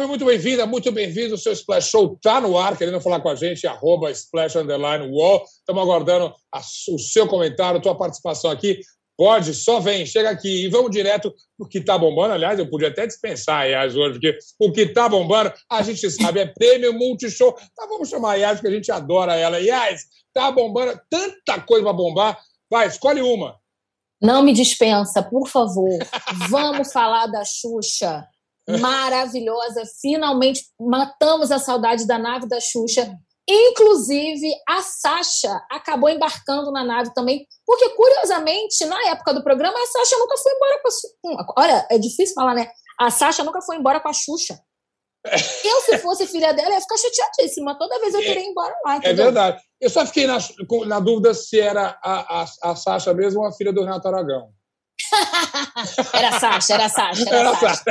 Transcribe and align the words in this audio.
Salve, 0.00 0.08
muito 0.08 0.24
bem-vinda, 0.24 0.64
muito 0.64 0.90
bem-vindo. 0.90 1.34
O 1.34 1.38
seu 1.38 1.52
Splash 1.52 1.90
Show 1.90 2.14
está 2.14 2.40
no 2.40 2.56
ar, 2.56 2.74
querendo 2.74 2.98
falar 3.02 3.20
com 3.20 3.28
a 3.28 3.34
gente, 3.34 3.66
arroba 3.66 4.10
Splash 4.10 4.56
Underline 4.56 5.06
Wall. 5.12 5.44
Estamos 5.44 5.82
aguardando 5.82 6.32
a, 6.50 6.60
o 6.88 6.98
seu 6.98 7.26
comentário, 7.26 7.78
a 7.78 7.82
tua 7.82 7.94
participação 7.94 8.50
aqui. 8.50 8.80
Pode, 9.14 9.52
só 9.52 9.78
vem, 9.78 10.06
chega 10.06 10.30
aqui 10.30 10.64
e 10.64 10.68
vamos 10.68 10.90
direto 10.90 11.34
o 11.58 11.66
que 11.66 11.78
está 11.78 11.98
bombando. 11.98 12.32
Aliás, 12.32 12.58
eu 12.58 12.66
podia 12.66 12.88
até 12.88 13.06
dispensar 13.06 13.60
a 13.60 13.64
Yas 13.64 13.94
hoje, 13.94 14.12
porque 14.12 14.38
o 14.58 14.72
que 14.72 14.80
está 14.82 15.06
bombando, 15.06 15.52
a 15.68 15.82
gente 15.82 16.10
sabe, 16.10 16.40
é 16.40 16.46
prêmio 16.46 16.94
Multishow. 16.94 17.54
Então 17.70 17.86
vamos 17.86 18.08
chamar 18.08 18.32
a 18.32 18.36
Yas, 18.36 18.54
porque 18.54 18.68
a 18.68 18.76
gente 18.76 18.90
adora 18.90 19.34
ela. 19.34 19.58
Yas, 19.58 20.06
está 20.28 20.50
bombando, 20.50 20.98
tanta 21.10 21.60
coisa 21.60 21.84
para 21.84 21.92
bombar. 21.92 22.38
Vai, 22.70 22.86
escolhe 22.86 23.20
uma. 23.20 23.58
Não 24.22 24.42
me 24.42 24.54
dispensa, 24.54 25.22
por 25.22 25.46
favor. 25.46 25.98
Vamos 26.48 26.90
falar 26.90 27.26
da 27.26 27.44
Xuxa 27.44 28.26
maravilhosa. 28.78 29.82
Finalmente 30.00 30.62
matamos 30.80 31.50
a 31.50 31.58
saudade 31.58 32.06
da 32.06 32.18
nave 32.18 32.48
da 32.48 32.60
Xuxa. 32.60 33.10
Inclusive, 33.48 34.52
a 34.68 34.80
Sasha 34.80 35.60
acabou 35.70 36.08
embarcando 36.08 36.70
na 36.70 36.84
nave 36.84 37.12
também, 37.12 37.44
porque, 37.66 37.88
curiosamente, 37.90 38.84
na 38.84 39.08
época 39.08 39.34
do 39.34 39.42
programa, 39.42 39.76
a 39.76 39.86
Sasha 39.86 40.16
nunca 40.18 40.36
foi 40.36 40.52
embora 40.52 40.80
com 40.80 40.88
a. 40.88 40.92
Hum, 41.24 41.46
olha, 41.58 41.86
é 41.90 41.98
difícil 41.98 42.34
falar, 42.34 42.54
né? 42.54 42.70
A 43.00 43.10
Sasha 43.10 43.42
nunca 43.42 43.60
foi 43.62 43.76
embora 43.76 43.98
com 43.98 44.08
a 44.08 44.12
Xuxa. 44.12 44.56
Eu, 45.24 45.80
se 45.82 45.98
fosse 45.98 46.26
filha 46.26 46.52
dela, 46.52 46.70
ia 46.70 46.80
ficar 46.80 46.96
chateadíssima. 46.96 47.76
Toda 47.78 47.98
vez 48.00 48.14
eu 48.14 48.20
queria 48.20 48.42
ir 48.42 48.50
embora 48.50 48.74
lá. 48.84 48.94
É 48.94 48.98
entendeu? 48.98 49.22
É 49.22 49.26
verdade. 49.26 49.62
Eu 49.80 49.90
só 49.90 50.06
fiquei 50.06 50.26
na, 50.26 50.38
na 50.86 51.00
dúvida 51.00 51.34
se 51.34 51.60
era 51.60 51.98
a, 52.02 52.42
a, 52.42 52.46
a 52.70 52.76
Sasha 52.76 53.12
mesmo 53.12 53.40
ou 53.40 53.46
a 53.46 53.52
filha 53.52 53.72
do 53.72 53.82
Renato 53.82 54.08
Aragão. 54.08 54.50
Era 56.12 56.38
Sasha, 56.38 56.74
era 56.74 56.88
Sasha. 56.88 57.28
Era, 57.28 57.38
era 57.38 57.56
Sasha. 57.56 57.84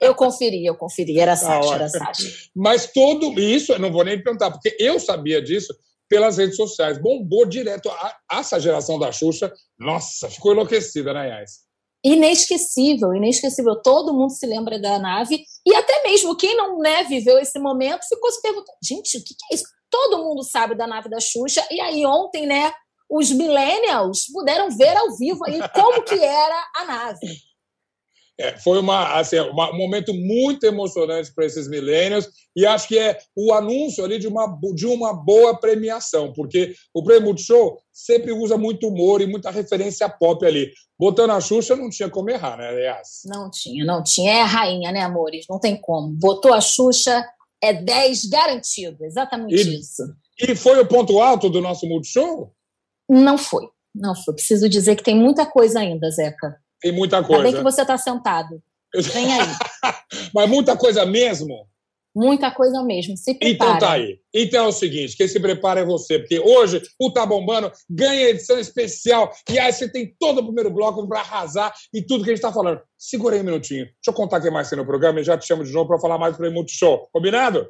Eu 0.00 0.14
conferi, 0.14 0.64
eu 0.64 0.76
conferi, 0.76 1.18
era 1.18 1.36
Sasha, 1.36 1.74
era 1.74 1.84
a 1.84 1.88
Sasha. 1.88 2.28
Mas 2.54 2.90
tudo 2.92 3.38
isso, 3.40 3.72
eu 3.72 3.78
não 3.78 3.92
vou 3.92 4.04
nem 4.04 4.22
perguntar, 4.22 4.50
porque 4.50 4.76
eu 4.78 4.98
sabia 5.00 5.42
disso 5.42 5.74
pelas 6.08 6.38
redes 6.38 6.56
sociais. 6.56 6.98
Bombou 6.98 7.46
direto. 7.46 7.88
A, 7.90 8.16
essa 8.32 8.60
geração 8.60 8.98
da 8.98 9.12
Xuxa, 9.12 9.52
nossa, 9.78 10.28
ficou 10.30 10.52
enlouquecida, 10.52 11.12
né, 11.12 11.28
Yas? 11.28 11.66
Inesquecível, 12.04 13.14
inesquecível. 13.14 13.76
Todo 13.82 14.14
mundo 14.14 14.30
se 14.30 14.46
lembra 14.46 14.78
da 14.78 14.98
nave. 14.98 15.42
E 15.66 15.74
até 15.74 16.02
mesmo 16.04 16.36
quem 16.36 16.56
não 16.56 16.78
né, 16.78 17.02
viveu 17.04 17.38
esse 17.38 17.58
momento 17.58 18.06
ficou 18.08 18.30
se 18.30 18.40
perguntando: 18.40 18.78
gente, 18.82 19.18
o 19.18 19.24
que 19.24 19.34
é 19.50 19.54
isso? 19.54 19.64
Todo 19.90 20.22
mundo 20.22 20.42
sabe 20.44 20.76
da 20.76 20.86
nave 20.86 21.08
da 21.08 21.18
Xuxa. 21.18 21.66
E 21.70 21.80
aí, 21.80 22.04
ontem, 22.06 22.46
né, 22.46 22.72
os 23.08 23.30
millennials 23.30 24.26
puderam 24.32 24.70
ver 24.70 24.96
ao 24.96 25.16
vivo 25.16 25.44
aí 25.44 25.60
como 25.74 26.02
que 26.02 26.18
era 26.22 26.70
a 26.76 26.84
nave. 26.84 27.46
É, 28.38 28.58
foi 28.58 28.78
uma, 28.78 29.18
assim, 29.18 29.38
uma, 29.40 29.72
um 29.72 29.78
momento 29.78 30.12
muito 30.12 30.64
emocionante 30.64 31.32
para 31.34 31.46
esses 31.46 31.66
millennials 31.66 32.28
e 32.54 32.66
acho 32.66 32.86
que 32.86 32.98
é 32.98 33.18
o 33.34 33.52
anúncio 33.54 34.04
ali 34.04 34.18
de 34.18 34.28
uma, 34.28 34.58
de 34.74 34.86
uma 34.86 35.14
boa 35.14 35.58
premiação, 35.58 36.34
porque 36.34 36.74
o 36.92 37.02
Prêmio 37.02 37.28
Multishow 37.28 37.78
sempre 37.90 38.32
usa 38.32 38.58
muito 38.58 38.88
humor 38.88 39.22
e 39.22 39.26
muita 39.26 39.50
referência 39.50 40.06
pop 40.06 40.44
ali. 40.44 40.70
Botando 40.98 41.30
a 41.30 41.40
Xuxa 41.40 41.74
não 41.76 41.88
tinha 41.88 42.10
como 42.10 42.28
errar, 42.28 42.58
né, 42.58 42.68
aliás? 42.68 43.22
Não 43.24 43.50
tinha, 43.50 43.84
não 43.86 44.02
tinha. 44.02 44.32
É 44.32 44.42
a 44.42 44.46
rainha, 44.46 44.92
né, 44.92 45.00
amores? 45.00 45.46
Não 45.48 45.58
tem 45.58 45.74
como. 45.80 46.08
Botou 46.08 46.52
a 46.52 46.60
Xuxa, 46.60 47.24
é 47.62 47.72
10 47.72 48.26
garantido, 48.26 49.02
exatamente 49.02 49.54
e, 49.54 49.80
isso. 49.80 50.02
E 50.38 50.54
foi 50.54 50.78
o 50.78 50.86
ponto 50.86 51.20
alto 51.20 51.48
do 51.48 51.62
nosso 51.62 51.86
Multishow? 51.86 52.52
Não 53.08 53.38
foi, 53.38 53.68
não 53.94 54.14
foi. 54.14 54.34
Preciso 54.34 54.68
dizer 54.68 54.96
que 54.96 55.02
tem 55.02 55.16
muita 55.16 55.46
coisa 55.46 55.80
ainda, 55.80 56.10
Zeca. 56.10 56.56
Tem 56.80 56.92
muita 56.92 57.22
coisa. 57.22 57.42
Ainda 57.42 57.50
bem 57.50 57.56
que 57.56 57.62
você 57.62 57.82
está 57.82 57.96
sentado. 57.96 58.62
Vem 58.94 59.32
aí. 59.32 59.48
Mas 60.34 60.48
muita 60.48 60.76
coisa 60.76 61.04
mesmo? 61.04 61.66
Muita 62.16 62.50
coisa 62.50 62.82
mesmo. 62.82 63.14
Se 63.14 63.34
prepara. 63.34 63.70
Então 63.72 63.78
tá 63.78 63.92
aí. 63.92 64.18
Então 64.32 64.64
é 64.64 64.68
o 64.68 64.72
seguinte, 64.72 65.14
quem 65.14 65.28
se 65.28 65.38
prepara 65.38 65.80
é 65.80 65.84
você, 65.84 66.18
porque 66.18 66.38
hoje 66.38 66.80
o 66.98 67.10
Tá 67.10 67.26
Bombando 67.26 67.70
ganha 67.90 68.30
edição 68.30 68.58
especial 68.58 69.30
e 69.50 69.58
aí 69.58 69.70
você 69.70 69.86
tem 69.86 70.16
todo 70.18 70.38
o 70.38 70.44
primeiro 70.44 70.70
bloco 70.70 71.06
para 71.06 71.20
arrasar 71.20 71.74
e 71.92 72.00
tudo 72.00 72.24
que 72.24 72.30
a 72.30 72.32
gente 72.32 72.42
está 72.42 72.50
falando. 72.50 72.80
Segura 72.96 73.34
aí 73.34 73.42
um 73.42 73.44
minutinho. 73.44 73.84
Deixa 73.84 73.98
eu 74.08 74.14
contar 74.14 74.40
quem 74.40 74.50
mais 74.50 74.70
tem 74.70 74.78
no 74.78 74.86
programa 74.86 75.20
e 75.20 75.24
já 75.24 75.36
te 75.36 75.46
chamo 75.46 75.62
de 75.62 75.72
novo 75.72 75.88
para 75.88 76.00
falar 76.00 76.16
mais 76.16 76.34
para 76.34 76.48
o 76.48 76.52
Multishow. 76.52 77.06
Combinado? 77.12 77.68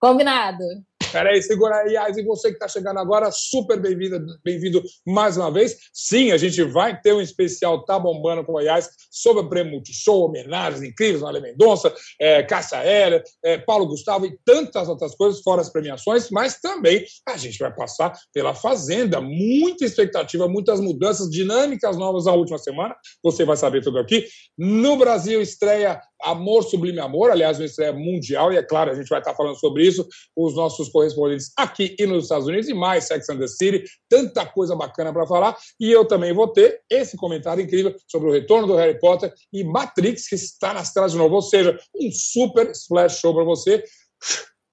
Combinado. 0.00 0.64
Peraí, 1.12 1.40
segura 1.42 1.76
aí, 1.76 1.96
Ais, 1.96 2.16
e 2.16 2.22
você 2.22 2.48
que 2.48 2.54
está 2.54 2.68
chegando 2.68 2.98
agora, 2.98 3.30
super 3.30 3.80
bem-vindo 3.80 4.26
bem 4.44 4.60
mais 5.06 5.36
uma 5.36 5.50
vez. 5.50 5.76
Sim, 5.92 6.32
a 6.32 6.36
gente 6.36 6.62
vai 6.62 7.00
ter 7.00 7.12
um 7.12 7.20
especial 7.20 7.84
Tá 7.84 7.98
Bombando 7.98 8.44
com 8.44 8.54
o 8.54 8.60
Iás 8.60 8.88
sobre 9.10 9.42
o 9.42 9.48
Prêmio 9.48 9.72
Multishow, 9.72 10.24
homenagens 10.24 10.82
incríveis, 10.82 11.22
Maria 11.22 11.40
Mendonça, 11.40 11.94
é, 12.20 12.42
Cássia 12.42 12.78
Hélia, 12.78 13.22
é, 13.44 13.58
Paulo 13.58 13.86
Gustavo 13.86 14.26
e 14.26 14.36
tantas 14.44 14.88
outras 14.88 15.14
coisas, 15.14 15.42
fora 15.42 15.60
as 15.60 15.70
premiações, 15.70 16.30
mas 16.30 16.60
também 16.60 17.04
a 17.26 17.36
gente 17.36 17.58
vai 17.58 17.74
passar 17.74 18.12
pela 18.32 18.54
Fazenda. 18.54 19.20
Muita 19.20 19.84
expectativa, 19.84 20.48
muitas 20.48 20.80
mudanças, 20.80 21.30
dinâmicas 21.30 21.96
novas 21.96 22.24
na 22.26 22.32
última 22.32 22.58
semana. 22.58 22.94
Você 23.22 23.44
vai 23.44 23.56
saber 23.56 23.82
tudo 23.82 23.98
aqui. 23.98 24.26
No 24.58 24.96
Brasil, 24.96 25.40
estreia 25.40 26.00
Amor 26.22 26.62
Sublime 26.64 27.00
Amor, 27.00 27.30
aliás, 27.30 27.58
uma 27.58 27.66
estreia 27.66 27.92
mundial, 27.92 28.52
e 28.52 28.56
é 28.56 28.62
claro, 28.62 28.90
a 28.90 28.94
gente 28.94 29.08
vai 29.08 29.18
estar 29.18 29.34
falando 29.34 29.58
sobre 29.58 29.86
isso, 29.86 30.06
os 30.34 30.54
nossos 30.54 30.88
correspondentes 30.88 31.52
aqui 31.56 31.94
e 31.98 32.06
nos 32.06 32.24
Estados 32.24 32.46
Unidos, 32.46 32.68
e 32.68 32.74
mais 32.74 33.04
Sex 33.04 33.28
and 33.28 33.38
the 33.38 33.46
City, 33.46 33.84
tanta 34.08 34.46
coisa 34.46 34.74
bacana 34.74 35.12
para 35.12 35.26
falar, 35.26 35.56
e 35.78 35.90
eu 35.90 36.04
também 36.04 36.32
vou 36.32 36.48
ter 36.48 36.80
esse 36.90 37.16
comentário 37.16 37.62
incrível 37.62 37.94
sobre 38.08 38.28
o 38.28 38.32
retorno 38.32 38.66
do 38.66 38.76
Harry 38.76 38.98
Potter 38.98 39.32
e 39.52 39.64
Matrix, 39.64 40.28
que 40.28 40.34
está 40.34 40.72
nas 40.72 40.92
telas 40.92 41.12
de 41.12 41.18
novo, 41.18 41.34
ou 41.34 41.42
seja, 41.42 41.78
um 41.94 42.10
super 42.10 42.70
splash 42.70 43.20
show 43.20 43.34
para 43.34 43.44
você. 43.44 43.84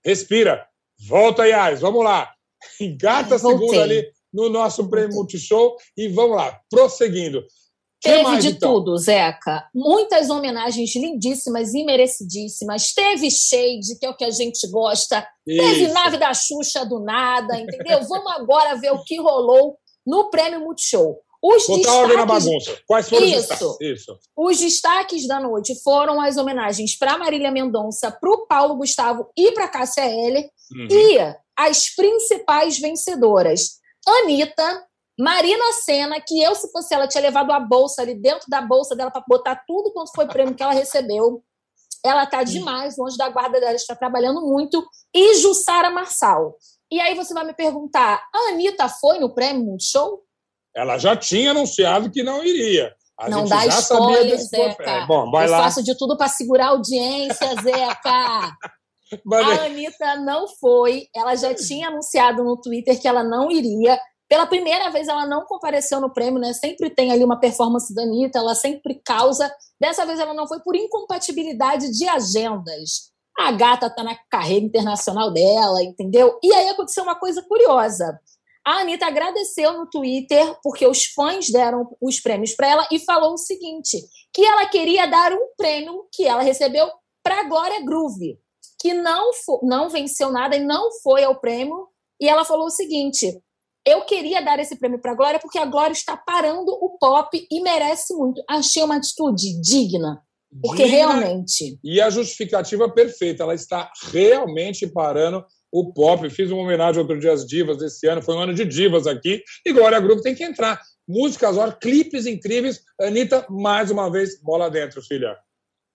Respira, 0.05 0.65
volta, 1.07 1.47
Yas, 1.47 1.81
vamos 1.81 2.03
lá, 2.03 2.31
engata 2.79 3.35
a 3.35 3.39
segunda 3.39 3.83
ali 3.83 4.07
no 4.33 4.49
nosso 4.49 4.89
prêmio 4.89 5.15
Multishow, 5.15 5.77
e 5.95 6.07
vamos 6.07 6.35
lá, 6.35 6.59
prosseguindo. 6.69 7.45
Teve 8.03 8.23
mais, 8.23 8.43
de 8.43 8.49
então? 8.49 8.73
tudo, 8.73 8.97
Zeca. 8.97 9.65
Muitas 9.73 10.29
homenagens 10.29 10.93
lindíssimas 10.93 11.73
e 11.73 11.85
merecidíssimas. 11.85 12.93
Teve 12.93 13.31
Shade, 13.31 13.97
que 13.97 14.05
é 14.05 14.09
o 14.09 14.15
que 14.15 14.25
a 14.25 14.29
gente 14.29 14.67
gosta. 14.69 15.25
Isso. 15.47 15.63
Teve 15.63 15.87
Nave 15.87 16.17
da 16.17 16.33
Xuxa 16.33 16.85
do 16.85 16.99
nada, 16.99 17.57
entendeu? 17.57 18.03
Vamos 18.03 18.31
agora 18.33 18.75
ver 18.75 18.91
o 18.91 19.03
que 19.03 19.19
rolou 19.19 19.77
no 20.05 20.29
Prêmio 20.29 20.59
Multishow. 20.59 21.17
Os 21.41 21.67
Botar 21.67 21.77
destaques... 21.77 22.15
na 22.15 22.25
bagunça. 22.25 22.77
Quais 22.87 23.09
foram 23.09 23.25
Isso. 23.25 23.35
os 23.35 23.47
destaques? 23.47 23.81
Isso. 23.81 24.19
Os 24.35 24.59
destaques 24.59 25.27
da 25.27 25.39
noite 25.39 25.75
foram 25.81 26.21
as 26.21 26.37
homenagens 26.37 26.97
para 26.97 27.17
Marília 27.17 27.51
Mendonça, 27.51 28.11
para 28.11 28.29
o 28.29 28.45
Paulo 28.47 28.75
Gustavo 28.75 29.29
e 29.37 29.51
para 29.51 29.67
Cássia 29.67 30.05
L. 30.05 30.39
Uhum. 30.39 30.87
E 30.89 31.17
as 31.57 31.89
principais 31.89 32.79
vencedoras. 32.79 33.81
Anitta, 34.05 34.85
Marina 35.19 35.71
Senna, 35.83 36.19
que 36.19 36.41
eu, 36.41 36.55
se 36.55 36.71
fosse 36.71 36.93
ela, 36.93 37.07
tinha 37.07 37.21
levado 37.21 37.51
a 37.51 37.59
bolsa 37.59 38.01
ali 38.01 38.15
dentro 38.15 38.49
da 38.49 38.61
bolsa 38.61 38.95
dela 38.95 39.11
para 39.11 39.23
botar 39.27 39.63
tudo 39.67 39.91
quanto 39.93 40.11
foi 40.13 40.27
prêmio 40.27 40.55
que 40.55 40.63
ela 40.63 40.73
recebeu. 40.73 41.43
Ela 42.03 42.25
tá 42.25 42.43
demais, 42.43 42.97
longe 42.97 43.15
da 43.15 43.29
guarda 43.29 43.59
dela, 43.59 43.75
está 43.75 43.95
trabalhando 43.95 44.41
muito. 44.41 44.85
E 45.13 45.35
Jussara 45.35 45.89
Marçal. 45.89 46.57
E 46.91 46.99
aí 46.99 47.15
você 47.15 47.33
vai 47.33 47.45
me 47.45 47.53
perguntar: 47.53 48.21
a 48.33 48.51
Anitta 48.51 48.89
foi 48.89 49.19
no 49.19 49.33
prêmio 49.33 49.63
Multishow? 49.63 50.21
Ela 50.75 50.97
já 50.97 51.15
tinha 51.15 51.51
anunciado 51.51 52.11
que 52.11 52.23
não 52.23 52.43
iria. 52.43 52.93
A 53.17 53.29
não 53.29 53.45
dá 53.45 53.65
spoiler, 53.67 54.37
Zeca. 54.39 54.83
É, 54.83 55.05
bom, 55.05 55.29
vai 55.29 55.45
eu 55.45 55.51
lá. 55.51 55.63
faço 55.63 55.83
de 55.83 55.95
tudo 55.95 56.17
para 56.17 56.27
segurar 56.27 56.65
a 56.65 56.69
audiência, 56.69 57.47
Zeca. 57.61 58.57
a 59.31 59.65
Anitta 59.65 60.15
não 60.17 60.47
foi. 60.47 61.07
Ela 61.15 61.35
já 61.35 61.53
tinha 61.53 61.87
anunciado 61.87 62.43
no 62.43 62.59
Twitter 62.59 62.99
que 62.99 63.07
ela 63.07 63.23
não 63.23 63.51
iria. 63.51 63.99
Pela 64.29 64.47
primeira 64.47 64.89
vez, 64.89 65.07
ela 65.07 65.27
não 65.27 65.45
compareceu 65.45 65.99
no 65.99 66.11
prêmio, 66.11 66.39
né? 66.39 66.53
Sempre 66.53 66.89
tem 66.89 67.11
ali 67.11 67.23
uma 67.23 67.39
performance 67.39 67.93
da 67.93 68.03
Anitta, 68.03 68.39
ela 68.39 68.55
sempre 68.55 69.01
causa. 69.05 69.53
Dessa 69.79 70.05
vez, 70.05 70.19
ela 70.19 70.33
não 70.33 70.47
foi 70.47 70.59
por 70.61 70.75
incompatibilidade 70.75 71.91
de 71.91 72.07
agendas. 72.07 73.11
A 73.37 73.51
gata 73.51 73.89
tá 73.89 74.03
na 74.03 74.15
carreira 74.29 74.65
internacional 74.65 75.31
dela, 75.31 75.83
entendeu? 75.83 76.39
E 76.41 76.53
aí 76.53 76.69
aconteceu 76.69 77.03
uma 77.03 77.15
coisa 77.15 77.41
curiosa. 77.43 78.19
A 78.65 78.79
Anitta 78.79 79.07
agradeceu 79.07 79.73
no 79.73 79.87
Twitter 79.87 80.57
porque 80.63 80.87
os 80.87 81.05
fãs 81.05 81.49
deram 81.49 81.95
os 81.99 82.21
prêmios 82.21 82.55
para 82.55 82.67
ela 82.67 82.87
e 82.91 82.99
falou 82.99 83.33
o 83.33 83.37
seguinte: 83.37 84.01
que 84.33 84.43
ela 84.43 84.65
queria 84.67 85.05
dar 85.05 85.33
um 85.33 85.49
prêmio 85.57 86.07
que 86.11 86.25
ela 86.25 86.41
recebeu 86.41 86.89
para 87.21 87.43
Glória 87.43 87.83
Groove, 87.83 88.39
que 88.79 88.93
não, 88.93 89.31
não 89.63 89.89
venceu 89.89 90.31
nada 90.31 90.55
e 90.55 90.63
não 90.63 90.91
foi 91.01 91.23
ao 91.23 91.39
prêmio. 91.39 91.89
E 92.21 92.29
ela 92.29 92.45
falou 92.45 92.67
o 92.67 92.71
seguinte: 92.71 93.37
eu 93.85 94.05
queria 94.05 94.41
dar 94.41 94.59
esse 94.59 94.77
prêmio 94.77 94.99
para 94.99 95.11
a 95.11 95.15
Glória 95.15 95.39
porque 95.39 95.59
a 95.59 95.65
Glória 95.65 95.93
está 95.93 96.15
parando 96.15 96.71
o 96.71 96.97
pop 96.97 97.47
e 97.49 97.61
merece 97.61 98.13
muito. 98.13 98.41
Achei 98.49 98.83
uma 98.83 98.97
atitude 98.97 99.59
digna. 99.61 100.21
Porque 100.61 100.83
digna, 100.83 100.97
realmente. 100.97 101.79
E 101.83 101.99
a 101.99 102.09
justificativa 102.09 102.89
perfeita, 102.89 103.43
ela 103.43 103.55
está 103.55 103.91
realmente 104.11 104.87
parando 104.87 105.43
o 105.71 105.91
pop. 105.91 106.29
Fiz 106.29 106.51
uma 106.51 106.61
homenagem 106.61 107.01
outro 107.01 107.19
dia 107.19 107.33
às 107.33 107.45
divas 107.45 107.77
desse 107.77 108.07
ano, 108.07 108.21
foi 108.21 108.35
um 108.35 108.39
ano 108.39 108.53
de 108.53 108.63
divas 108.63 109.07
aqui, 109.07 109.43
e 109.65 109.73
Glória 109.73 109.99
Grupo 109.99 110.21
tem 110.21 110.35
que 110.35 110.43
entrar. 110.43 110.79
Músicas, 111.07 111.57
ó, 111.57 111.69
clipes 111.71 112.25
incríveis. 112.25 112.81
Anitta, 113.01 113.45
mais 113.49 113.91
uma 113.91 114.09
vez, 114.09 114.39
bola 114.41 114.69
dentro, 114.69 115.01
filha. 115.01 115.35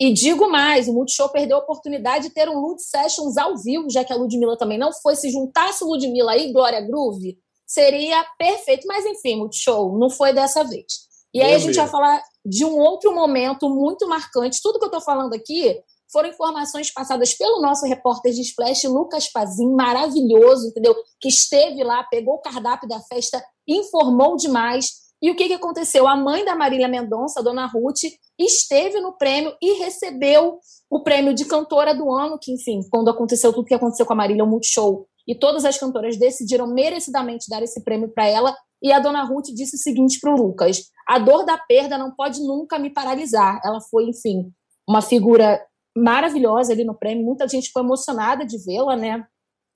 E 0.00 0.12
digo 0.12 0.49
mais, 0.49 0.87
o 0.87 0.93
Multishow 0.93 1.29
perdeu 1.31 1.56
a 1.56 1.61
oportunidade 1.61 2.29
de 2.29 2.35
ter 2.35 2.49
um 2.49 2.61
Lud 2.61 2.81
Sessions 2.81 3.37
ao 3.37 3.56
vivo, 3.56 3.90
já 3.90 4.05
que 4.05 4.12
a 4.12 4.17
Ludmilla 4.17 4.56
também 4.56 4.79
não 4.79 4.93
foi. 4.93 5.17
Se 5.17 5.31
juntasse 5.31 5.82
Ludmilla 5.82 6.37
e 6.37 6.52
Glória 6.52 6.81
Groove, 6.81 7.37
seria 7.69 8.25
perfeito. 8.38 8.87
Mas 8.88 9.05
enfim, 9.05 9.37
Multishow, 9.37 9.97
não 9.99 10.09
foi 10.09 10.32
dessa 10.32 10.65
vez. 10.65 11.06
E 11.32 11.43
aí 11.43 11.55
a 11.55 11.59
gente 11.59 11.76
vai 11.76 11.87
falar 11.87 12.23
de 12.44 12.65
um 12.65 12.79
outro 12.79 13.15
momento 13.15 13.69
muito 13.69 14.09
marcante. 14.09 14.61
Tudo 14.62 14.79
que 14.79 14.85
eu 14.85 14.88
estou 14.88 15.03
falando 15.03 15.35
aqui 15.35 15.79
foram 16.11 16.31
informações 16.31 16.91
passadas 16.91 17.35
pelo 17.35 17.61
nosso 17.61 17.87
repórter 17.87 18.32
de 18.32 18.41
Splash, 18.41 18.85
Lucas 18.85 19.31
Pazin, 19.31 19.70
maravilhoso, 19.75 20.69
entendeu? 20.69 20.97
Que 21.20 21.29
esteve 21.29 21.85
lá, 21.85 22.03
pegou 22.05 22.37
o 22.37 22.41
cardápio 22.41 22.88
da 22.88 22.99
festa, 23.00 23.44
informou 23.67 24.37
demais. 24.37 25.09
E 25.21 25.31
o 25.31 25.37
que, 25.37 25.49
que 25.49 25.55
aconteceu? 25.55 26.09
A 26.09 26.17
mãe 26.17 26.44
da 26.44 26.55
Marília 26.55 26.88
Mendonça, 26.88 27.41
a 27.41 27.43
dona 27.43 27.67
Ruth, 27.67 28.05
esteve 28.38 29.00
no 29.00 29.12
prêmio 29.19 29.55
e 29.61 29.75
recebeu 29.75 30.59
o 30.88 31.03
prêmio 31.03 31.35
de 31.35 31.44
cantora 31.44 31.94
do 31.94 32.11
ano, 32.11 32.38
que, 32.41 32.53
enfim, 32.53 32.81
quando 32.91 33.11
aconteceu 33.11 33.53
tudo 33.53 33.67
que 33.67 33.75
aconteceu 33.75 34.06
com 34.06 34.12
a 34.14 34.17
Marília, 34.17 34.44
o 34.44 34.47
Multishow, 34.47 35.06
e 35.28 35.34
todas 35.34 35.66
as 35.66 35.76
cantoras 35.76 36.16
decidiram 36.16 36.66
merecidamente 36.66 37.50
dar 37.50 37.62
esse 37.62 37.84
prêmio 37.84 38.08
para 38.08 38.26
ela. 38.26 38.56
E 38.82 38.90
a 38.90 38.98
dona 38.98 39.22
Ruth 39.25 39.48
disse 39.54 39.76
o 39.76 39.78
seguinte 39.78 40.19
para 40.19 40.32
o 40.32 40.36
Lucas: 40.36 40.84
a 41.06 41.19
dor 41.19 41.44
da 41.44 41.58
perda 41.58 41.98
não 41.98 42.10
pode 42.10 42.40
nunca 42.40 42.78
me 42.78 42.90
paralisar. 42.90 43.60
Ela 43.62 43.80
foi, 43.80 44.04
enfim, 44.04 44.50
uma 44.88 45.02
figura 45.02 45.60
maravilhosa 45.94 46.72
ali 46.72 46.84
no 46.84 46.98
prêmio. 46.98 47.26
Muita 47.26 47.46
gente 47.46 47.66
ficou 47.66 47.82
emocionada 47.82 48.46
de 48.46 48.56
vê-la, 48.64 48.96
né? 48.96 49.26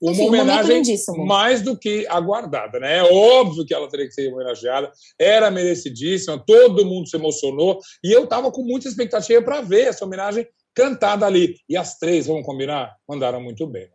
uma 0.03 0.11
Enfim, 0.11 0.27
homenagem 0.27 0.83
um 1.09 1.25
mais 1.25 1.61
do 1.61 1.77
que 1.77 2.05
aguardada, 2.07 2.77
né? 2.77 2.97
É 2.97 3.03
óbvio 3.03 3.65
que 3.65 3.73
ela 3.73 3.87
teria 3.87 4.05
que 4.05 4.13
ser 4.13 4.33
homenageada, 4.33 4.91
era 5.17 5.49
merecidíssima, 5.49 6.43
todo 6.45 6.85
mundo 6.85 7.07
se 7.07 7.15
emocionou 7.15 7.79
e 8.03 8.11
eu 8.11 8.25
estava 8.25 8.51
com 8.51 8.63
muita 8.63 8.89
expectativa 8.89 9.41
para 9.41 9.61
ver 9.61 9.87
essa 9.87 10.03
homenagem 10.03 10.45
cantada 10.75 11.25
ali. 11.25 11.55
E 11.69 11.77
as 11.77 11.97
três, 11.97 12.27
vamos 12.27 12.45
combinar, 12.45 12.95
mandaram 13.07 13.41
muito 13.41 13.65
bem. 13.67 13.87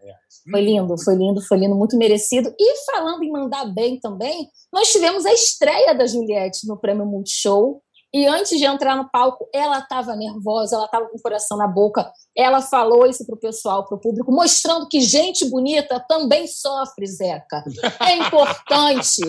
Foi 0.50 0.60
lindo, 0.60 0.96
foi 0.98 1.14
lindo, 1.14 1.40
foi 1.40 1.58
lindo, 1.58 1.74
muito 1.74 1.96
merecido. 1.96 2.54
E 2.58 2.76
falando 2.86 3.22
em 3.22 3.30
mandar 3.30 3.66
bem 3.66 3.98
também, 4.00 4.48
nós 4.72 4.90
tivemos 4.92 5.26
a 5.26 5.32
estreia 5.32 5.94
da 5.94 6.06
Juliette 6.06 6.66
no 6.66 6.76
Prêmio 6.76 7.06
Multishow. 7.06 7.82
E 8.12 8.26
antes 8.26 8.58
de 8.58 8.64
entrar 8.64 8.96
no 8.96 9.10
palco, 9.10 9.46
ela 9.52 9.80
estava 9.80 10.16
nervosa, 10.16 10.76
ela 10.76 10.86
estava 10.86 11.06
com 11.08 11.18
o 11.18 11.22
coração 11.22 11.58
na 11.58 11.68
boca. 11.68 12.10
Ela 12.34 12.62
falou 12.62 13.06
isso 13.06 13.26
para 13.26 13.34
o 13.34 13.38
pessoal, 13.38 13.84
para 13.84 13.96
o 13.96 14.00
público, 14.00 14.32
mostrando 14.32 14.88
que 14.88 15.00
gente 15.00 15.44
bonita 15.50 16.02
também 16.08 16.46
sofre, 16.46 17.06
Zeca. 17.06 17.62
É 18.00 18.16
importante 18.16 19.20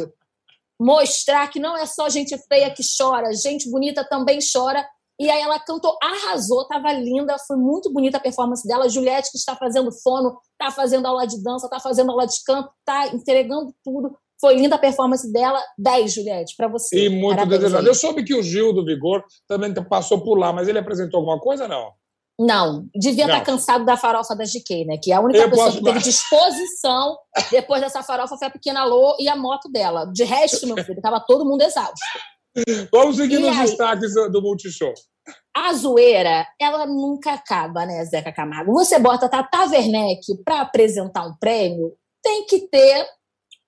mostrar 0.80 1.50
que 1.50 1.60
não 1.60 1.76
é 1.76 1.86
só 1.86 2.08
gente 2.08 2.38
feia 2.48 2.72
que 2.74 2.82
chora, 2.98 3.34
gente 3.34 3.70
bonita 3.70 4.08
também 4.08 4.40
chora. 4.40 4.88
E 5.20 5.30
aí 5.30 5.42
ela 5.42 5.60
cantou, 5.60 5.98
arrasou, 6.02 6.62
estava 6.62 6.94
linda, 6.94 7.36
foi 7.46 7.58
muito 7.58 7.92
bonita 7.92 8.18
a 8.18 8.22
performance 8.22 8.66
dela. 8.66 8.88
Juliette, 8.88 9.30
que 9.30 9.38
está 9.38 9.54
fazendo 9.54 9.92
fono, 10.02 10.38
está 10.54 10.72
fazendo 10.72 11.06
aula 11.06 11.28
de 11.28 11.44
dança, 11.44 11.66
está 11.66 11.80
fazendo 11.80 12.10
aula 12.10 12.26
de 12.26 12.42
canto, 12.46 12.70
está 12.80 13.08
entregando 13.08 13.76
tudo. 13.84 14.16
Foi 14.40 14.56
linda 14.56 14.76
a 14.76 14.80
performance 14.80 15.30
dela. 15.30 15.62
10, 15.78 16.14
Juliette, 16.14 16.56
para 16.56 16.70
você. 16.70 17.08
E 17.08 17.10
muito 17.10 17.46
desejado. 17.46 17.86
Eu 17.86 17.94
soube 17.94 18.24
que 18.24 18.34
o 18.34 18.42
Gil 18.42 18.74
do 18.74 18.86
Vigor 18.86 19.22
também 19.46 19.74
passou 19.90 20.22
por 20.22 20.38
lá, 20.38 20.54
mas 20.54 20.70
ele 20.70 20.80
apresentou 20.80 21.20
alguma 21.20 21.38
coisa, 21.38 21.68
não? 21.68 21.92
Não, 22.40 22.86
devia 22.96 23.26
estar 23.26 23.40
tá 23.40 23.46
cansado 23.46 23.84
da 23.84 23.98
farofa 23.98 24.34
da 24.34 24.46
GK, 24.46 24.86
né? 24.86 24.98
Que 25.04 25.12
é 25.12 25.16
a 25.16 25.20
única 25.20 25.40
eu 25.40 25.50
pessoa 25.50 25.74
que 25.74 25.84
teve 25.84 26.00
disposição 26.00 27.18
depois 27.52 27.82
dessa 27.82 28.02
farofa 28.02 28.38
foi 28.38 28.48
a 28.48 28.52
pequena 28.52 28.86
Lô 28.86 29.18
e 29.20 29.28
a 29.28 29.36
moto 29.36 29.70
dela. 29.70 30.06
De 30.06 30.24
resto, 30.24 30.66
meu 30.66 30.78
filho, 30.86 31.00
estava 31.00 31.20
todo 31.20 31.44
mundo 31.44 31.62
exausto. 31.62 32.00
Vamos 32.92 33.18
seguir 33.18 33.36
e 33.36 33.40
nos 33.40 33.58
aí, 33.58 33.66
destaques 33.66 34.14
do 34.14 34.42
Multishow. 34.42 34.94
A 35.56 35.74
zoeira, 35.74 36.48
ela 36.60 36.86
nunca 36.86 37.34
acaba, 37.34 37.86
né, 37.86 38.04
Zeca 38.06 38.32
Camargo? 38.32 38.74
Você 38.74 38.98
bota 38.98 39.30
Tata 39.30 39.70
Werneck 39.70 40.22
para 40.44 40.62
apresentar 40.62 41.26
um 41.26 41.36
prêmio, 41.40 41.94
tem 42.24 42.46
que 42.46 42.68
ter 42.68 43.06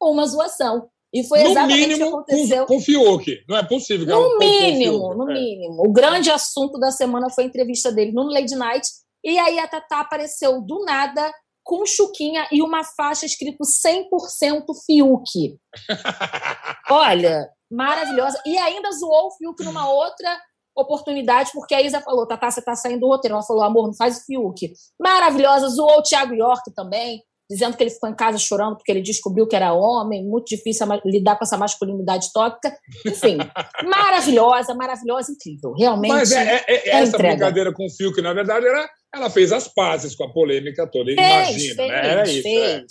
uma 0.02 0.26
zoação. 0.26 0.90
E 1.14 1.26
foi 1.26 1.44
no 1.44 1.52
exatamente 1.52 1.88
mínimo, 1.90 2.06
o 2.06 2.24
que 2.24 2.34
aconteceu. 2.34 2.66
Com, 2.66 2.76
com 2.76 2.82
Fiuk. 2.82 3.44
Não 3.48 3.58
é 3.58 3.64
possível. 3.64 4.08
No 4.08 4.38
mínimo, 4.38 5.14
no 5.14 5.30
é. 5.30 5.34
mínimo. 5.34 5.84
O 5.86 5.92
grande 5.92 6.32
assunto 6.32 6.80
da 6.80 6.90
semana 6.90 7.30
foi 7.30 7.44
a 7.44 7.48
entrevista 7.48 7.92
dele 7.92 8.14
no 8.14 8.24
Lady 8.24 8.56
Night. 8.56 8.88
E 9.24 9.38
aí 9.38 9.60
a 9.60 9.68
Tatá 9.68 10.00
apareceu 10.00 10.62
do 10.62 10.86
nada 10.86 11.32
com 11.64 11.86
chuquinha 11.86 12.48
e 12.52 12.62
uma 12.62 12.84
faixa 12.84 13.26
escrito 13.26 13.64
100% 13.64 14.64
Fiuk. 14.86 15.58
Olha, 16.90 17.48
maravilhosa. 17.72 18.42
E 18.46 18.58
ainda 18.58 18.92
zoou 18.92 19.28
o 19.28 19.32
Fiuk 19.32 19.64
numa 19.64 19.90
outra 19.90 20.38
oportunidade, 20.76 21.52
porque 21.54 21.76
a 21.76 21.82
Isa 21.82 22.02
falou, 22.02 22.28
Tatá, 22.28 22.50
você 22.50 22.62
tá 22.62 22.76
saindo 22.76 23.02
do 23.02 23.08
roteiro. 23.08 23.36
Ela 23.36 23.44
falou, 23.44 23.64
amor, 23.64 23.88
não 23.88 23.96
faz 23.96 24.18
o 24.18 24.26
Fiuk. 24.26 24.74
Maravilhosa. 25.00 25.68
Zoou 25.70 26.00
o 26.00 26.04
Thiago 26.04 26.34
York 26.34 26.74
também 26.76 27.22
dizendo 27.52 27.76
que 27.76 27.84
ele 27.84 27.90
ficou 27.90 28.10
em 28.10 28.16
casa 28.16 28.38
chorando 28.38 28.78
porque 28.78 28.90
ele 28.90 29.02
descobriu 29.02 29.46
que 29.46 29.56
era 29.58 29.74
homem, 29.74 30.26
muito 30.26 30.46
difícil 30.46 30.88
lidar 31.04 31.36
com 31.38 31.44
essa 31.44 31.58
masculinidade 31.58 32.32
tóxica. 32.32 32.74
Enfim, 33.06 33.38
maravilhosa, 33.84 34.74
maravilhosa, 34.74 35.34
incrível. 35.34 35.74
Realmente. 35.74 36.14
Mas 36.14 36.32
é, 36.32 36.44
é, 36.44 36.64
é, 36.66 36.90
é 36.90 36.90
essa 37.02 37.18
entrega. 37.18 37.36
brincadeira 37.36 37.74
com 37.74 37.86
o 37.86 37.90
Fio, 37.90 38.14
que 38.14 38.22
na 38.22 38.34
verdade 38.34 38.66
era, 38.66 38.90
ela 39.14 39.30
fez 39.30 39.52
as 39.52 39.68
pazes 39.68 40.16
com 40.16 40.24
a 40.24 40.32
polêmica 40.32 40.88
toda, 40.90 41.14
fez, 41.14 41.20
imagina, 41.20 41.76
fez, 41.76 41.90
né? 41.90 42.10
Era 42.10 42.30
isso. 42.30 42.48
É. 42.48 42.86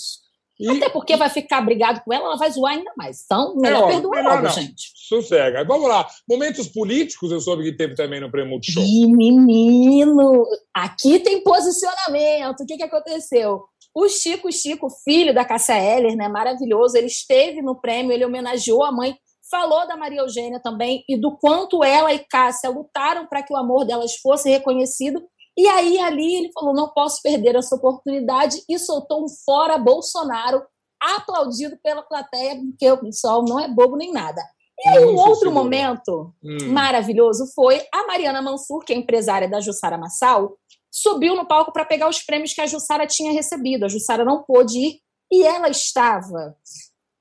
E, 0.61 0.69
Até 0.69 0.91
porque 0.91 1.17
vai 1.17 1.31
ficar 1.31 1.63
brigado 1.63 2.03
com 2.05 2.13
ela, 2.13 2.27
ela 2.27 2.37
vai 2.37 2.51
zoar 2.51 2.75
ainda 2.75 2.93
mais. 2.95 3.23
Então, 3.25 3.57
melhor 3.57 3.89
é, 3.89 3.93
perdoar 3.95 4.23
logo, 4.23 4.43
não. 4.43 4.51
gente. 4.51 4.93
Sossega. 4.95 5.65
Vamos 5.65 5.89
lá. 5.89 6.07
Momentos 6.29 6.69
políticos, 6.69 7.33
eu 7.33 7.41
soube 7.41 7.65
que 7.65 7.77
teve 7.77 7.95
também 7.95 8.21
no 8.21 8.31
Prêmio 8.31 8.61
Show. 8.63 8.83
Ih, 8.83 9.07
menino! 9.07 10.47
Aqui 10.75 11.19
tem 11.21 11.43
posicionamento. 11.43 12.61
O 12.61 12.67
que, 12.67 12.77
que 12.77 12.83
aconteceu? 12.83 13.65
O 13.95 14.07
Chico 14.09 14.53
Chico, 14.53 14.89
filho 15.03 15.35
da 15.35 15.45
Cássia 15.45 15.83
Eller, 15.83 16.15
né, 16.15 16.29
maravilhoso, 16.29 16.97
ele 16.97 17.09
esteve 17.09 17.61
no 17.63 17.81
prêmio, 17.81 18.13
ele 18.13 18.25
homenageou 18.25 18.85
a 18.85 18.93
mãe, 18.93 19.17
falou 19.51 19.89
da 19.89 19.97
Maria 19.97 20.21
Eugênia 20.21 20.61
também 20.63 21.03
e 21.09 21.17
do 21.17 21.37
quanto 21.39 21.83
ela 21.83 22.13
e 22.13 22.21
Cássia 22.21 22.71
lutaram 22.71 23.27
para 23.27 23.43
que 23.43 23.53
o 23.53 23.57
amor 23.57 23.85
delas 23.85 24.15
fosse 24.17 24.49
reconhecido. 24.49 25.21
E 25.61 25.69
aí 25.69 25.99
ali 25.99 26.37
ele 26.37 26.51
falou: 26.53 26.75
"Não 26.75 26.89
posso 26.89 27.21
perder 27.21 27.55
essa 27.55 27.77
oportunidade" 27.77 28.63
e 28.67 28.79
soltou 28.79 29.25
um 29.25 29.29
fora 29.29 29.77
Bolsonaro, 29.77 30.63
aplaudido 30.99 31.77
pela 31.83 32.03
plateia, 32.03 32.57
porque 32.57 32.91
o 32.91 33.01
pessoal 33.01 33.45
não 33.45 33.61
é 33.61 33.69
bobo 33.69 33.97
nem 33.97 34.11
nada. 34.11 34.41
E 34.83 34.89
aí, 34.89 35.05
um 35.05 35.17
outro 35.17 35.53
momento 35.53 36.35
hum. 36.43 36.73
maravilhoso 36.73 37.47
foi 37.55 37.83
a 37.93 38.07
Mariana 38.07 38.41
Mansur, 38.41 38.83
que 38.83 38.95
é 38.95 38.97
empresária 38.97 39.47
da 39.47 39.61
Jussara 39.61 39.99
Massal, 39.99 40.57
subiu 40.91 41.37
no 41.37 41.47
palco 41.47 41.71
para 41.71 41.85
pegar 41.85 42.09
os 42.09 42.23
prêmios 42.23 42.55
que 42.55 42.63
a 42.63 42.67
Jussara 42.67 43.07
tinha 43.07 43.31
recebido. 43.31 43.85
A 43.85 43.89
Jussara 43.89 44.25
não 44.25 44.43
pôde 44.43 44.79
ir 44.79 45.01
e 45.31 45.45
ela 45.45 45.69
estava 45.69 46.57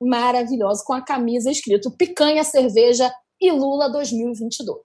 maravilhosa 0.00 0.82
com 0.86 0.94
a 0.94 1.02
camisa 1.02 1.50
escrito 1.50 1.90
Picanha, 1.90 2.42
Cerveja 2.42 3.12
e 3.38 3.52
Lula 3.52 3.90
2022. 3.90 4.80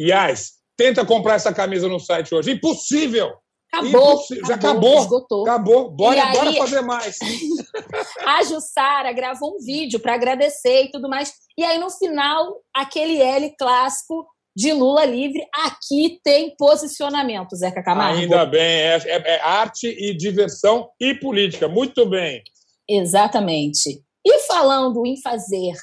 Yas, 0.00 0.52
tenta 0.80 1.04
comprar 1.04 1.34
essa 1.34 1.52
camisa 1.52 1.86
no 1.88 2.00
site 2.00 2.34
hoje. 2.34 2.52
Impossível! 2.52 3.30
Acabou, 3.70 4.14
Impossível. 4.14 4.46
Já 4.46 4.54
acabou. 4.54 4.98
Esgotou. 4.98 5.42
Acabou. 5.42 5.90
Bora, 5.90 6.24
aí, 6.24 6.32
bora 6.32 6.52
fazer 6.54 6.80
mais. 6.80 7.18
a 8.26 8.42
Jussara 8.42 9.12
gravou 9.12 9.56
um 9.56 9.64
vídeo 9.64 10.00
para 10.00 10.14
agradecer 10.14 10.84
e 10.84 10.90
tudo 10.90 11.08
mais. 11.08 11.34
E 11.56 11.62
aí, 11.62 11.78
no 11.78 11.90
final, 11.90 12.56
aquele 12.74 13.20
L 13.20 13.54
clássico 13.58 14.26
de 14.56 14.72
Lula 14.72 15.04
livre. 15.04 15.46
Aqui 15.54 16.18
tem 16.24 16.56
posicionamento, 16.56 17.54
Zeca 17.54 17.82
Camargo. 17.82 18.18
Ainda 18.18 18.46
bem, 18.46 18.60
é, 18.60 18.96
é, 18.96 19.34
é 19.36 19.40
arte 19.42 19.86
e 19.86 20.16
diversão 20.16 20.88
e 20.98 21.14
política. 21.14 21.68
Muito 21.68 22.08
bem. 22.08 22.42
Exatamente. 22.88 24.02
E 24.26 24.38
falando 24.46 25.06
em 25.06 25.20
fazer 25.20 25.74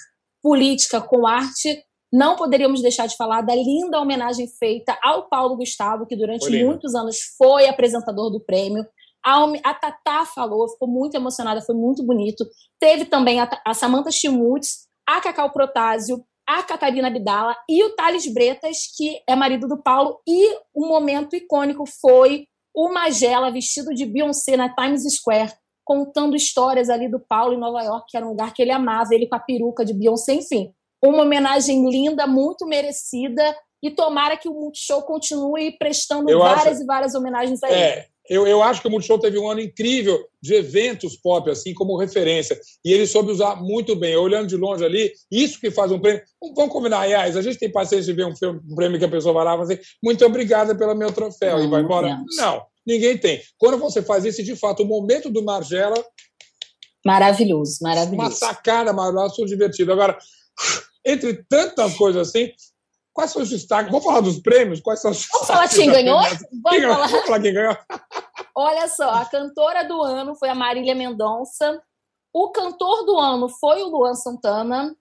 política 0.42 1.00
com 1.00 1.26
arte, 1.26 1.84
não 2.12 2.36
poderíamos 2.36 2.82
deixar 2.82 3.08
de 3.08 3.16
falar 3.16 3.42
da 3.42 3.54
linda 3.56 4.00
homenagem 4.00 4.48
feita 4.48 4.98
ao 5.04 5.28
Paulo 5.28 5.58
Gustavo, 5.58 6.06
que 6.06 6.16
durante 6.16 6.50
muitos 6.64 6.96
anos 6.96 7.18
foi 7.38 7.68
apresentador 7.68 8.32
do 8.32 8.40
prêmio. 8.40 8.86
A, 9.26 9.44
a 9.64 9.74
Tatá 9.74 10.26
falou, 10.26 10.70
ficou 10.70 10.88
muito 10.88 11.16
emocionada, 11.16 11.62
foi 11.62 11.76
muito 11.76 12.04
bonito. 12.06 12.46
Teve 12.80 13.06
também 13.06 13.42
a, 13.42 13.50
a 13.66 13.74
Samantha 13.74 14.12
Schmutz, 14.12 14.88
a 15.06 15.20
Cacau 15.20 15.52
Protásio, 15.52 16.24
a 16.48 16.64
Catarina 16.64 17.10
Bidala 17.10 17.56
e 17.70 17.84
o 17.84 17.94
Thales 17.94 18.32
Bretas, 18.34 18.78
que 18.96 19.22
é 19.28 19.36
marido 19.36 19.68
do 19.68 19.82
Paulo, 19.84 20.22
e 20.26 20.56
o 20.74 20.88
momento 20.88 21.36
icônico 21.36 21.84
foi 21.86 22.48
o 22.74 22.90
Magela 22.94 23.52
vestido 23.52 23.94
de 23.94 24.06
Beyoncé 24.06 24.56
na 24.56 24.74
Times 24.74 25.04
Square, 25.14 25.52
contando 25.84 26.36
histórias 26.36 26.90
ali 26.90 27.10
do 27.10 27.20
Paulo 27.20 27.54
em 27.54 27.60
Nova 27.60 27.82
York, 27.82 28.06
que 28.10 28.16
era 28.16 28.26
um 28.26 28.30
lugar 28.30 28.54
que 28.54 28.62
ele 28.62 28.72
amava, 28.72 29.14
ele 29.14 29.28
com 29.28 29.36
a 29.36 29.40
peruca 29.40 29.84
de 29.84 29.94
Beyoncé, 29.94 30.36
enfim. 30.36 30.72
Uma 31.04 31.24
homenagem 31.24 31.90
linda, 31.90 32.26
muito 32.26 32.66
merecida, 32.66 33.56
e 33.82 33.92
tomara 33.92 34.36
que 34.38 34.50
o 34.50 34.54
Multishow 34.54 35.04
continue 35.04 35.78
prestando 35.78 36.30
Eu 36.30 36.40
várias 36.40 36.76
acho... 36.76 36.84
e 36.84 36.86
várias 36.86 37.16
homenagens 37.16 37.62
a 37.64 37.70
ele. 37.70 37.80
É, 37.80 38.08
eu, 38.30 38.46
eu 38.46 38.62
acho 38.62 38.82
que 38.82 38.88
o 38.88 38.92
Multishow 38.92 39.20
teve 39.20 39.38
um 39.38 39.50
ano 39.50 39.62
incrível 39.62 40.20
de 40.42 40.54
eventos 40.54 41.16
pop, 41.16 41.50
assim, 41.50 41.74
como 41.74 41.98
referência. 41.98 42.60
E 42.84 42.92
ele 42.92 43.08
soube 43.08 43.32
usar 43.32 43.56
muito 43.56 43.96
bem. 43.96 44.16
Olhando 44.16 44.48
de 44.48 44.58
longe 44.58 44.84
ali, 44.84 45.14
isso 45.32 45.60
que 45.60 45.72
faz 45.72 45.92
um 45.92 46.00
prêmio. 46.00 46.22
Vamos 46.56 46.74
combinar, 46.74 47.02
aliás, 47.02 47.38
a 47.38 47.42
gente 47.42 47.58
tem 47.58 47.72
paciência 47.72 48.12
de 48.12 48.14
ver 48.14 48.26
um, 48.26 48.36
filme, 48.36 48.60
um 48.70 48.76
prêmio 48.76 49.00
que 49.00 49.06
a 49.06 49.10
pessoa 49.10 49.34
vai 49.34 49.46
lá 49.46 49.56
e 49.56 49.62
dizer 49.62 49.82
muito 50.04 50.26
obrigada 50.26 50.76
pelo 50.76 50.96
meu 50.96 51.12
troféu 51.12 51.64
e 51.64 51.68
vai 51.68 51.82
embora. 51.82 52.20
Não, 52.36 52.66
ninguém 52.86 53.18
tem. 53.18 53.42
Quando 53.58 53.78
você 53.78 54.02
faz 54.02 54.26
isso, 54.26 54.44
de 54.44 54.56
fato, 54.56 54.84
o 54.84 54.88
momento 54.88 55.30
do 55.30 55.44
Margela. 55.44 56.04
Maravilhoso, 57.06 57.78
maravilhoso. 57.82 58.22
Uma 58.22 58.32
sacada 58.32 58.92
maravilhosa, 58.92 59.46
divertido. 59.46 59.94
Agora, 59.94 60.18
entre 61.08 61.44
tantas 61.50 61.96
coisas 61.96 62.30
assim, 62.30 62.52
Quais 63.18 63.32
são 63.32 63.42
os 63.42 63.50
destaques? 63.50 63.92
Vamos 63.92 64.06
falar 64.06 64.22
dos 64.22 64.40
prêmios? 64.40 64.80
Quais 64.80 65.02
são 65.02 65.10
os 65.10 65.28
Vamos 65.34 65.48
falar 65.48 65.68
quem 65.68 65.90
ganhou? 65.90 66.22
Vamos, 66.22 66.40
quem 66.70 66.82
falar. 66.84 67.08
Vamos 67.08 67.26
falar 67.26 67.42
quem 67.42 67.52
ganhou. 67.52 67.76
Olha 68.56 68.88
só, 68.88 69.10
a 69.10 69.26
cantora 69.26 69.84
do 69.86 70.04
ano 70.04 70.36
foi 70.36 70.50
a 70.50 70.56
Marília 70.56 70.94
Mendonça. 70.94 71.82
O 72.32 72.52
cantor 72.52 73.08
do 73.08 73.18
ano 73.18 73.50
foi 73.50 73.82
o 73.82 73.88
Luan 73.88 74.14
Santana. 74.14 74.96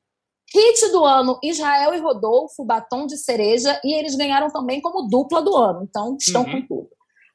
Hit 0.55 0.91
do 0.93 1.05
ano, 1.05 1.39
Israel 1.45 1.93
e 1.93 1.99
Rodolfo, 1.99 2.65
Batom 2.65 3.07
de 3.07 3.19
Cereja. 3.19 3.79
E 3.85 3.93
eles 3.93 4.15
ganharam 4.15 4.49
também 4.49 4.81
como 4.81 5.11
dupla 5.11 5.43
do 5.43 5.55
ano. 5.55 5.83
Então, 5.83 6.17
estão 6.19 6.43
uhum. 6.43 6.63
com 6.63 6.67
tudo. 6.67 6.89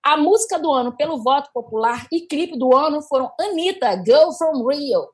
A 0.04 0.18
música 0.18 0.58
do 0.58 0.72
ano 0.72 0.98
pelo 0.98 1.22
voto 1.22 1.52
popular 1.54 2.08
e 2.12 2.22
clipe 2.22 2.58
do 2.58 2.76
ano 2.76 3.04
foram 3.04 3.32
Anitta, 3.40 4.02
Girl 4.04 4.32
from 4.32 4.68
Rio. 4.68 5.08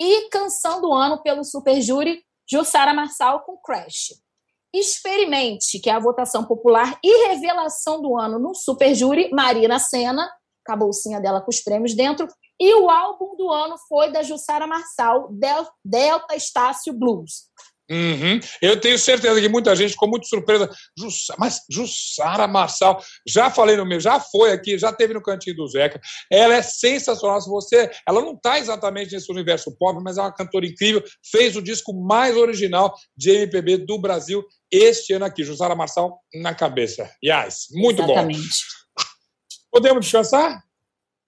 E 0.00 0.28
canção 0.28 0.80
do 0.80 0.92
ano 0.92 1.22
pelo 1.22 1.44
Super 1.44 1.80
Júri, 1.80 2.20
Jussara 2.50 2.94
Marçal 2.94 3.40
com 3.40 3.56
Crash. 3.56 4.14
Experimente, 4.74 5.78
que 5.78 5.88
é 5.88 5.92
a 5.92 6.00
votação 6.00 6.44
popular 6.44 6.98
e 7.02 7.28
revelação 7.28 8.02
do 8.02 8.18
ano 8.18 8.38
no 8.38 8.54
Super 8.54 8.94
Júri, 8.94 9.30
Marina 9.32 9.78
Senna, 9.78 10.28
com 10.66 10.72
a 10.72 10.76
bolsinha 10.76 11.20
dela 11.20 11.40
com 11.40 11.50
os 11.50 11.60
prêmios 11.60 11.94
dentro, 11.94 12.26
e 12.58 12.74
o 12.74 12.88
álbum 12.88 13.36
do 13.36 13.50
ano 13.50 13.76
foi 13.88 14.10
da 14.10 14.22
Jussara 14.22 14.66
Marçal, 14.66 15.28
Delta 15.84 16.34
Estácio 16.34 16.92
Blues. 16.92 17.48
Uhum. 17.90 18.40
Eu 18.62 18.80
tenho 18.80 18.98
certeza 18.98 19.40
que 19.40 19.48
muita 19.48 19.76
gente 19.76 19.92
ficou 19.92 20.08
muito 20.08 20.26
surpresa. 20.26 20.70
Jussara, 20.98 21.38
mas 21.38 21.60
Jussara 21.70 22.46
Marçal, 22.46 23.02
já 23.28 23.50
falei 23.50 23.76
no 23.76 23.84
meu, 23.84 24.00
já 24.00 24.18
foi 24.18 24.52
aqui, 24.52 24.78
já 24.78 24.92
teve 24.92 25.12
no 25.12 25.22
cantinho 25.22 25.56
do 25.56 25.68
Zeca. 25.68 26.00
Ela 26.30 26.54
é 26.54 26.62
sensacional. 26.62 27.40
Se 27.40 27.48
você, 27.48 27.90
ela 28.08 28.20
não 28.20 28.32
está 28.32 28.58
exatamente 28.58 29.12
nesse 29.12 29.30
universo 29.30 29.76
pop, 29.76 30.00
mas 30.02 30.16
é 30.16 30.22
uma 30.22 30.32
cantora 30.32 30.66
incrível. 30.66 31.02
Fez 31.30 31.56
o 31.56 31.62
disco 31.62 31.92
mais 31.92 32.36
original 32.36 32.94
de 33.16 33.30
MPB 33.30 33.78
do 33.78 33.98
Brasil 33.98 34.42
este 34.70 35.12
ano 35.12 35.26
aqui. 35.26 35.44
Jussara 35.44 35.74
Marçal 35.74 36.18
na 36.34 36.54
cabeça. 36.54 37.10
Yes, 37.22 37.66
muito 37.72 38.02
exatamente. 38.02 38.38
bom. 38.38 39.04
Podemos 39.70 40.04
descansar? 40.04 40.62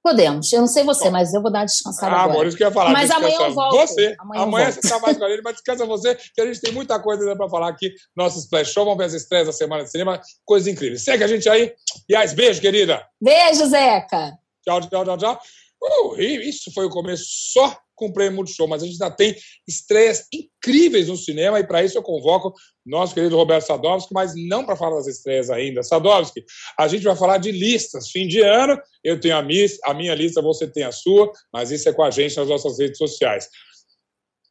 Podemos. 0.07 0.53
Eu 0.53 0.61
não 0.61 0.69
sei 0.69 0.85
você, 0.85 1.11
mas 1.11 1.35
eu 1.35 1.43
vou 1.43 1.51
dar 1.51 1.65
descansada 1.65 2.15
ah, 2.15 2.23
agora. 2.23 2.45
Ah, 2.45 2.47
isso 2.47 2.57
que 2.57 2.63
eu 2.63 2.69
ia 2.69 2.73
falar. 2.73 2.93
Mas 2.93 3.11
amanhã 3.11 3.39
eu 3.41 3.53
volto. 3.53 3.77
Você. 3.77 4.15
Amanhã, 4.21 4.43
amanhã 4.45 4.71
você 4.71 4.79
está 4.79 5.01
mais 5.01 5.19
com 5.19 5.25
ele, 5.25 5.43
mas 5.43 5.55
descansa 5.55 5.85
você, 5.85 6.15
que 6.15 6.41
a 6.41 6.47
gente 6.47 6.61
tem 6.61 6.73
muita 6.73 7.01
coisa 7.01 7.35
para 7.35 7.49
falar 7.49 7.71
aqui. 7.71 7.93
Nosso 8.17 8.39
Splash 8.39 8.73
Show, 8.73 8.85
vamos 8.85 8.99
ver 8.99 9.07
as 9.07 9.15
estreias 9.15 9.49
da 9.49 9.53
Semana 9.53 9.83
de 9.83 9.91
Cinema. 9.91 10.21
Coisa 10.45 10.71
incrível. 10.71 10.97
Segue 10.97 11.25
a 11.25 11.27
gente 11.27 11.49
aí. 11.49 11.75
Yas, 12.09 12.35
beijo, 12.35 12.61
querida. 12.61 13.05
Beijo, 13.21 13.67
Zeca. 13.67 14.39
Tchau, 14.65 14.81
tchau, 14.83 15.05
tchau, 15.05 15.19
tchau. 15.19 15.41
Uh, 15.83 16.21
isso 16.21 16.71
foi 16.73 16.87
o 16.87 16.91
começo 16.91 17.25
só 17.27 17.77
com 17.97 18.07
o 18.07 18.13
prêmio 18.13 18.37
Multishow, 18.37 18.69
mas 18.69 18.83
a 18.83 18.87
gente 18.87 19.03
ainda 19.03 19.15
tem 19.15 19.35
estreias 19.67 20.27
incríveis 20.33 21.09
no 21.09 21.17
cinema 21.17 21.59
e 21.59 21.67
para 21.67 21.83
isso 21.83 21.99
eu 21.99 22.03
convoco 22.03 22.53
nosso 22.85 23.15
querido 23.15 23.37
Roberto 23.37 23.67
Sadovski, 23.67 24.15
mas 24.15 24.35
não 24.37 24.65
para 24.65 24.77
falar 24.77 24.97
das 24.97 25.09
estreias 25.09 25.51
ainda. 25.51 25.83
Sadovski, 25.83 26.45
a 26.79 26.87
gente 26.87 27.03
vai 27.03 27.17
falar 27.17 27.39
de 27.39 27.51
listas. 27.51 28.11
Fim 28.11 28.29
de 28.29 28.41
ano, 28.41 28.81
eu 29.03 29.19
tenho 29.19 29.35
a, 29.37 29.41
a 29.41 29.95
minha 29.95 30.15
lista, 30.15 30.41
você 30.41 30.71
tem 30.71 30.85
a 30.85 30.93
sua, 30.93 31.33
mas 31.53 31.73
isso 31.73 31.89
é 31.89 31.93
com 31.93 32.05
a 32.05 32.11
gente 32.11 32.37
nas 32.37 32.49
nossas 32.49 32.79
redes 32.79 32.99
sociais. 32.99 33.49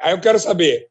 Aí 0.02 0.12
eu 0.12 0.20
quero 0.20 0.40
saber 0.40 0.90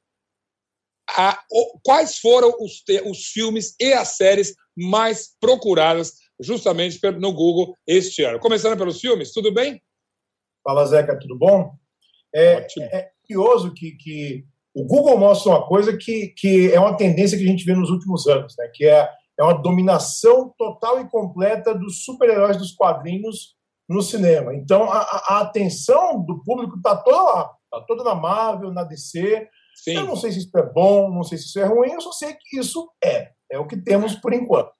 a, 1.11 1.39
o, 1.51 1.79
quais 1.85 2.19
foram 2.19 2.55
os, 2.61 2.81
te, 2.81 3.03
os 3.03 3.27
filmes 3.27 3.75
e 3.79 3.93
as 3.93 4.17
séries 4.17 4.55
mais 4.77 5.37
procuradas 5.39 6.15
justamente 6.41 6.99
no 7.19 7.33
Google 7.33 7.77
este 7.87 8.23
ano. 8.23 8.41
Começando 8.41 8.77
pelos 8.77 9.01
filmes, 9.01 9.33
tudo 9.33 9.53
bem? 9.53 9.83
Fala, 10.65 10.87
Zeca, 10.87 11.19
tudo 11.19 11.37
bom? 11.37 11.77
É, 12.35 12.67
é 12.81 13.11
curioso 13.27 13.73
que, 13.73 13.93
que 13.93 14.45
o 14.75 14.85
Google 14.85 15.17
mostra 15.17 15.53
uma 15.53 15.67
coisa 15.67 15.97
que, 15.97 16.29
que 16.37 16.73
é 16.73 16.81
uma 16.81 16.97
tendência 16.97 17.39
que 17.39 17.45
a 17.45 17.47
gente 17.47 17.65
vê 17.65 17.75
nos 17.75 17.91
últimos 17.91 18.27
anos, 18.27 18.55
né? 18.59 18.69
que 18.75 18.85
é, 18.85 19.09
é 19.39 19.43
uma 19.43 19.55
dominação 19.55 20.53
total 20.59 21.01
e 21.01 21.09
completa 21.09 21.75
dos 21.75 22.05
super-heróis 22.05 22.57
dos 22.57 22.73
quadrinhos 22.73 23.55
no 23.89 24.03
cinema. 24.03 24.55
Então, 24.55 24.91
a, 24.91 24.99
a 24.99 25.41
atenção 25.41 26.25
do 26.25 26.43
público 26.43 26.77
está 26.77 26.97
toda 26.97 27.23
lá, 27.23 27.51
está 27.65 27.87
toda 27.87 28.03
na 28.03 28.15
Marvel, 28.15 28.73
na 28.73 28.83
DC. 28.83 29.49
Sim. 29.77 29.97
Eu 29.97 30.07
não 30.07 30.17
sei 30.17 30.33
se 30.33 30.39
isso 30.39 30.59
é 30.59 30.73
bom, 30.73 31.11
não 31.11 31.23
sei 31.23 31.39
se 31.39 31.45
isso 31.45 31.61
é 31.61 31.65
ruim, 31.65 31.93
eu 31.93 32.01
só 32.01 32.13
sei 32.13 32.35
que 32.35 32.59
isso 32.59 32.91
é. 33.03 33.31
É 33.51 33.59
o 33.59 33.67
que 33.67 33.77
temos 33.77 34.15
por 34.17 34.33
enquanto. 34.33 34.73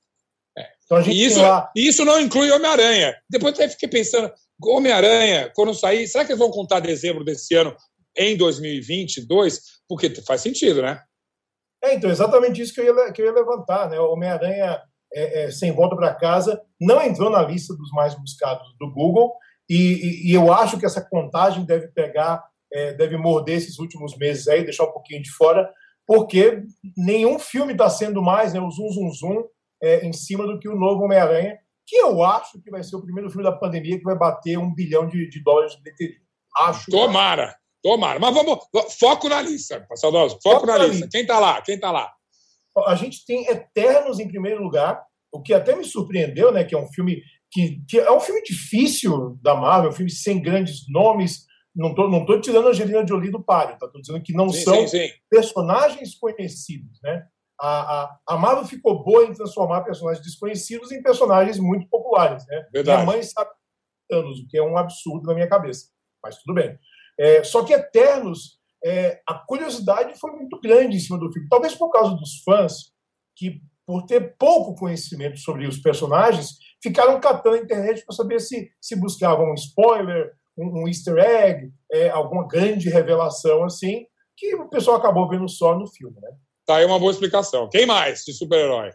Então, 0.85 0.99
a 0.99 1.03
gente 1.03 1.17
e 1.17 1.25
isso, 1.25 1.41
lá... 1.41 1.71
isso 1.75 2.05
não 2.05 2.21
inclui 2.21 2.51
Homem-Aranha. 2.51 3.15
Depois 3.29 3.59
eu 3.59 3.69
fiquei 3.71 3.89
pensando, 3.89 4.31
Homem-Aranha, 4.63 5.51
quando 5.55 5.75
sair, 5.75 6.07
será 6.07 6.25
que 6.25 6.33
eles 6.33 6.39
vão 6.39 6.51
contar 6.51 6.81
dezembro 6.81 7.25
desse 7.25 7.55
ano 7.55 7.75
em 8.17 8.37
2022? 8.37 9.61
Porque 9.89 10.11
faz 10.23 10.41
sentido, 10.41 10.83
né? 10.83 11.03
É, 11.83 11.95
então, 11.95 12.11
exatamente 12.11 12.63
isso 12.63 12.73
que 12.73 12.81
eu 12.81 12.97
ia, 12.97 13.13
que 13.13 13.21
eu 13.21 13.27
ia 13.27 13.33
levantar. 13.33 13.89
Né? 13.89 13.99
Homem-Aranha 13.99 14.81
é, 15.13 15.45
é, 15.45 15.51
Sem 15.51 15.73
Volta 15.73 15.97
para 15.97 16.15
Casa 16.15 16.61
não 16.81 17.03
entrou 17.03 17.31
na 17.31 17.43
lista 17.43 17.75
dos 17.75 17.91
mais 17.93 18.15
buscados 18.15 18.67
do 18.79 18.91
Google 18.91 19.35
e, 19.69 19.77
e, 19.77 20.31
e 20.31 20.35
eu 20.35 20.53
acho 20.53 20.79
que 20.79 20.85
essa 20.85 21.01
contagem 21.01 21.65
deve 21.65 21.89
pegar, 21.89 22.45
é, 22.73 22.93
deve 22.93 23.17
morder 23.17 23.57
esses 23.57 23.79
últimos 23.79 24.17
meses 24.17 24.49
aí, 24.49 24.65
deixar 24.65 24.85
um 24.85 24.93
pouquinho 24.93 25.23
de 25.23 25.31
fora, 25.31 25.71
porque 26.07 26.63
nenhum 26.97 27.39
filme 27.39 27.73
está 27.73 27.89
sendo 27.89 28.21
mais, 28.21 28.53
né, 28.53 28.61
o 28.61 28.71
Zoom 28.71 28.91
Zoom 28.91 29.11
Zoom, 29.13 29.45
é, 29.85 30.07
em 30.07 30.13
cima 30.13 30.47
do 30.47 30.59
que 30.59 30.69
o 30.69 30.77
novo 30.77 31.05
Homem-Aranha, 31.05 31.59
que 31.87 31.97
eu 31.97 32.23
acho 32.23 32.61
que 32.63 32.71
vai 32.71 32.83
ser 32.83 32.97
o 32.97 33.03
primeiro 33.03 33.29
filme 33.29 33.45
da 33.45 33.53
pandemia 33.53 33.99
que 33.99 34.05
vai 34.05 34.17
bater 34.17 34.59
um 34.59 34.75
bilhão 34.75 35.07
de, 35.07 35.29
de 35.29 35.43
dólares 35.43 35.73
de 35.73 35.83
bilheteria. 35.83 36.17
Acho. 36.57 36.91
Tomara, 36.91 37.55
tomara. 37.83 38.19
Mas 38.19 38.35
vamos, 38.35 38.59
foco 38.99 39.29
na 39.29 39.43
lista, 39.43 39.87
Saudoso. 39.95 40.39
Foco, 40.43 40.61
foco 40.61 40.67
na, 40.67 40.79
na 40.79 40.85
lista. 40.85 40.93
lista. 40.93 41.09
Quem 41.11 41.21
está 41.21 41.39
lá? 41.39 41.61
Quem 41.61 41.75
está 41.75 41.91
lá? 41.91 42.13
A 42.87 42.95
gente 42.95 43.25
tem 43.27 43.47
Eternos 43.47 44.19
em 44.19 44.27
primeiro 44.27 44.63
lugar, 44.63 45.05
o 45.31 45.43
que 45.43 45.53
até 45.53 45.77
me 45.77 45.85
surpreendeu, 45.85 46.51
né? 46.51 46.65
Que 46.65 46.75
é 46.75 46.79
um 46.79 46.89
filme 46.89 47.23
que, 47.51 47.83
que 47.89 47.99
é 47.99 48.11
um 48.11 48.21
filme 48.21 48.43
difícil 48.43 49.39
da 49.43 49.55
Marvel, 49.55 49.91
um 49.91 49.95
filme 49.95 50.11
sem 50.11 50.41
grandes 50.41 50.89
nomes. 50.89 51.45
Não 51.75 51.91
estou 51.91 52.11
não 52.11 52.25
tô 52.25 52.41
tirando 52.41 52.69
a 52.69 52.71
Angelina 52.71 53.07
Jolie 53.07 53.31
do 53.31 53.43
páreo, 53.43 53.77
tá? 53.79 53.89
Tô 53.89 54.01
dizendo 54.01 54.23
que 54.23 54.33
não 54.33 54.49
sim, 54.49 54.63
são 54.63 54.89
sim, 54.89 55.09
sim. 55.09 55.13
personagens 55.29 56.15
conhecidos, 56.15 56.99
né? 57.03 57.27
A, 57.61 58.19
a, 58.29 58.37
Marvel 58.37 58.65
ficou 58.65 59.05
boa 59.05 59.25
em 59.25 59.33
transformar 59.33 59.83
personagens 59.83 60.25
desconhecidos 60.25 60.91
em 60.91 61.03
personagens 61.03 61.59
muito 61.59 61.89
populares. 61.89 62.45
Né? 62.47 62.67
Verdade. 62.73 63.03
Minha 63.03 63.13
mãe 63.13 63.23
sabe 63.23 63.51
anos, 64.11 64.41
o 64.41 64.49
que 64.49 64.59
é 64.59 64.63
um 64.63 64.77
absurdo 64.77 65.27
na 65.27 65.35
minha 65.35 65.49
cabeça. 65.49 65.89
Mas 66.23 66.37
tudo 66.39 66.55
bem. 66.55 66.79
É, 67.19 67.45
só 67.45 67.65
que 67.65 67.73
Eternos, 67.73 68.59
é, 68.85 69.21
a 69.27 69.35
curiosidade 69.35 70.19
foi 70.19 70.33
muito 70.33 70.61
grande 70.61 70.97
em 70.97 71.01
cima 71.01 71.19
do 71.19 71.33
filme. 71.33 71.49
Talvez 71.49 71.75
por 71.75 71.91
causa 71.91 72.15
dos 72.17 72.43
fãs, 72.43 72.93
que 73.37 73.63
por 73.87 74.05
ter 74.07 74.37
pouco 74.39 74.75
conhecimento 74.75 75.39
sobre 75.39 75.67
os 75.67 75.79
personagens, 75.79 76.59
ficaram 76.83 77.21
catando 77.21 77.57
a 77.57 77.61
internet 77.61 78.05
para 78.05 78.17
saber 78.17 78.41
se, 78.41 78.71
se 78.81 78.97
buscavam 78.97 79.51
um 79.51 79.55
spoiler, 79.55 80.33
um, 80.57 80.83
um 80.83 80.89
easter 80.89 81.19
egg, 81.19 81.71
é, 81.93 82.09
alguma 82.09 82.47
grande 82.49 82.89
revelação 82.89 83.65
assim, 83.65 84.07
que 84.37 84.55
o 84.57 84.69
pessoal 84.69 84.97
acabou 84.97 85.29
vendo 85.29 85.49
só 85.49 85.79
no 85.79 85.87
filme. 85.87 86.17
Né? 86.21 86.31
Tá 86.67 86.77
aí 86.77 86.85
uma 86.85 86.99
boa 86.99 87.13
explicação. 87.13 87.69
Quem 87.69 87.87
mais 87.87 88.25
de 88.25 88.33
super-herói? 88.33 88.91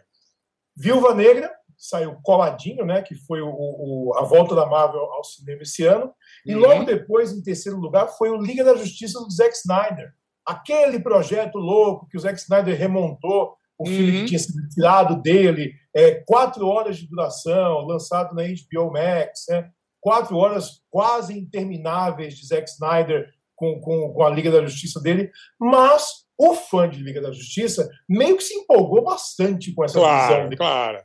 Viúva 0.76 1.14
Negra, 1.14 1.50
saiu 1.76 2.18
coladinho, 2.22 2.84
né? 2.84 3.02
Que 3.02 3.14
foi 3.14 3.40
o, 3.40 3.50
o, 3.50 4.12
a 4.16 4.22
volta 4.22 4.54
da 4.54 4.66
Marvel 4.66 5.00
ao 5.00 5.24
cinema 5.24 5.62
esse 5.62 5.84
ano. 5.84 6.12
E 6.44 6.54
uhum. 6.54 6.60
logo 6.60 6.84
depois, 6.84 7.32
em 7.32 7.42
terceiro 7.42 7.78
lugar, 7.78 8.08
foi 8.08 8.30
o 8.30 8.40
Liga 8.40 8.62
da 8.62 8.76
Justiça 8.76 9.18
do 9.20 9.30
Zack 9.30 9.56
Snyder. 9.56 10.12
Aquele 10.44 11.00
projeto 11.00 11.58
louco 11.58 12.06
que 12.08 12.16
o 12.16 12.20
Zack 12.20 12.38
Snyder 12.38 12.76
remontou, 12.76 13.54
o 13.78 13.88
uhum. 13.88 13.94
filme 13.94 14.12
que 14.20 14.24
tinha 14.26 14.38
sido 14.38 14.68
tirado 14.68 15.20
dele, 15.22 15.72
é, 15.94 16.22
quatro 16.26 16.66
horas 16.66 16.98
de 16.98 17.08
duração, 17.08 17.86
lançado 17.86 18.34
na 18.34 18.42
HBO 18.42 18.92
Max, 18.92 19.46
né? 19.48 19.70
quatro 20.00 20.36
horas 20.36 20.82
quase 20.90 21.38
intermináveis 21.38 22.34
de 22.36 22.46
Zack 22.46 22.68
Snyder 22.68 23.32
com, 23.56 23.80
com, 23.80 24.12
com 24.12 24.22
a 24.22 24.30
Liga 24.30 24.50
da 24.50 24.64
Justiça 24.66 25.00
dele, 25.00 25.30
mas 25.58 26.26
o 26.40 26.54
fã 26.54 26.88
de 26.88 27.02
Liga 27.02 27.20
da 27.20 27.30
Justiça 27.30 27.86
meio 28.08 28.34
que 28.34 28.42
se 28.42 28.54
empolgou 28.54 29.04
bastante 29.04 29.74
com 29.74 29.84
essa 29.84 29.98
claro, 29.98 30.26
visão 30.26 30.44
dele. 30.44 30.56
Claro. 30.56 31.02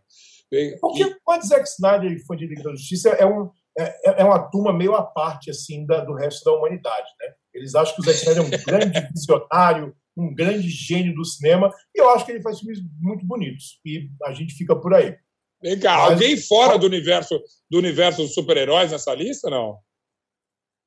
Porque 0.79 1.03
o 1.03 1.15
fã 1.25 1.37
de 1.37 1.47
Zack 1.47 1.67
Snyder 1.67 2.11
e 2.13 2.25
fã 2.25 2.37
de 2.37 2.47
Liga 2.47 2.63
da 2.63 2.71
Justiça 2.71 3.09
é, 3.09 3.25
um, 3.25 3.49
é, 3.77 4.21
é 4.21 4.23
uma 4.23 4.39
turma 4.49 4.71
meio 4.71 4.95
à 4.95 5.03
parte 5.03 5.49
assim 5.49 5.85
da, 5.85 5.99
do 6.05 6.13
resto 6.13 6.45
da 6.45 6.57
humanidade. 6.57 7.07
Né? 7.19 7.33
Eles 7.53 7.75
acham 7.75 7.93
que 7.95 8.01
o 8.01 8.05
Zack 8.05 8.17
Snyder 8.17 8.43
é 8.43 8.45
um 8.45 8.49
grande 8.63 9.09
visionário, 9.13 9.95
um 10.15 10.33
grande 10.33 10.69
gênio 10.69 11.13
do 11.13 11.25
cinema, 11.25 11.69
e 11.93 11.99
eu 11.99 12.09
acho 12.11 12.25
que 12.25 12.31
ele 12.31 12.41
faz 12.41 12.59
filmes 12.59 12.79
muito 13.01 13.25
bonitos. 13.25 13.81
E 13.85 14.09
a 14.23 14.31
gente 14.31 14.53
fica 14.53 14.73
por 14.73 14.93
aí. 14.93 15.17
Vem 15.61 15.77
cá, 15.77 15.97
Mas... 15.97 16.11
alguém 16.13 16.37
fora 16.37 16.77
do 16.77 16.85
universo 16.85 17.41
do 17.69 17.77
universo 17.77 18.21
dos 18.21 18.33
super-heróis 18.33 18.91
nessa 18.91 19.13
lista, 19.13 19.49
não? 19.49 19.79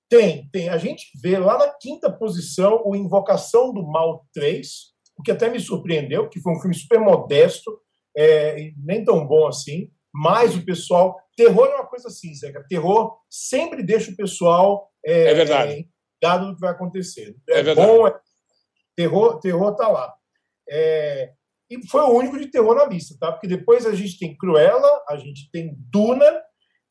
Tem, 0.09 0.49
tem. 0.51 0.69
A 0.69 0.79
gente 0.79 1.07
vê 1.21 1.39
lá 1.39 1.59
na 1.59 1.69
quinta 1.69 2.11
posição 2.11 2.83
o 2.85 2.97
Invocação 2.97 3.73
do 3.73 3.87
Mal 3.87 4.27
3, 4.33 4.69
o 5.19 5.23
que 5.23 5.31
até 5.31 5.51
me 5.51 5.61
surpreendeu, 5.61 6.29
que 6.29 6.41
foi 6.41 6.53
um 6.53 6.61
filme 6.61 6.75
super 6.75 6.99
modesto, 6.99 7.79
é, 8.17 8.73
nem 8.77 9.05
tão 9.05 9.27
bom 9.27 9.47
assim, 9.47 9.91
mas 10.13 10.57
o 10.57 10.65
pessoal. 10.65 11.17
Terror 11.37 11.67
é 11.69 11.77
uma 11.77 11.87
coisa 11.87 12.09
assim, 12.09 12.35
Zeca. 12.35 12.65
Terror 12.69 13.17
sempre 13.31 13.83
deixa 13.83 14.11
o 14.11 14.17
pessoal. 14.17 14.91
É, 15.05 15.31
é 15.31 15.35
verdade. 15.35 15.89
É, 16.23 16.39
do 16.39 16.55
que 16.55 16.61
vai 16.61 16.71
acontecer. 16.71 17.37
É, 17.49 17.61
é 17.61 17.63
verdade. 17.63 17.87
bom, 17.87 18.09
é, 18.09 18.19
terror, 18.97 19.39
terror 19.39 19.77
tá 19.77 19.89
lá. 19.89 20.13
É, 20.69 21.33
e 21.71 21.87
foi 21.87 22.01
o 22.01 22.11
único 22.11 22.39
de 22.39 22.51
terror 22.51 22.75
na 22.75 22.87
lista, 22.87 23.15
tá? 23.21 23.31
Porque 23.31 23.47
depois 23.47 23.87
a 23.87 23.95
gente 23.95 24.19
tem 24.19 24.37
Cruella, 24.37 25.05
a 25.09 25.17
gente 25.17 25.51
tem 25.53 25.77
Duna 25.91 26.43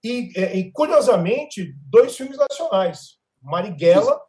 e, 0.07 0.31
é, 0.35 0.57
e 0.57 0.71
curiosamente, 0.71 1.73
dois 1.89 2.15
filmes 2.15 2.37
nacionais. 2.37 3.17
Marighella, 3.41 4.19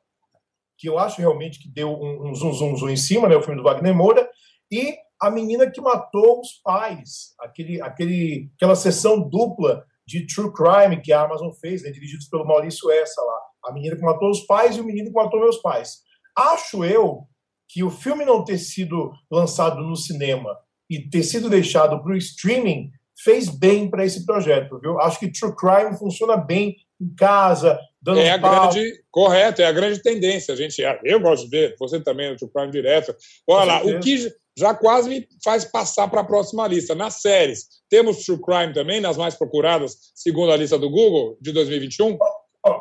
que 0.77 0.89
eu 0.89 0.99
acho 0.99 1.21
realmente 1.21 1.61
que 1.61 1.69
deu 1.69 1.91
um, 1.91 2.31
um 2.31 2.35
zum, 2.35 2.53
zum, 2.53 2.77
zum 2.77 2.89
em 2.89 2.97
cima, 2.97 3.29
né? 3.29 3.37
O 3.37 3.43
filme 3.43 3.57
do 3.57 3.65
Wagner 3.65 3.95
Moura, 3.95 4.29
e 4.71 4.97
A 5.21 5.31
Menina 5.31 5.71
que 5.71 5.81
Matou 5.81 6.41
os 6.41 6.61
Pais, 6.63 7.35
aquele, 7.41 7.81
aquele, 7.81 8.51
aquela 8.57 8.77
sessão 8.77 9.29
dupla 9.29 9.85
de 10.07 10.27
True 10.27 10.53
Crime 10.53 11.03
que 11.03 11.13
a 11.13 11.23
Amazon 11.23 11.51
fez, 11.61 11.83
né? 11.83 11.91
dirigidos 11.91 12.29
pelo 12.29 12.47
Maurício 12.47 12.91
Essa 12.91 13.21
lá. 13.23 13.39
A 13.67 13.73
Menina 13.73 13.97
que 13.97 14.03
Matou 14.03 14.31
os 14.31 14.41
Pais 14.47 14.77
e 14.77 14.81
O 14.81 14.85
Menino 14.85 15.09
que 15.09 15.15
Matou 15.15 15.41
Meus 15.41 15.59
Pais. 15.59 15.99
Acho 16.37 16.85
eu 16.85 17.27
que 17.69 17.85
o 17.85 17.91
filme 17.91 18.25
não 18.25 18.45
ter 18.45 18.59
sido 18.59 19.13
lançado 19.31 19.83
no 19.83 19.97
cinema 19.97 20.57
e 20.89 21.09
ter 21.11 21.23
sido 21.23 21.51
deixado 21.51 22.03
para 22.03 22.13
o 22.13 22.17
streaming 22.17 22.91
fez 23.23 23.49
bem 23.49 23.91
para 23.91 24.05
esse 24.05 24.25
projeto, 24.25 24.79
viu? 24.81 25.01
Acho 25.01 25.19
que 25.19 25.31
True 25.31 25.55
Crime 25.57 25.99
funciona 25.99 26.37
bem 26.37 26.77
em 27.01 27.15
casa, 27.15 27.79
dando 28.01 28.21
É 28.21 28.31
a 28.31 28.39
pau. 28.39 28.71
grande, 28.71 29.03
correto, 29.11 29.63
é 29.63 29.67
a 29.67 29.73
grande 29.73 30.03
tendência. 30.03 30.55
A 30.55 30.57
gente, 30.57 30.85
ah, 30.85 30.99
eu 31.05 31.21
gosto 31.21 31.45
de 31.45 31.51
ver, 31.51 31.77
você 31.79 32.01
também 32.01 32.31
no 32.31 32.37
True 32.37 32.51
Crime 32.51 32.71
direto. 32.71 33.15
Olha 33.47 33.65
lá, 33.65 33.85
o 33.85 34.01
que 34.01 34.33
já 34.59 34.75
quase 34.75 35.09
me 35.09 35.27
faz 35.45 35.65
passar 35.65 36.09
para 36.09 36.23
a 36.23 36.25
próxima 36.25 36.67
lista. 36.67 36.95
Nas 36.95 37.21
séries, 37.21 37.67
temos 37.89 38.25
True 38.25 38.41
Crime 38.41 38.73
também, 38.73 39.01
nas 39.01 39.17
mais 39.17 39.37
procuradas, 39.37 39.97
segundo 40.15 40.53
a 40.53 40.57
lista 40.57 40.77
do 40.77 40.91
Google 40.91 41.39
de 41.41 41.53
2021? 41.53 42.19
Oh, 42.21 42.71
oh, 42.71 42.81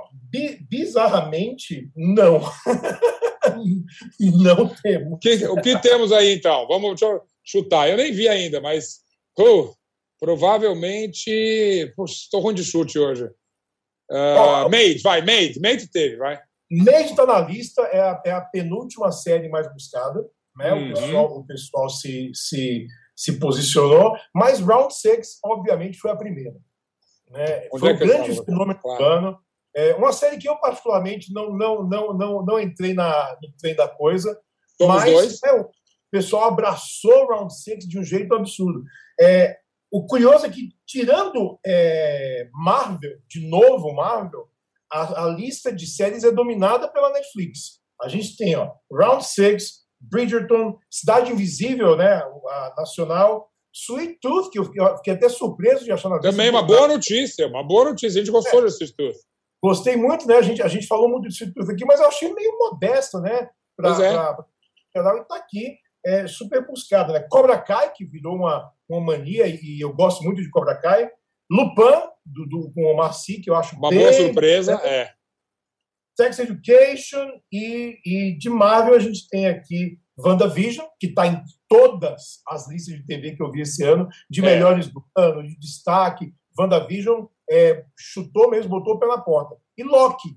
bizarramente, 0.67 1.89
não. 1.95 2.41
não 4.19 4.69
temos. 4.81 5.13
O 5.13 5.17
que, 5.17 5.47
o 5.47 5.61
que 5.61 5.79
temos 5.79 6.11
aí, 6.11 6.33
então? 6.33 6.67
Vamos 6.67 6.99
chutar. 7.43 7.89
Eu 7.89 7.97
nem 7.97 8.11
vi 8.11 8.27
ainda, 8.27 8.59
mas 8.59 9.01
uh, 9.39 9.76
provavelmente. 10.19 11.29
Estou 12.05 12.41
ruim 12.41 12.55
de 12.55 12.63
chute 12.63 12.97
hoje. 12.97 13.25
Uh, 14.09 14.65
oh, 14.65 14.69
Made, 14.69 15.01
vai, 15.01 15.21
Made. 15.21 15.59
Made 15.59 15.89
teve, 15.89 16.17
vai. 16.17 16.39
Made 16.69 17.09
está 17.09 17.25
na 17.25 17.39
lista, 17.39 17.81
é 17.83 17.99
a, 17.99 18.21
é 18.25 18.31
a, 18.31 18.41
penúltima 18.41 19.11
série 19.11 19.49
mais 19.49 19.71
buscada. 19.71 20.25
Né? 20.55 20.73
Uhum. 20.73 20.89
O 20.89 20.93
pessoal, 20.93 21.37
o 21.37 21.45
pessoal 21.45 21.89
se, 21.89 22.31
se, 22.33 22.87
se 23.15 23.39
posicionou, 23.39 24.15
mas 24.33 24.59
Round 24.59 24.93
6, 24.93 25.39
obviamente, 25.45 25.97
foi 25.97 26.11
a 26.11 26.15
primeira. 26.15 26.55
Né? 27.29 27.67
Foi 27.69 27.91
é 27.91 27.93
um 27.93 27.97
grande 27.97 28.45
fenômeno 28.45 28.79
claro. 28.79 28.97
do 28.97 29.05
ano. 29.05 29.39
É 29.75 29.95
uma 29.95 30.11
série 30.11 30.37
que 30.37 30.49
eu, 30.49 30.55
particularmente, 30.57 31.31
não, 31.31 31.55
não, 31.55 31.83
não, 31.87 32.13
não, 32.13 32.45
não 32.45 32.59
entrei 32.59 32.93
na, 32.93 33.37
no 33.41 33.51
trem 33.59 33.75
da 33.75 33.87
coisa. 33.87 34.37
Somos 34.77 34.95
mas. 34.95 35.43
É, 35.43 35.53
o 35.53 35.69
pessoal 36.09 36.45
abraçou 36.45 37.27
Round 37.27 37.53
6 37.53 37.87
de 37.87 37.99
um 37.99 38.03
jeito 38.03 38.33
absurdo. 38.33 38.83
É, 39.19 39.57
o 39.91 40.05
curioso 40.05 40.45
é 40.45 40.49
que, 40.49 40.69
tirando 40.85 41.59
é, 41.65 42.49
Marvel, 42.53 43.17
de 43.27 43.47
novo 43.47 43.93
Marvel, 43.93 44.47
a, 44.91 45.25
a, 45.25 45.27
lista 45.29 45.71
de 45.71 45.85
séries 45.85 46.23
é 46.23 46.31
dominada 46.31 46.87
pela 46.87 47.11
Netflix. 47.11 47.79
A 48.01 48.07
gente 48.07 48.37
tem 48.37 48.55
ó, 48.55 48.73
Round 48.91 49.25
6, 49.25 49.85
Bridgerton, 49.99 50.77
Cidade 50.89 51.31
Invisível, 51.31 51.95
né, 51.95 52.21
a 52.49 52.73
nacional, 52.77 53.49
Sweet 53.73 54.19
Tooth, 54.21 54.49
que 54.49 54.59
eu 54.59 54.65
fiquei 54.65 55.13
até 55.13 55.29
surpreso 55.29 55.83
de 55.83 55.91
achar 55.91 56.09
na 56.09 56.19
Também 56.19 56.49
uma 56.49 56.63
boa 56.63 56.87
notícia, 56.87 57.47
uma 57.47 57.63
boa 57.63 57.85
notícia. 57.85 58.19
A 58.21 58.25
gente 58.25 58.31
gostou 58.31 58.61
é. 58.61 58.65
de 58.65 58.71
Sweet 58.71 58.95
Tooth. 58.95 59.17
Gostei 59.63 59.95
muito, 59.95 60.27
né? 60.27 60.35
A 60.35 60.41
gente, 60.41 60.61
a 60.61 60.67
gente 60.67 60.87
falou 60.87 61.09
muito 61.09 61.27
disso 61.27 61.45
aqui, 61.69 61.85
mas 61.85 61.99
eu 61.99 62.07
achei 62.07 62.33
meio 62.33 62.57
modesto, 62.57 63.19
né? 63.19 63.49
Para 63.75 63.89
é. 64.03 65.19
estar 65.19 65.35
aqui, 65.35 65.77
é 66.05 66.27
super 66.27 66.65
buscado, 66.65 67.13
né? 67.13 67.19
Cobra 67.29 67.59
Kai, 67.59 67.91
que 67.93 68.05
virou 68.05 68.35
uma, 68.35 68.71
uma 68.89 69.01
mania, 69.01 69.47
e 69.47 69.79
eu 69.81 69.93
gosto 69.93 70.23
muito 70.23 70.41
de 70.41 70.49
Cobra 70.49 70.75
Kai. 70.75 71.09
Lupin, 71.49 72.09
do, 72.25 72.45
do, 72.45 72.71
com 72.71 72.83
o 72.83 72.97
Marci, 72.97 73.39
que 73.39 73.49
eu 73.49 73.55
acho 73.55 73.75
Uma 73.77 73.89
bem, 73.89 73.99
boa 73.99 74.13
surpresa, 74.13 74.75
né? 74.77 74.89
é. 74.89 75.13
Sex 76.19 76.39
Education 76.39 77.29
e, 77.51 77.99
e 78.03 78.37
de 78.37 78.49
Marvel 78.49 78.95
a 78.95 78.99
gente 78.99 79.27
tem 79.29 79.47
aqui 79.47 79.99
WandaVision, 80.17 80.87
que 80.99 81.07
está 81.07 81.27
em 81.27 81.41
todas 81.69 82.41
as 82.47 82.67
listas 82.67 82.95
de 82.95 83.05
TV 83.05 83.35
que 83.35 83.43
eu 83.43 83.51
vi 83.51 83.61
esse 83.61 83.83
ano, 83.83 84.07
de 84.29 84.41
é. 84.41 84.43
melhores 84.43 84.87
do 84.87 85.03
ano, 85.15 85.43
de 85.43 85.57
destaque. 85.59 86.33
WandaVision 86.59 87.25
é, 87.49 87.85
chutou 87.95 88.49
mesmo, 88.49 88.69
botou 88.69 88.97
na 89.07 89.21
porta. 89.21 89.55
E 89.77 89.83
Loki. 89.83 90.35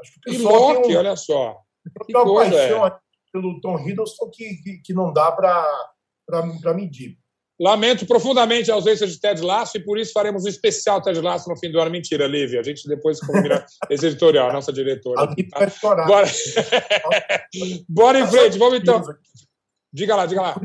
Acho 0.00 0.12
que 0.20 0.30
o 0.30 0.34
e 0.34 0.38
Loki, 0.38 0.94
um, 0.94 0.98
olha 0.98 1.16
só. 1.16 1.58
Tem 2.06 2.14
uma 2.14 2.34
paixão 2.34 2.86
é. 2.86 2.98
Pelo 3.36 3.60
Tom 3.60 3.78
Hiddleston 3.78 4.30
que, 4.30 4.54
que, 4.62 4.78
que 4.78 4.94
não 4.94 5.12
dá 5.12 5.30
para 5.30 6.74
medir. 6.74 7.18
Lamento 7.58 8.06
profundamente 8.06 8.70
a 8.70 8.74
ausência 8.74 9.06
de 9.06 9.18
Ted 9.18 9.40
Lasso 9.40 9.78
e 9.78 9.84
por 9.84 9.98
isso 9.98 10.12
faremos 10.12 10.44
um 10.44 10.48
especial 10.48 11.00
Ted 11.00 11.20
Lasso 11.20 11.48
no 11.48 11.56
fim 11.58 11.70
do 11.70 11.80
ano. 11.80 11.90
Mentira, 11.90 12.26
Lívia. 12.26 12.60
A 12.60 12.62
gente 12.62 12.86
depois 12.86 13.18
combina 13.20 13.64
esse 13.88 14.06
editorial, 14.06 14.52
nossa 14.52 14.72
diretora. 14.72 15.22
A 15.22 15.26
tá? 15.26 15.58
vai 15.58 15.70
chorar. 15.70 16.06
Bora... 16.06 16.26
Bora 17.88 18.20
em 18.20 18.26
frente, 18.26 18.58
vamos 18.58 18.78
então. 18.78 19.02
Diga 19.92 20.16
lá, 20.16 20.26
diga 20.26 20.42
lá. 20.42 20.60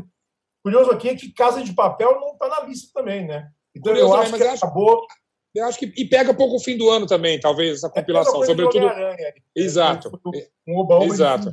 Curioso 0.62 0.90
aqui 0.90 1.08
é 1.08 1.14
que 1.14 1.32
Casa 1.32 1.62
de 1.62 1.72
Papel 1.74 2.20
não 2.20 2.32
está 2.34 2.48
na 2.48 2.60
lista 2.60 2.90
também, 2.94 3.26
né? 3.26 3.48
Então 3.74 3.92
Curioso 3.92 4.14
eu 4.14 4.20
acho 4.20 4.34
que 4.34 4.42
acabou. 4.42 5.06
Eu 5.54 5.66
acho 5.66 5.78
que 5.78 5.92
e 5.96 6.06
pega 6.06 6.32
pouco 6.32 6.56
o 6.56 6.60
fim 6.60 6.76
do 6.78 6.88
ano 6.90 7.06
também, 7.06 7.38
talvez 7.38 7.78
essa 7.78 7.88
é 7.88 7.90
compilação, 7.90 8.42
é 8.42 8.46
sobretudo. 8.46 8.86
Exato. 9.54 10.20
Um 10.66 10.78
oba 10.78 10.96
-oba 10.96 11.06
Exato. 11.06 11.50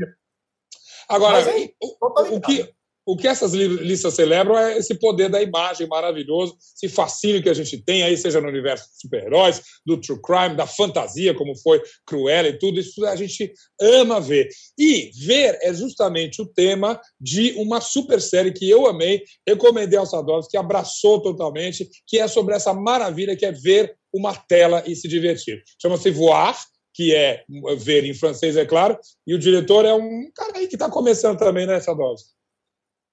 Agora, 1.09 1.49
aí, 1.49 1.73
o, 1.81 2.35
o, 2.35 2.41
que 2.41 2.69
o 3.09 3.17
que 3.17 3.27
essas 3.27 3.53
listas 3.53 4.13
celebram 4.13 4.55
é 4.55 4.77
esse 4.77 4.93
poder 4.93 5.29
da 5.29 5.41
imagem 5.41 5.87
maravilhoso, 5.87 6.55
esse 6.75 6.87
fascínio 6.93 7.41
que 7.41 7.49
a 7.49 7.55
gente 7.55 7.83
tem 7.83 8.03
aí, 8.03 8.15
seja 8.15 8.39
no 8.39 8.47
universo 8.47 8.87
dos 8.87 8.99
super-heróis, 9.01 9.61
do 9.83 9.99
true 9.99 10.21
crime, 10.21 10.55
da 10.55 10.67
fantasia, 10.67 11.33
como 11.33 11.57
foi 11.57 11.81
Cruella 12.05 12.49
e 12.49 12.59
tudo, 12.59 12.79
isso 12.79 13.03
a 13.07 13.15
gente 13.15 13.51
ama 13.81 14.21
ver. 14.21 14.47
E 14.77 15.09
ver 15.25 15.57
é 15.63 15.73
justamente 15.73 16.39
o 16.39 16.45
tema 16.45 17.01
de 17.19 17.53
uma 17.53 17.81
super 17.81 18.21
série 18.21 18.51
que 18.51 18.69
eu 18.69 18.85
amei, 18.85 19.23
recomendei 19.47 19.97
aos 19.97 20.11
Sadovs, 20.11 20.47
que 20.47 20.55
abraçou 20.55 21.19
totalmente, 21.19 21.89
que 22.05 22.19
é 22.19 22.27
sobre 22.27 22.53
essa 22.53 22.75
maravilha 22.75 23.35
que 23.35 23.45
é 23.45 23.51
ver 23.51 23.95
uma 24.13 24.35
tela 24.35 24.83
e 24.85 24.95
se 24.95 25.07
divertir. 25.07 25.63
Chama-se 25.81 26.11
Voar, 26.11 26.55
que 26.93 27.15
é 27.15 27.43
ver 27.77 28.03
em 28.03 28.13
francês, 28.13 28.57
é 28.57 28.65
claro, 28.65 28.97
e 29.25 29.33
o 29.33 29.39
diretor 29.39 29.85
é 29.85 29.93
um 29.93 30.29
cara 30.35 30.57
aí 30.57 30.67
que 30.67 30.75
está 30.75 30.89
começando 30.89 31.37
também, 31.37 31.65
né, 31.65 31.79
Sadovs? 31.79 32.35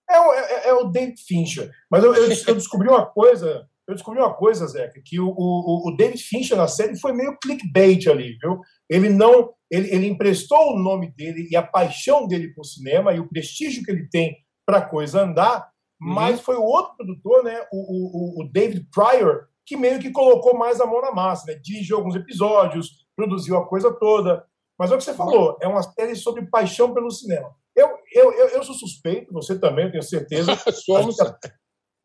É, 0.09 0.17
é, 0.17 0.69
é, 0.69 0.75
o 0.75 0.85
David 0.85 1.21
Fincher. 1.21 1.71
Mas 1.91 2.05
eu, 2.05 2.15
eu, 2.15 2.29
eu, 2.29 2.55
descobri 2.55 2.89
uma 2.89 3.05
coisa, 3.05 3.69
eu 3.89 3.95
descobri 3.95 4.21
uma 4.21 4.33
coisa, 4.33 4.67
Zeca, 4.67 5.01
que 5.05 5.19
o, 5.19 5.29
o, 5.29 5.89
o, 5.89 5.97
David 5.97 6.23
Fincher 6.23 6.57
na 6.57 6.69
série 6.69 6.99
foi 6.99 7.13
meio 7.13 7.37
clickbait 7.39 8.07
ali, 8.09 8.39
viu? 8.41 8.61
Ele 8.89 9.09
não, 9.09 9.53
ele, 9.71 9.93
ele 9.93 10.07
emprestou 10.07 10.75
o 10.75 10.79
nome 10.79 11.13
dele 11.17 11.49
e 11.51 11.57
a 11.57 11.63
paixão 11.63 12.27
dele 12.27 12.55
por 12.55 12.65
cinema 12.65 13.13
e 13.13 13.21
o 13.21 13.29
prestígio 13.29 13.83
que 13.83 13.91
ele 13.91 14.09
tem 14.09 14.37
para 14.65 14.79
a 14.79 14.89
coisa 14.89 15.23
andar, 15.23 15.69
uhum. 16.01 16.15
mas 16.15 16.41
foi 16.41 16.57
o 16.57 16.63
outro 16.63 16.97
produtor, 16.97 17.43
né, 17.45 17.67
o, 17.73 18.41
o, 18.41 18.43
o 18.43 18.49
David 18.53 18.87
Pryor, 18.93 19.47
que 19.65 19.77
meio 19.77 19.99
que 19.99 20.11
colocou 20.11 20.57
mais 20.57 20.81
a 20.81 20.87
mão 20.87 21.01
na 21.01 21.11
massa, 21.11 21.47
né? 21.47 21.59
Dirigiu 21.61 21.97
alguns 21.97 22.15
episódios, 22.15 23.06
produziu 23.17 23.57
a 23.57 23.67
coisa 23.67 23.93
toda. 23.93 24.47
Mas 24.79 24.93
é 24.93 24.95
o 24.95 24.99
que 24.99 25.05
você 25.05 25.15
falou, 25.15 25.57
é 25.61 25.67
uma 25.67 25.83
série 25.83 26.15
sobre 26.15 26.47
paixão 26.47 26.93
pelo 26.93 27.11
cinema. 27.11 27.55
Eu, 27.75 27.89
eu, 28.13 28.33
eu, 28.33 28.49
eu 28.49 28.63
sou 28.63 28.75
suspeito, 28.75 29.33
você 29.33 29.59
também, 29.59 29.91
tenho 29.91 30.03
certeza. 30.03 30.55
Somos. 30.85 31.19
A 31.21 31.25
gente, 31.25 31.55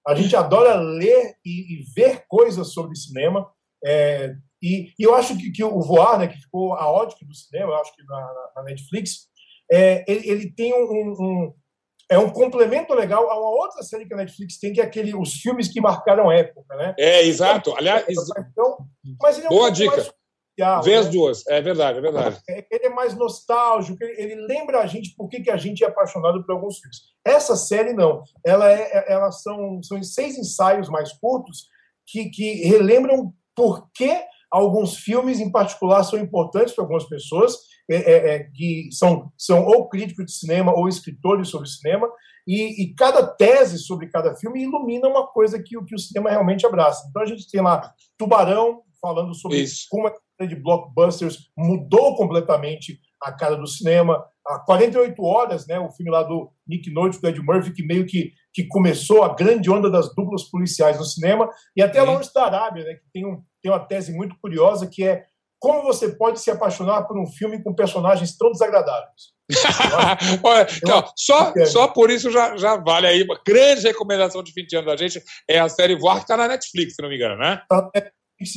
a 0.08 0.16
gente, 0.16 0.36
adora 0.36 0.76
ler 0.76 1.36
e, 1.46 1.80
e, 1.80 1.86
ver 1.94 2.26
coisas 2.28 2.74
sobre 2.74 2.98
cinema. 2.98 3.50
É, 3.84 4.36
e, 4.62 4.94
e, 4.98 5.04
eu 5.04 5.14
acho 5.16 5.38
que, 5.38 5.52
que, 5.52 5.64
o 5.64 5.82
Voar, 5.82 6.20
né, 6.20 6.28
que 6.28 6.40
ficou 6.40 6.74
a 6.74 6.90
ótica 6.90 7.26
do 7.26 7.34
cinema, 7.34 7.72
eu 7.72 7.76
acho 7.76 7.94
que 7.96 8.04
na, 8.04 8.52
na 8.56 8.64
Netflix, 8.64 9.28
é, 9.72 10.06
ele, 10.08 10.30
ele, 10.30 10.52
tem 10.52 10.74
um, 10.74 10.86
um, 10.86 11.54
é 12.10 12.18
um 12.18 12.30
complemento 12.30 12.94
legal 12.94 13.30
a 13.30 13.38
uma 13.38 13.50
outra 13.50 13.82
série 13.84 14.06
que 14.06 14.14
a 14.14 14.18
Netflix 14.18 14.60
tem, 14.60 14.74
que 14.74 14.82
é 14.82 14.84
aquele, 14.84 15.16
os 15.16 15.34
filmes 15.34 15.68
que 15.68 15.82
marcaram 15.82 16.32
época, 16.32 16.76
né? 16.76 16.94
É, 16.98 17.26
exato. 17.26 17.74
Aliás, 17.76 18.06
então, 18.08 18.86
mas 19.22 19.38
ele 19.38 19.48
é 19.48 19.50
um 19.50 19.54
boa 19.54 19.72
dica. 19.72 19.96
Mais 19.96 20.21
social. 20.62 20.84
Vê 20.84 20.92
né? 20.92 20.98
as 20.98 21.10
duas, 21.10 21.48
é 21.48 21.62
verdade, 21.62 21.98
é 21.98 22.02
verdade. 22.02 22.40
É, 22.48 22.66
ele 22.72 22.86
é 22.86 22.90
mais 22.90 23.16
nostálgico, 23.16 23.98
ele 24.04 24.36
lembra 24.48 24.82
a 24.82 24.88
gente 24.88 25.14
por 25.16 25.28
que, 25.28 25.50
a 25.50 25.58
gente 25.58 25.84
é 25.84 25.88
apaixonado 25.88 26.44
por 26.46 26.54
alguns 26.54 26.80
filmes. 26.80 26.98
Essa 27.26 27.56
série 27.56 27.94
não. 27.94 28.24
Ela 28.46 28.72
é, 28.72 28.82
é, 28.82 29.14
elas 29.14 29.42
são, 29.42 29.82
são 29.84 30.02
seis 30.04 30.38
ensaios 30.38 30.90
mais 30.90 31.12
curtos 31.14 31.68
que, 32.08 32.30
que 32.30 32.68
relembram 32.68 33.34
por 33.56 33.90
que 33.94 34.12
alguns 34.50 34.98
filmes 34.98 35.40
em 35.40 35.52
particular 35.52 36.04
são 36.04 36.20
importantes 36.20 36.74
para 36.74 36.84
algumas 36.84 37.06
pessoas 37.06 37.56
é, 37.90 37.96
é, 37.96 38.36
é, 38.36 38.40
que 38.54 38.90
são, 38.92 39.32
são 39.38 39.66
ou 39.66 39.88
críticos 39.88 40.26
de 40.26 40.34
cinema 40.34 40.74
ou 40.74 40.88
escritores 40.88 41.50
sobre 41.50 41.70
cinema 41.70 42.10
e, 42.48 42.84
e, 42.84 42.96
cada 42.96 43.26
tese 43.26 43.78
sobre 43.78 44.10
cada 44.10 44.36
filme 44.36 44.64
ilumina 44.64 45.08
uma 45.08 45.28
coisa 45.28 45.62
que, 45.62 45.80
que 45.86 45.96
o 45.96 46.00
cinema 46.00 46.30
realmente 46.30 46.66
abraça. 46.66 47.06
Então 47.08 47.22
a 47.22 47.26
gente 47.26 47.50
tem 47.50 47.62
lá 47.62 47.94
Tubarão 48.18 48.82
falando 49.02 49.34
sobre 49.34 49.58
Isso. 49.58 49.88
como 49.90 50.08
a 50.08 50.14
de 50.46 50.56
blockbusters 50.56 51.50
mudou 51.58 52.16
completamente 52.16 53.00
a 53.22 53.32
cara 53.32 53.56
do 53.56 53.68
cinema. 53.68 54.26
Há 54.46 54.60
48 54.60 55.24
horas, 55.24 55.68
né, 55.68 55.80
o 55.80 55.92
filme 55.92 56.12
lá 56.12 56.24
do 56.24 56.52
Nick 56.68 56.92
Nolte, 56.92 57.22
do 57.22 57.28
Ed 57.28 57.40
Murphy, 57.42 57.74
que 57.74 57.86
meio 57.86 58.06
que, 58.06 58.32
que 58.54 58.68
começou 58.68 59.24
a 59.24 59.36
grande 59.36 59.70
onda 59.70 59.90
das 59.90 60.14
duplas 60.16 60.44
policiais 60.44 60.98
no 60.98 61.06
cinema, 61.06 61.50
e 61.76 61.82
até 61.82 62.02
Lawrence 62.02 62.34
da 62.34 62.46
Arábia, 62.46 62.84
né, 62.84 62.96
que 62.96 63.12
tem, 63.14 63.26
um, 63.26 63.42
tem 63.62 63.72
uma 63.72 63.80
tese 63.80 64.12
muito 64.12 64.36
curiosa 64.42 64.88
que 64.88 65.04
é 65.04 65.26
como 65.60 65.84
você 65.84 66.10
pode 66.10 66.40
se 66.40 66.50
apaixonar 66.50 67.04
por 67.04 67.20
um 67.20 67.28
filme 67.28 67.62
com 67.62 67.76
personagens 67.76 68.36
tão 68.36 68.52
desagradáveis. 68.52 69.32
Olha, 70.44 70.68
então, 70.76 71.06
só, 71.16 71.54
só 71.66 71.88
por 71.88 72.10
isso 72.10 72.32
já, 72.32 72.58
já 72.58 72.78
vale 72.78 73.06
aí. 73.06 73.22
Uma 73.22 73.40
grande 73.46 73.84
recomendação 73.84 74.42
de 74.42 74.52
20 74.54 74.78
anos 74.78 74.88
da 74.88 74.98
gente 74.98 75.22
é 75.48 75.60
a 75.60 75.70
série 75.70 75.96
Voar, 75.96 76.16
que 76.16 76.24
está 76.24 76.36
na 76.36 76.48
Netflix, 76.48 76.96
se 76.96 77.02
não 77.02 77.10
me 77.10 77.16
engano, 77.16 77.38
né? 77.38 77.62
Tá 77.70 77.92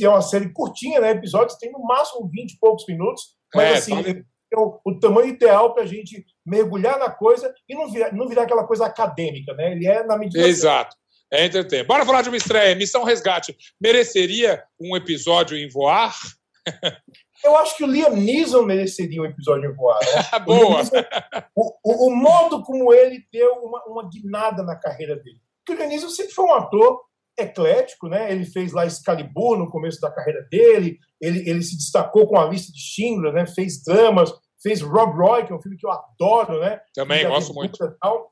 é 0.03 0.09
uma 0.09 0.21
série 0.21 0.51
curtinha, 0.51 0.99
né? 0.99 1.11
Episódios 1.11 1.57
tem 1.57 1.71
no 1.71 1.79
máximo 1.79 2.29
20 2.29 2.51
e 2.51 2.59
poucos 2.59 2.85
minutos, 2.87 3.23
mas 3.53 3.65
é, 3.65 3.73
assim, 3.73 4.03
tá... 4.03 4.09
é 4.09 4.57
o, 4.57 4.79
o, 4.85 4.99
tamanho 4.99 5.29
ideal 5.29 5.73
para 5.73 5.83
a 5.83 5.87
gente 5.87 6.25
mergulhar 6.45 6.99
na 6.99 7.09
coisa 7.09 7.53
e 7.67 7.75
não 7.75 7.91
virar, 7.91 8.13
não 8.13 8.27
virar 8.27 8.43
aquela 8.43 8.65
coisa 8.65 8.85
acadêmica, 8.85 9.53
né? 9.53 9.71
Ele 9.71 9.87
é 9.87 10.03
na 10.03 10.17
medida. 10.17 10.47
Exato. 10.47 10.95
É 11.31 11.45
entretenimento. 11.45 11.87
Bora 11.87 12.05
falar 12.05 12.21
de 12.21 12.29
uma 12.29 12.37
estreia. 12.37 12.75
Missão 12.75 13.03
Resgate. 13.03 13.55
Mereceria 13.81 14.63
um 14.79 14.95
episódio 14.95 15.57
em 15.57 15.67
voar? 15.67 16.13
Eu 17.43 17.55
acho 17.57 17.77
que 17.77 17.83
o 17.83 17.87
Liam 17.87 18.15
Neeson 18.15 18.63
mereceria 18.63 19.21
um 19.21 19.25
episódio 19.25 19.69
em 19.69 19.75
voar. 19.75 19.99
Né? 19.99 20.39
Boa! 20.45 20.81
O, 21.55 21.73
o, 21.83 22.07
o, 22.07 22.15
modo 22.15 22.63
como 22.63 22.93
ele 22.93 23.23
deu 23.31 23.53
uma, 23.63 23.83
uma 23.85 24.09
guinada 24.09 24.63
na 24.63 24.75
carreira 24.75 25.15
dele. 25.15 25.39
Porque 25.65 25.73
o 25.73 25.75
Liam 25.75 25.89
Neeson 25.89 26.09
sempre 26.09 26.33
foi 26.33 26.45
um 26.45 26.53
ator 26.53 27.01
eclético, 27.37 28.07
né? 28.07 28.31
Ele 28.31 28.45
fez 28.45 28.71
lá 28.71 28.85
Excalibur 28.85 29.57
no 29.57 29.69
começo 29.69 29.99
da 29.99 30.11
carreira 30.11 30.41
dele, 30.49 30.97
ele, 31.21 31.49
ele 31.49 31.61
se 31.61 31.77
destacou 31.77 32.27
com 32.27 32.39
a 32.39 32.45
lista 32.45 32.71
de 32.71 32.79
Schindler, 32.79 33.33
né? 33.33 33.45
Fez 33.45 33.83
dramas, 33.83 34.33
fez 34.61 34.81
Rob 34.81 35.17
Roy, 35.17 35.45
que 35.45 35.53
é 35.53 35.55
um 35.55 35.61
filme 35.61 35.77
que 35.77 35.85
eu 35.85 35.91
adoro, 35.91 36.59
né? 36.59 36.79
Também 36.93 37.27
gosto 37.27 37.53
muito. 37.53 37.77
Tal. 37.99 38.31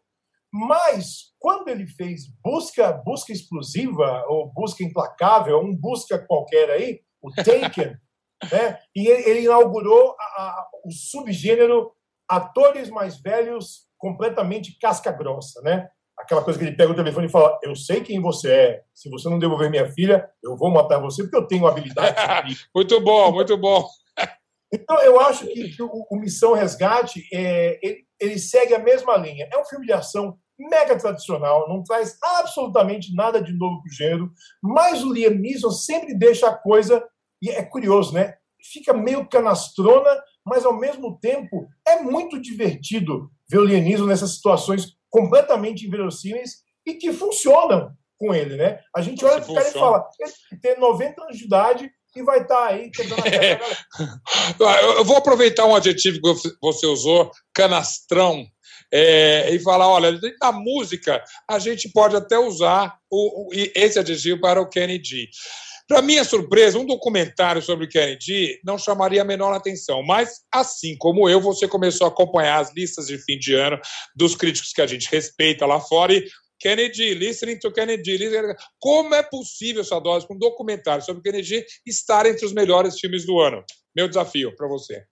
Mas 0.52 1.34
quando 1.40 1.68
ele 1.68 1.88
fez 1.88 2.28
Busca, 2.44 2.94
Busca 2.94 3.34
Explosiva 3.34 4.24
ou 4.28 4.52
Busca 4.54 4.84
Implacável, 4.84 5.60
um 5.60 5.76
busca 5.76 6.20
qualquer 6.20 6.70
aí, 6.70 7.02
o 7.22 7.32
Taken, 7.32 7.98
né? 8.52 8.80
E 8.96 9.08
ele, 9.08 9.30
ele 9.30 9.42
inaugurou 9.46 10.16
a, 10.20 10.24
a, 10.24 10.68
o 10.86 10.92
subgênero 10.92 11.92
atores 12.30 12.90
mais 12.90 13.20
velhos 13.20 13.88
completamente 13.98 14.78
casca 14.80 15.12
grossa, 15.12 15.62
né? 15.62 15.90
Aquela 16.18 16.44
coisa 16.44 16.58
que 16.58 16.66
ele 16.66 16.76
pega 16.76 16.92
o 16.92 16.96
telefone 16.96 17.28
e 17.28 17.32
fala: 17.32 17.58
Eu 17.64 17.76
sei 17.76 18.02
quem 18.02 18.22
você 18.22 18.52
é. 18.52 18.84
Se 18.94 19.10
você 19.10 19.30
não 19.30 19.40
devolver 19.40 19.70
minha 19.70 19.92
filha, 19.92 20.30
eu 20.44 20.56
vou 20.56 20.70
matar 20.70 21.00
você 21.00 21.24
porque 21.24 21.38
eu 21.38 21.48
tenho 21.48 21.68
habilidade. 21.68 22.68
muito 22.74 23.00
bom, 23.02 23.32
muito 23.32 23.58
bom. 23.58 23.88
Então, 24.72 25.00
eu 25.02 25.20
acho 25.20 25.46
que, 25.48 25.82
o, 25.84 26.08
o, 26.10 26.18
Missão 26.18 26.54
Resgate 26.54 27.24
é, 27.32 27.80
ele, 27.84 28.08
ele, 28.20 28.40
segue 28.40 28.74
a 28.74 28.80
mesma 28.80 29.16
linha. 29.18 29.48
É 29.54 29.58
um 29.60 29.66
filme 29.66 29.86
de 29.86 29.94
ação 29.94 30.38
mega 30.58 30.98
tradicional, 30.98 31.68
não 31.70 31.84
traz 31.84 32.18
absolutamente 32.40 33.14
nada 33.14 33.42
de 33.42 33.54
novo 33.54 33.82
para 33.82 33.90
o 33.90 33.94
gênero, 33.94 34.32
mas 34.62 35.04
o 35.04 35.12
Liam 35.12 35.34
Neeson 35.34 35.70
sempre 35.70 36.16
deixa 36.16 36.48
a 36.48 36.56
coisa 36.56 37.04
e 37.42 37.50
é 37.50 37.64
curioso, 37.64 38.14
né? 38.14 38.36
Fica 38.72 38.94
meio 38.94 39.28
canastrona, 39.28 40.10
mas 40.46 40.66
ao 40.66 40.74
mesmo 40.74 41.20
tempo 41.20 41.68
é 41.86 42.00
muito 42.02 42.42
divertido 42.42 43.30
ver 43.50 43.60
o 43.60 43.66
Lianismo 43.66 44.08
nessas 44.08 44.36
situações 44.36 44.96
completamente 45.14 45.86
inverossímeis 45.86 46.64
e 46.84 46.96
que 46.96 47.14
funcionam 47.14 47.92
com 48.18 48.34
ele, 48.34 48.58
né? 48.58 48.80
A 48.96 49.02
gente 49.02 49.24
olha 49.24 49.40
para 49.40 49.52
o 49.52 49.54
cara 49.54 49.68
e 49.68 49.72
fala, 49.72 50.10
ele 50.20 50.60
tem 50.60 50.80
90 50.80 51.22
anos 51.22 51.38
de 51.38 51.46
idade 51.46 51.92
e 52.16 52.24
vai 52.24 52.42
estar 52.42 52.56
tá 52.56 52.68
aí 52.70 52.90
quebrando 52.90 53.24
a 53.24 53.30
é. 53.30 53.60
Eu 54.98 55.06
vou 55.06 55.18
aproveitar 55.18 55.68
um 55.68 55.76
adjetivo 55.76 56.20
que 56.20 56.50
você 56.60 56.88
usou, 56.88 57.30
canastrão, 57.54 58.44
é, 58.92 59.54
e 59.54 59.60
falar, 59.60 59.88
olha, 59.88 60.20
na 60.42 60.52
música 60.52 61.24
a 61.48 61.60
gente 61.60 61.90
pode 61.90 62.16
até 62.16 62.38
usar 62.38 62.98
o, 63.10 63.48
o, 63.48 63.50
esse 63.54 64.00
adjetivo 64.00 64.42
para 64.42 64.62
o 64.62 64.70
Kennedy. 64.70 65.30
Para 65.88 66.02
minha 66.02 66.24
surpresa, 66.24 66.80
um 66.80 66.86
documentário 66.86 67.62
sobre 67.62 67.88
Kennedy 67.88 68.60
não 68.64 68.78
chamaria 68.78 69.22
a 69.22 69.26
menor 69.26 69.54
atenção, 69.54 70.02
mas 70.02 70.40
assim 70.52 70.96
como 70.98 71.28
eu, 71.28 71.42
você 71.42 71.68
começou 71.68 72.06
a 72.06 72.10
acompanhar 72.10 72.60
as 72.60 72.74
listas 72.74 73.08
de 73.08 73.18
fim 73.18 73.38
de 73.38 73.54
ano 73.54 73.78
dos 74.16 74.36
críticos 74.36 74.72
que 74.72 74.82
a 74.82 74.88
gente 74.88 75.10
respeita 75.12 75.66
lá 75.66 75.82
fora 75.82 76.14
e 76.14 76.26
Kennedy, 76.60 77.14
listening 77.14 77.60
to 77.60 77.74
Kennedy, 77.74 78.16
listening... 78.18 78.56
como 78.80 79.14
é 79.14 79.22
possível 79.22 79.82
essa 79.82 80.00
dose 80.00 80.26
com 80.26 80.36
um 80.36 80.40
documentário 80.40 81.04
sobre 81.04 81.22
Kennedy 81.22 81.66
estar 81.86 82.26
entre 82.26 82.46
os 82.46 82.54
melhores 82.54 82.98
filmes 82.98 83.26
do 83.26 83.38
ano? 83.42 83.62
Meu 83.94 84.08
desafio 84.08 84.56
para 84.56 84.68
você. 84.68 85.04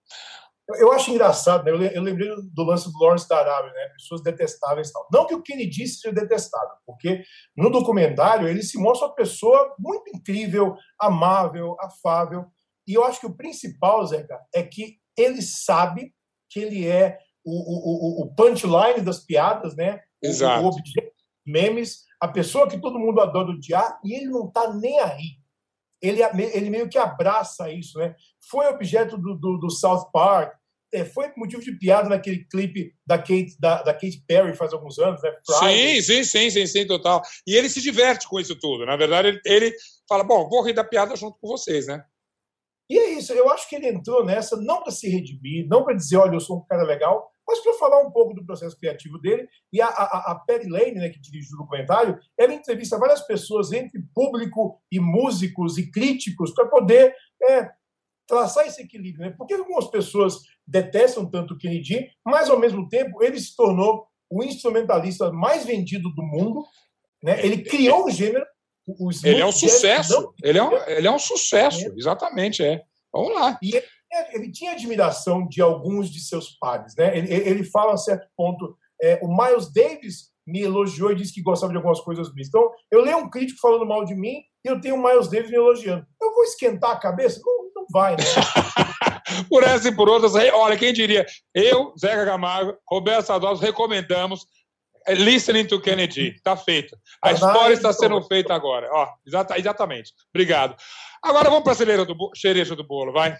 Eu 0.68 0.92
acho 0.92 1.10
engraçado, 1.10 1.64
né? 1.64 1.90
eu 1.92 2.02
lembrei 2.02 2.28
do 2.52 2.62
lance 2.62 2.90
do 2.90 2.98
Lawrence 2.98 3.28
da 3.28 3.38
Arábia, 3.38 3.72
né? 3.72 3.88
pessoas 3.94 4.22
detestáveis 4.22 4.88
e 4.88 4.92
tal. 4.92 5.08
Não 5.12 5.26
que 5.26 5.34
o 5.34 5.42
Kennedy 5.42 5.86
seja 5.88 6.14
detestável, 6.14 6.76
porque 6.86 7.24
no 7.56 7.68
documentário 7.68 8.46
ele 8.46 8.62
se 8.62 8.78
mostra 8.78 9.08
uma 9.08 9.14
pessoa 9.14 9.74
muito 9.78 10.08
incrível, 10.14 10.76
amável, 11.00 11.76
afável. 11.80 12.46
E 12.86 12.94
eu 12.94 13.04
acho 13.04 13.20
que 13.20 13.26
o 13.26 13.36
principal, 13.36 14.06
Zeca, 14.06 14.38
é 14.54 14.62
que 14.62 14.98
ele 15.16 15.42
sabe 15.42 16.14
que 16.48 16.60
ele 16.60 16.86
é 16.86 17.18
o, 17.44 18.22
o, 18.22 18.24
o 18.24 18.34
punchline 18.34 19.00
das 19.00 19.20
piadas, 19.20 19.74
né? 19.74 20.00
Exato. 20.22 20.64
O, 20.64 20.68
objeto 20.68 21.12
memes, 21.44 22.04
a 22.20 22.28
pessoa 22.28 22.68
que 22.68 22.80
todo 22.80 23.00
mundo 23.00 23.20
adora 23.20 23.50
odiar, 23.50 23.98
e 24.04 24.14
ele 24.14 24.28
não 24.28 24.46
está 24.46 24.72
nem 24.72 25.00
aí 25.00 25.41
ele, 26.02 26.20
ele 26.52 26.68
meio 26.68 26.88
que 26.88 26.98
abraça 26.98 27.70
isso, 27.70 27.98
né? 27.98 28.14
Foi 28.50 28.66
objeto 28.66 29.16
do, 29.16 29.34
do, 29.34 29.58
do 29.58 29.70
South 29.70 30.10
Park, 30.12 30.54
é, 30.92 31.04
foi 31.04 31.32
motivo 31.36 31.62
de 31.62 31.72
piada 31.72 32.08
naquele 32.08 32.44
clipe 32.44 32.92
da 33.06 33.16
Kate, 33.16 33.56
da, 33.58 33.82
da 33.82 33.94
Kate 33.94 34.22
Perry 34.26 34.54
faz 34.54 34.74
alguns 34.74 34.98
anos, 34.98 35.22
né? 35.22 35.32
Sim, 35.42 36.02
sim, 36.02 36.24
sim, 36.24 36.50
sim, 36.50 36.66
sim, 36.66 36.86
total. 36.86 37.22
E 37.46 37.56
ele 37.56 37.70
se 37.70 37.80
diverte 37.80 38.28
com 38.28 38.38
isso 38.38 38.54
tudo. 38.56 38.84
Na 38.84 38.96
verdade, 38.96 39.28
ele, 39.28 39.40
ele 39.46 39.76
fala, 40.06 40.22
bom, 40.22 40.48
vou 40.50 40.62
rir 40.62 40.74
da 40.74 40.84
piada 40.84 41.16
junto 41.16 41.38
com 41.40 41.48
vocês, 41.48 41.86
né? 41.86 42.04
E 42.90 42.98
é 42.98 43.10
isso, 43.12 43.32
eu 43.32 43.50
acho 43.50 43.66
que 43.70 43.76
ele 43.76 43.88
entrou 43.88 44.22
nessa 44.22 44.54
não 44.56 44.82
para 44.82 44.92
se 44.92 45.08
redimir, 45.08 45.66
não 45.66 45.82
para 45.82 45.94
dizer, 45.94 46.18
olha, 46.18 46.34
eu 46.34 46.40
sou 46.40 46.58
um 46.58 46.66
cara 46.66 46.82
legal, 46.82 47.32
mas 47.46 47.60
para 47.60 47.74
falar 47.74 48.02
um 48.02 48.10
pouco 48.10 48.34
do 48.34 48.44
processo 48.44 48.76
criativo 48.78 49.18
dele. 49.18 49.48
E 49.72 49.80
a, 49.80 49.86
a, 49.86 50.32
a 50.32 50.34
Perry 50.46 50.68
Lane, 50.68 50.94
né, 50.94 51.08
que 51.08 51.20
dirigiu 51.20 51.56
o 51.56 51.62
documentário, 51.62 52.18
ela 52.38 52.54
entrevista 52.54 52.98
várias 52.98 53.20
pessoas, 53.26 53.72
entre 53.72 54.02
público 54.14 54.80
e 54.90 55.00
músicos 55.00 55.78
e 55.78 55.90
críticos, 55.90 56.52
para 56.54 56.66
poder 56.66 57.14
é, 57.42 57.70
traçar 58.26 58.66
esse 58.66 58.82
equilíbrio. 58.82 59.26
Né? 59.26 59.34
Porque 59.36 59.54
algumas 59.54 59.88
pessoas 59.88 60.38
detestam 60.66 61.28
tanto 61.28 61.54
o 61.54 61.58
Kennedy, 61.58 62.10
mas 62.24 62.48
ao 62.48 62.58
mesmo 62.58 62.88
tempo 62.88 63.22
ele 63.22 63.38
se 63.38 63.54
tornou 63.54 64.06
o 64.30 64.42
instrumentalista 64.42 65.30
mais 65.30 65.64
vendido 65.64 66.08
do 66.14 66.22
mundo. 66.22 66.64
Né? 67.22 67.44
Ele 67.44 67.62
criou 67.62 68.06
um 68.06 68.10
gênero. 68.10 68.46
ele 69.24 69.40
é 69.40 69.46
um 69.46 69.52
sucesso. 69.52 70.34
Ele, 70.42 70.58
é 70.58 70.62
um, 70.62 70.76
ele 70.86 71.06
é 71.06 71.10
um 71.10 71.18
sucesso, 71.18 71.86
é. 71.86 71.92
exatamente. 71.96 72.62
É. 72.62 72.82
Vamos 73.12 73.34
lá. 73.34 73.58
E 73.62 73.76
ele 73.76 73.86
ele 74.32 74.50
tinha 74.50 74.72
admiração 74.72 75.46
de 75.48 75.60
alguns 75.60 76.10
de 76.10 76.20
seus 76.20 76.50
pares. 76.58 76.94
Né? 76.96 77.16
Ele, 77.16 77.32
ele 77.32 77.64
fala 77.64 77.94
a 77.94 77.96
certo 77.96 78.26
ponto, 78.36 78.76
é, 79.00 79.18
o 79.22 79.28
Miles 79.28 79.72
Davis 79.72 80.32
me 80.46 80.60
elogiou 80.60 81.12
e 81.12 81.14
disse 81.14 81.32
que 81.32 81.42
gostava 81.42 81.72
de 81.72 81.76
algumas 81.76 82.00
coisas 82.00 82.32
minhas. 82.32 82.48
Então, 82.48 82.70
eu 82.90 83.02
leio 83.02 83.18
um 83.18 83.30
crítico 83.30 83.60
falando 83.60 83.86
mal 83.86 84.04
de 84.04 84.14
mim 84.14 84.42
e 84.64 84.68
eu 84.68 84.80
tenho 84.80 84.96
o 84.96 85.02
Miles 85.02 85.28
Davis 85.28 85.50
me 85.50 85.56
elogiando. 85.56 86.06
Eu 86.20 86.34
vou 86.34 86.44
esquentar 86.44 86.90
a 86.90 86.98
cabeça? 86.98 87.40
Não, 87.44 87.70
não 87.74 87.86
vai, 87.90 88.16
né? 88.16 88.24
por 89.48 89.62
essa 89.62 89.88
e 89.88 89.94
por 89.94 90.08
outras, 90.08 90.34
olha, 90.34 90.76
quem 90.76 90.92
diria? 90.92 91.24
Eu, 91.54 91.94
Zeca 91.98 92.26
Camargo, 92.26 92.76
Roberto 92.88 93.26
Sadoso, 93.26 93.62
recomendamos 93.62 94.44
é, 95.06 95.14
Listening 95.14 95.66
to 95.66 95.80
Kennedy. 95.80 96.28
Está 96.28 96.56
feito. 96.56 96.96
A 97.22 97.28
ah, 97.28 97.32
história 97.32 97.74
está 97.74 97.92
sendo 97.92 98.20
feita 98.22 98.54
agora. 98.54 98.88
Ó, 98.92 99.08
exatamente. 99.56 100.12
Obrigado. 100.34 100.76
Agora 101.22 101.48
vamos 101.48 101.64
para 101.64 101.72
a 101.72 101.76
cereja 101.76 102.04
do, 102.04 102.16
cereja 102.34 102.76
do 102.76 102.84
bolo, 102.84 103.12
vai. 103.12 103.36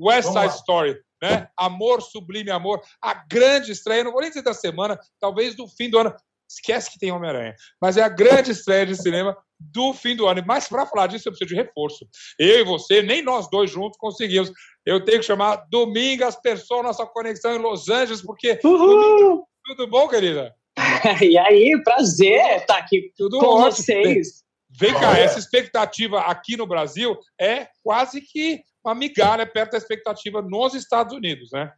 West 0.00 0.28
Side 0.28 0.54
Story, 0.56 0.96
né? 1.22 1.48
Amor, 1.56 2.02
Sublime 2.02 2.50
Amor, 2.50 2.80
a 3.02 3.14
grande 3.14 3.72
estreia, 3.72 4.04
não 4.04 4.12
vou 4.12 4.20
nem 4.20 4.30
dizer 4.30 4.42
da 4.42 4.54
semana, 4.54 4.98
talvez 5.20 5.54
do 5.54 5.66
fim 5.68 5.90
do 5.90 5.98
ano. 5.98 6.14
Esquece 6.48 6.92
que 6.92 6.98
tem 6.98 7.10
Homem-Aranha, 7.10 7.56
mas 7.82 7.96
é 7.96 8.02
a 8.02 8.08
grande 8.08 8.52
estreia 8.52 8.86
de 8.86 8.94
cinema 8.94 9.36
do 9.58 9.92
fim 9.92 10.14
do 10.14 10.28
ano. 10.28 10.44
Mas 10.46 10.68
para 10.68 10.86
falar 10.86 11.08
disso, 11.08 11.28
eu 11.28 11.32
preciso 11.32 11.48
de 11.48 11.60
reforço. 11.60 12.06
Eu 12.38 12.60
e 12.60 12.64
você, 12.64 13.02
nem 13.02 13.20
nós 13.20 13.50
dois 13.50 13.70
juntos 13.70 13.98
conseguimos. 13.98 14.52
Eu 14.84 15.04
tenho 15.04 15.18
que 15.18 15.26
chamar 15.26 15.66
Domingas 15.70 16.36
Pessoa, 16.36 16.84
nossa 16.84 17.04
conexão 17.04 17.54
em 17.54 17.58
Los 17.58 17.88
Angeles, 17.88 18.22
porque. 18.22 18.54
Domingas, 18.62 19.44
tudo 19.64 19.88
bom, 19.88 20.06
querida? 20.06 20.54
e 21.22 21.36
aí, 21.38 21.80
prazer 21.82 22.58
estar 22.58 22.76
aqui 22.76 23.12
Tudo 23.16 23.38
com 23.38 23.46
ótimo. 23.46 23.84
vocês. 23.84 24.44
Vem 24.78 24.92
cá, 24.92 25.18
essa 25.18 25.38
expectativa 25.38 26.20
aqui 26.20 26.56
no 26.56 26.66
Brasil 26.66 27.18
é 27.40 27.66
quase 27.82 28.20
que 28.20 28.62
uma 28.86 28.94
migalha 28.94 29.44
perto 29.44 29.72
da 29.72 29.78
expectativa 29.78 30.40
nos 30.40 30.74
Estados 30.74 31.14
Unidos, 31.14 31.50
né? 31.52 31.72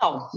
Não, 0.00 0.28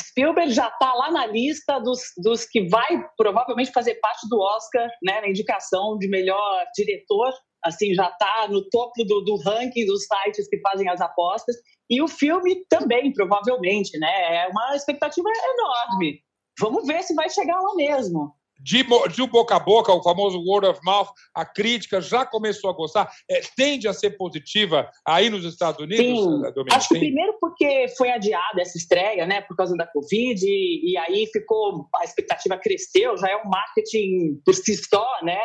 Spielberg 0.00 0.52
já 0.52 0.68
está 0.68 0.92
lá 0.94 1.10
na 1.10 1.26
lista 1.26 1.78
dos, 1.78 2.00
dos 2.18 2.44
que 2.44 2.68
vai 2.68 3.04
provavelmente 3.16 3.70
fazer 3.72 3.94
parte 3.96 4.28
do 4.28 4.40
Oscar, 4.40 4.88
né, 5.02 5.20
na 5.20 5.28
indicação 5.28 5.96
de 5.98 6.08
melhor 6.08 6.64
diretor. 6.74 7.32
Assim, 7.64 7.94
já 7.94 8.08
está 8.08 8.48
no 8.48 8.68
topo 8.70 9.04
do, 9.04 9.20
do 9.20 9.36
ranking 9.36 9.86
dos 9.86 10.04
sites 10.04 10.48
que 10.48 10.58
fazem 10.60 10.88
as 10.88 11.00
apostas. 11.00 11.56
E 11.88 12.02
o 12.02 12.08
filme 12.08 12.64
também, 12.68 13.12
provavelmente, 13.12 13.96
né? 13.98 14.44
É 14.44 14.48
uma 14.48 14.74
expectativa 14.74 15.28
enorme. 15.28 16.20
Vamos 16.58 16.86
ver 16.86 17.02
se 17.02 17.14
vai 17.14 17.30
chegar 17.30 17.60
lá 17.60 17.74
mesmo 17.76 18.34
de, 18.62 18.84
de 19.12 19.26
boca 19.26 19.56
a 19.56 19.58
boca, 19.58 19.92
o 19.92 20.02
famoso 20.02 20.38
word 20.38 20.66
of 20.66 20.80
mouth, 20.84 21.08
a 21.34 21.44
crítica 21.44 22.00
já 22.00 22.24
começou 22.24 22.70
a 22.70 22.72
gostar, 22.72 23.10
é, 23.28 23.40
tende 23.56 23.88
a 23.88 23.92
ser 23.92 24.10
positiva 24.16 24.88
aí 25.06 25.28
nos 25.28 25.44
Estados 25.44 25.80
Unidos? 25.80 26.04
Sim. 26.04 26.64
Acho 26.70 26.88
que 26.88 26.98
primeiro 26.98 27.36
porque 27.40 27.86
foi 27.96 28.10
adiada 28.10 28.60
essa 28.60 28.78
estreia, 28.78 29.26
né, 29.26 29.40
por 29.42 29.56
causa 29.56 29.76
da 29.76 29.86
Covid, 29.86 30.44
e, 30.46 30.92
e, 30.92 30.96
aí 30.98 31.26
ficou, 31.32 31.88
a 31.96 32.04
expectativa 32.04 32.56
cresceu, 32.56 33.16
já 33.16 33.30
é 33.30 33.36
um 33.36 33.48
marketing 33.48 34.40
por 34.44 34.54
si 34.54 34.76
só, 34.76 35.06
né? 35.22 35.38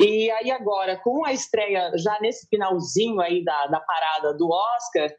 E 0.00 0.30
aí 0.30 0.50
agora, 0.50 0.96
com 1.02 1.24
a 1.26 1.32
estreia 1.32 1.90
já 1.96 2.18
nesse 2.20 2.46
finalzinho 2.48 3.20
aí 3.20 3.44
da, 3.44 3.66
da 3.66 3.80
parada 3.80 4.34
do 4.36 4.48
Oscar, 4.48 5.10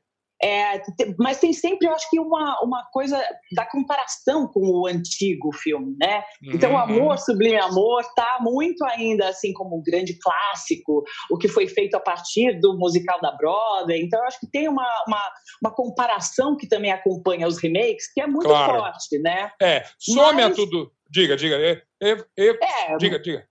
é, 0.44 0.82
mas 1.18 1.40
tem 1.40 1.54
sempre, 1.54 1.88
eu 1.88 1.94
acho 1.94 2.10
que, 2.10 2.20
uma, 2.20 2.60
uma 2.62 2.84
coisa 2.92 3.22
da 3.56 3.66
comparação 3.66 4.48
com 4.48 4.62
o 4.62 4.88
antigo 4.88 5.52
filme, 5.54 5.96
né? 6.00 6.24
Então, 6.44 6.72
uhum. 6.72 6.78
Amor, 6.78 7.18
Sublime 7.18 7.58
Amor, 7.58 8.04
tá 8.16 8.38
muito 8.42 8.84
ainda, 8.86 9.30
assim, 9.30 9.54
como 9.54 9.78
um 9.78 9.84
grande 9.84 10.18
clássico, 10.20 11.04
o 11.32 11.38
que 11.38 11.48
foi 11.48 11.68
feito 11.68 11.96
a 11.96 12.00
partir 12.00 12.60
do 12.60 12.78
musical 12.78 13.20
da 13.22 13.32
Broadway. 13.32 14.02
Então, 14.02 14.20
eu 14.20 14.28
acho 14.28 14.40
que 14.40 14.52
tem 14.52 14.68
uma, 14.68 14.88
uma, 15.08 15.32
uma 15.64 15.74
comparação 15.74 16.56
que 16.58 16.68
também 16.68 16.92
acompanha 16.92 17.48
os 17.48 17.58
remakes, 17.58 18.12
que 18.14 18.22
é 18.22 18.28
muito 18.28 18.48
claro. 18.48 18.80
forte, 18.80 19.18
né? 19.20 19.52
É, 19.62 19.84
some 20.00 20.42
mas... 20.42 20.52
a 20.52 20.56
tudo... 20.56 20.92
Diga, 21.10 21.38
diga. 21.38 21.56
Eu... 22.02 22.18
É, 22.62 22.98
diga, 22.98 23.20
diga. 23.20 23.48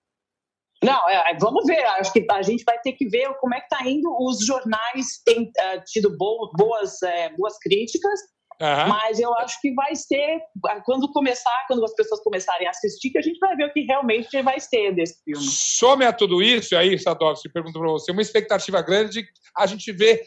Não, 0.85 1.09
é, 1.09 1.33
é, 1.33 1.37
vamos 1.38 1.64
ver. 1.66 1.85
Acho 1.99 2.12
que 2.12 2.27
a 2.31 2.42
gente 2.42 2.64
vai 2.64 2.79
ter 2.81 2.92
que 2.92 3.09
ver 3.09 3.33
como 3.40 3.55
é 3.55 3.61
que 3.61 3.66
está 3.73 3.88
indo. 3.88 4.09
Os 4.20 4.44
jornais 4.44 5.20
têm 5.25 5.44
uh, 5.44 5.83
tido 5.87 6.16
bo 6.16 6.53
boas, 6.57 6.94
uh, 7.03 7.37
boas 7.37 7.59
críticas, 7.59 8.20
uhum. 8.61 8.88
mas 8.88 9.18
eu 9.18 9.35
acho 9.38 9.61
que 9.61 9.73
vai 9.75 9.94
ser 9.94 10.40
quando 10.85 11.11
começar, 11.12 11.64
quando 11.66 11.85
as 11.85 11.94
pessoas 11.94 12.20
começarem 12.23 12.66
a 12.66 12.70
assistir, 12.70 13.11
que 13.11 13.18
a 13.18 13.23
gente 13.23 13.38
vai 13.38 13.57
ver 13.57 13.66
o 13.66 13.73
que 13.73 13.81
realmente 13.83 14.42
vai 14.42 14.61
ser 14.61 14.94
desse 14.94 15.23
filme. 15.25 15.44
Some 15.44 16.05
a 16.05 16.12
tudo 16.12 16.42
isso, 16.42 16.77
aí, 16.77 16.99
Sadovski, 16.99 17.49
pergunto 17.49 17.79
para 17.79 17.90
você, 17.90 18.12
uma 18.12 18.23
expectativa 18.23 18.83
grande 18.83 19.23
de 19.23 19.29
a 19.57 19.66
gente 19.66 19.92
ver 19.92 20.23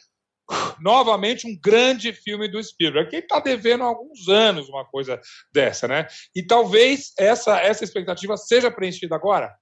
novamente 0.80 1.46
um 1.46 1.60
grande 1.60 2.14
filme 2.14 2.48
do 2.48 2.64
Spielberg, 2.64 3.10
que 3.10 3.18
está 3.18 3.40
devendo 3.40 3.84
há 3.84 3.88
alguns 3.88 4.30
anos 4.30 4.70
uma 4.70 4.86
coisa 4.86 5.20
dessa, 5.54 5.88
né? 5.88 6.08
E 6.34 6.42
talvez 6.42 7.12
essa, 7.20 7.60
essa 7.60 7.84
expectativa 7.84 8.38
seja 8.38 8.72
preenchida 8.72 9.16
agora 9.16 9.54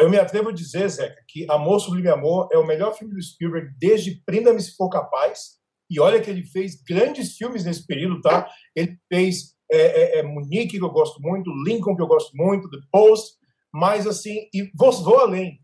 eu 0.00 0.10
me 0.10 0.18
atrevo 0.18 0.48
a 0.48 0.52
dizer, 0.52 0.88
Zeca, 0.88 1.22
que 1.28 1.46
Amor 1.50 1.80
Sublime 1.80 2.08
Amor 2.08 2.48
é 2.52 2.58
o 2.58 2.66
melhor 2.66 2.94
filme 2.94 3.14
do 3.14 3.22
Spielberg 3.22 3.72
desde 3.78 4.22
Prenda-me 4.24 4.60
se 4.60 4.76
for 4.76 4.88
capaz. 4.88 5.58
E 5.90 6.00
olha 6.00 6.20
que 6.20 6.28
ele 6.28 6.42
fez 6.42 6.82
grandes 6.82 7.36
filmes 7.36 7.64
nesse 7.64 7.86
período, 7.86 8.20
tá? 8.20 8.48
Ele 8.74 8.98
fez 9.08 9.56
é, 9.70 9.78
é, 9.78 10.18
é 10.18 10.22
Munique, 10.22 10.78
que 10.78 10.84
eu 10.84 10.90
gosto 10.90 11.20
muito, 11.20 11.50
Lincoln, 11.64 11.96
que 11.96 12.02
eu 12.02 12.06
gosto 12.06 12.36
muito, 12.36 12.68
The 12.70 12.78
Post, 12.90 13.36
mas 13.72 14.06
assim, 14.06 14.48
e 14.52 14.70
vou, 14.74 14.92
vou 14.92 15.20
além. 15.20 15.60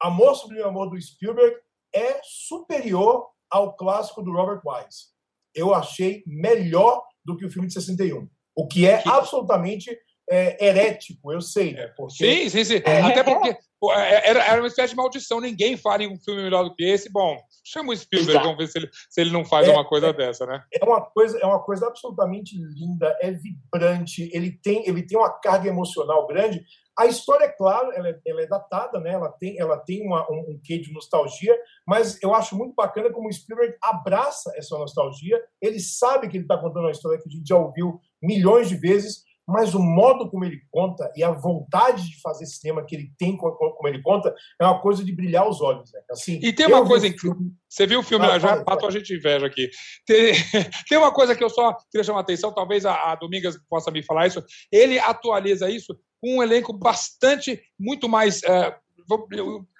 Amor 0.00 0.34
Sublime 0.34 0.62
Amor 0.62 0.90
do 0.90 1.00
Spielberg 1.00 1.56
é 1.94 2.20
superior 2.22 3.26
ao 3.50 3.76
clássico 3.76 4.22
do 4.22 4.32
Robert 4.32 4.60
Wise. 4.64 5.06
Eu 5.54 5.74
achei 5.74 6.22
melhor 6.26 7.02
do 7.24 7.36
que 7.36 7.44
o 7.44 7.50
filme 7.50 7.66
de 7.66 7.74
61, 7.74 8.28
o 8.54 8.66
que 8.66 8.86
é 8.86 9.02
absolutamente 9.06 9.96
é, 10.28 10.66
herético, 10.66 11.32
eu 11.32 11.40
sei, 11.40 11.72
né? 11.72 11.86
Porque, 11.96 12.14
sim, 12.14 12.48
sim, 12.48 12.64
sim. 12.64 12.82
É... 12.84 13.00
Até 13.00 13.22
porque 13.22 13.56
é, 13.92 14.30
era, 14.30 14.44
era 14.44 14.60
uma 14.60 14.66
espécie 14.66 14.90
de 14.90 14.96
maldição. 14.96 15.40
Ninguém 15.40 15.76
fala 15.76 16.02
em 16.02 16.12
um 16.12 16.18
filme 16.18 16.42
melhor 16.42 16.64
do 16.64 16.74
que 16.74 16.84
esse. 16.84 17.10
Bom, 17.10 17.38
chama 17.64 17.92
o 17.92 17.96
Spielberg, 17.96 18.32
Exato. 18.32 18.44
vamos 18.46 18.58
ver 18.58 18.68
se 18.68 18.78
ele, 18.78 18.90
se 19.10 19.20
ele 19.20 19.30
não 19.30 19.44
faz 19.44 19.68
é, 19.68 19.72
uma 19.72 19.84
coisa 19.84 20.08
é, 20.08 20.12
dessa, 20.12 20.46
né? 20.46 20.62
É 20.72 20.84
uma 20.84 21.00
coisa, 21.00 21.38
é 21.38 21.46
uma 21.46 21.62
coisa 21.62 21.86
absolutamente 21.86 22.56
linda, 22.56 23.16
é 23.20 23.30
vibrante, 23.30 24.30
ele 24.32 24.50
tem, 24.50 24.88
ele 24.88 25.06
tem 25.06 25.18
uma 25.18 25.30
carga 25.30 25.68
emocional 25.68 26.26
grande. 26.26 26.64
A 26.98 27.04
história, 27.04 27.44
é 27.44 27.48
claro, 27.48 27.92
ela 27.92 28.08
é, 28.08 28.18
ela 28.26 28.40
é 28.40 28.46
datada, 28.46 28.98
né? 28.98 29.12
ela 29.12 29.30
tem, 29.30 29.58
ela 29.58 29.76
tem 29.76 30.00
uma, 30.02 30.26
um, 30.32 30.52
um 30.52 30.60
quê 30.64 30.78
de 30.78 30.90
nostalgia, 30.94 31.54
mas 31.86 32.18
eu 32.22 32.34
acho 32.34 32.56
muito 32.56 32.74
bacana 32.74 33.12
como 33.12 33.28
o 33.28 33.32
Spielberg 33.32 33.76
abraça 33.82 34.50
essa 34.56 34.78
nostalgia. 34.78 35.38
Ele 35.60 35.78
sabe 35.78 36.26
que 36.26 36.38
ele 36.38 36.44
está 36.44 36.56
contando 36.56 36.84
uma 36.84 36.90
história 36.90 37.18
que 37.18 37.28
a 37.28 37.32
gente 37.32 37.46
já 37.46 37.56
ouviu 37.56 38.00
milhões 38.22 38.70
de 38.70 38.76
vezes, 38.76 39.25
mas 39.46 39.74
o 39.74 39.78
modo 39.78 40.28
como 40.28 40.44
ele 40.44 40.60
conta 40.70 41.10
e 41.14 41.22
a 41.22 41.30
vontade 41.30 42.08
de 42.10 42.20
fazer 42.20 42.46
cinema 42.46 42.84
que 42.84 42.96
ele 42.96 43.12
tem 43.16 43.36
como 43.36 43.86
ele 43.86 44.02
conta 44.02 44.34
é 44.60 44.64
uma 44.64 44.80
coisa 44.80 45.04
de 45.04 45.12
brilhar 45.12 45.48
os 45.48 45.60
olhos. 45.60 45.92
Né? 45.92 46.00
Assim, 46.10 46.40
e 46.42 46.52
tem 46.52 46.66
uma 46.66 46.84
coisa 46.84 47.06
incrível. 47.06 47.38
Você 47.68 47.86
viu 47.86 48.00
o 48.00 48.02
filme, 48.02 48.26
ah, 48.26 48.38
já 48.38 48.64
matou 48.64 48.88
a 48.88 48.92
gente 48.92 49.14
inveja 49.14 49.46
aqui. 49.46 49.70
Tem, 50.04 50.32
tem, 50.88 50.98
uma 50.98 51.12
coisa 51.12 51.36
que 51.36 51.44
eu 51.44 51.50
só 51.50 51.76
queria 51.90 52.04
chamar 52.04 52.20
a 52.20 52.22
atenção, 52.22 52.52
talvez 52.52 52.84
a, 52.84 53.12
a 53.12 53.14
Domingas 53.14 53.58
possa 53.68 53.90
me 53.90 54.02
falar 54.02 54.26
isso. 54.26 54.42
Ele 54.72 54.98
atualiza 54.98 55.70
isso 55.70 55.96
com 56.20 56.38
um 56.38 56.42
elenco 56.42 56.72
bastante, 56.72 57.62
muito 57.78 58.08
mais. 58.08 58.40
Uh, 58.42 58.85
vou 59.08 59.26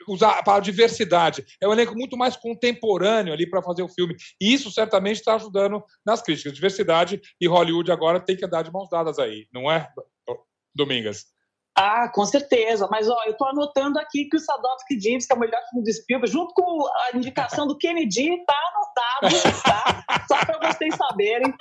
usar 0.08 0.38
a 0.38 0.42
palavra 0.42 0.64
diversidade. 0.64 1.44
É 1.60 1.68
um 1.68 1.72
elenco 1.72 1.94
muito 1.94 2.16
mais 2.16 2.36
contemporâneo 2.36 3.32
ali 3.32 3.48
para 3.48 3.62
fazer 3.62 3.82
o 3.82 3.88
filme. 3.88 4.16
E 4.40 4.52
isso 4.52 4.70
certamente 4.70 5.16
está 5.16 5.34
ajudando 5.34 5.82
nas 6.04 6.22
críticas. 6.22 6.52
Diversidade 6.52 7.20
e 7.40 7.46
Hollywood 7.46 7.90
agora 7.90 8.20
tem 8.20 8.36
que 8.36 8.44
andar 8.44 8.62
de 8.62 8.72
mãos 8.72 8.88
dadas 8.88 9.18
aí, 9.18 9.46
não 9.52 9.70
é, 9.70 9.88
Domingas? 10.74 11.36
Ah, 11.78 12.08
com 12.08 12.24
certeza. 12.24 12.88
Mas 12.90 13.06
ó, 13.08 13.16
eu 13.26 13.32
estou 13.32 13.48
anotando 13.48 13.98
aqui 13.98 14.24
que 14.24 14.36
o 14.36 14.40
Sadovski 14.40 14.96
diz 14.96 15.26
que 15.26 15.32
é 15.32 15.36
o 15.36 15.38
melhor 15.38 15.60
filme 15.68 15.84
do 15.84 15.92
Spielberg, 15.92 16.32
junto 16.32 16.54
com 16.54 16.86
a 16.86 17.16
indicação 17.16 17.66
do 17.66 17.76
Kennedy, 17.76 18.30
está 18.30 18.54
anotado, 18.72 19.62
tá? 19.62 20.24
Só 20.26 20.38
para 20.38 20.72
vocês 20.72 20.94
saberem. 20.96 21.52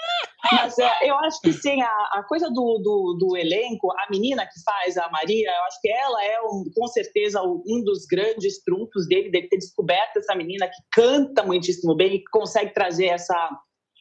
Mas 0.54 0.80
é, 0.80 1.10
eu 1.10 1.15
acho 1.17 1.41
que 1.41 1.51
sim, 1.51 1.82
a, 1.82 2.10
a 2.13 2.23
coisa 2.23 2.47
do, 2.47 2.80
do, 2.82 3.17
do, 3.19 3.36
elenco, 3.36 3.91
a 3.91 4.08
menina 4.10 4.45
que 4.45 4.63
faz 4.63 4.95
a 4.97 5.10
Maria, 5.10 5.49
eu 5.49 5.63
acho 5.65 5.82
que 5.82 5.89
ela 5.89 6.23
é 6.23 6.39
um, 6.41 6.63
com 6.73 6.88
certeza 6.88 7.41
um 7.41 7.84
dos 7.84 8.06
grandes 8.06 8.63
trunfos 8.63 9.08
dele, 9.08 9.30
dele 9.30 9.49
ter 9.49 9.58
descoberto 9.58 10.17
essa 10.17 10.34
menina 10.34 10.67
que 10.67 10.82
canta 10.93 11.43
muitíssimo 11.43 11.93
bem 11.93 12.15
e 12.15 12.19
que 12.19 12.32
consegue 12.32 12.73
trazer 12.73 13.08
essa 13.08 13.36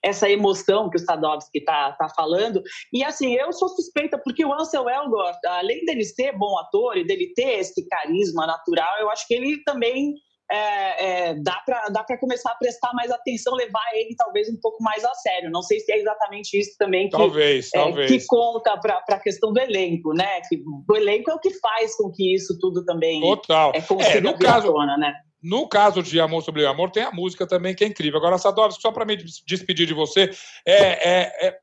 essa 0.04 0.28
emoção 0.28 0.90
que 0.90 0.96
o 0.96 1.00
Sadovski 1.00 1.58
está 1.58 1.92
tá 1.92 2.08
falando. 2.10 2.62
E 2.92 3.02
assim, 3.02 3.34
eu 3.34 3.52
sou 3.52 3.68
suspeita, 3.70 4.20
porque 4.22 4.44
o 4.44 4.52
Ansel 4.52 4.88
Elgort, 4.88 5.38
além 5.46 5.84
dele 5.84 6.04
ser 6.04 6.36
bom 6.36 6.58
ator 6.58 6.96
e 6.96 7.06
dele 7.06 7.32
ter 7.34 7.58
esse 7.58 7.86
carisma 7.88 8.46
natural, 8.46 9.00
eu 9.00 9.10
acho 9.10 9.26
que 9.26 9.34
ele 9.34 9.62
também 9.64 10.14
é, 10.50 11.30
é, 11.30 11.34
dá 11.34 12.04
para 12.06 12.18
começar 12.18 12.52
a 12.52 12.56
prestar 12.56 12.92
mais 12.92 13.10
atenção, 13.10 13.54
levar 13.54 13.84
ele 13.94 14.14
talvez 14.16 14.48
um 14.48 14.58
pouco 14.60 14.82
mais 14.82 15.02
a 15.04 15.14
sério. 15.14 15.50
Não 15.50 15.62
sei 15.62 15.80
se 15.80 15.90
é 15.90 15.98
exatamente 15.98 16.58
isso 16.58 16.76
também 16.78 17.08
que, 17.08 17.16
talvez, 17.16 17.70
é, 17.74 17.78
talvez. 17.78 18.10
que 18.10 18.26
conta 18.26 18.76
para 18.76 19.02
a 19.08 19.20
questão 19.20 19.52
do 19.52 19.60
elenco, 19.60 20.12
né? 20.12 20.40
Que 20.48 20.62
o 20.88 20.96
elenco 20.96 21.30
é 21.30 21.34
o 21.34 21.40
que 21.40 21.50
faz 21.58 21.96
com 21.96 22.10
que 22.12 22.34
isso 22.34 22.58
tudo 22.60 22.84
também 22.84 23.20
Total. 23.22 23.72
é, 23.74 24.16
é, 24.16 24.20
no 24.20 24.38
caso, 24.38 24.70
tona, 24.70 24.98
né? 24.98 25.14
No 25.44 25.68
caso 25.68 26.02
de 26.02 26.18
Amor 26.18 26.42
sobre 26.42 26.64
Amor, 26.64 26.90
tem 26.90 27.02
a 27.02 27.12
música 27.12 27.46
também 27.46 27.74
que 27.74 27.84
é 27.84 27.86
incrível. 27.86 28.18
Agora, 28.18 28.38
Sadovski, 28.38 28.80
só 28.80 28.90
para 28.90 29.04
me 29.04 29.14
despedir 29.46 29.86
de 29.86 29.92
você, 29.92 30.30
é, 30.66 30.76
é, 30.76 31.48
é 31.48 31.58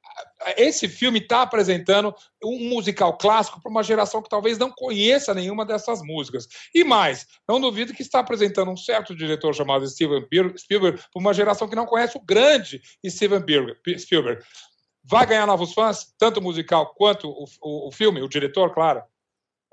esse 0.56 0.88
filme 0.88 1.18
está 1.18 1.42
apresentando 1.42 2.14
um 2.44 2.70
musical 2.70 3.18
clássico 3.18 3.60
para 3.60 3.72
uma 3.72 3.82
geração 3.82 4.22
que 4.22 4.30
talvez 4.30 4.60
não 4.60 4.70
conheça 4.70 5.34
nenhuma 5.34 5.66
dessas 5.66 6.04
músicas. 6.04 6.48
E 6.76 6.84
mais, 6.84 7.26
não 7.50 7.60
duvido 7.60 7.92
que 7.92 8.04
está 8.04 8.20
apresentando 8.20 8.70
um 8.70 8.78
certo 8.78 9.16
diretor 9.16 9.56
chamado 9.56 9.88
Steven 9.88 10.28
Spielberg 10.58 11.00
para 11.00 11.20
uma 11.20 11.34
geração 11.34 11.68
que 11.68 11.76
não 11.76 11.88
conhece 11.88 12.16
o 12.16 12.22
grande 12.22 12.84
Steven 13.04 13.44
Spielberg. 13.98 14.44
Vai 15.04 15.26
ganhar 15.26 15.48
novos 15.48 15.74
fãs, 15.74 16.14
tanto 16.20 16.40
o 16.40 16.44
musical 16.44 16.94
quanto 16.94 17.28
o, 17.28 17.46
o, 17.64 17.88
o 17.88 17.92
filme, 17.92 18.22
o 18.22 18.30
diretor, 18.30 18.72
claro? 18.76 19.02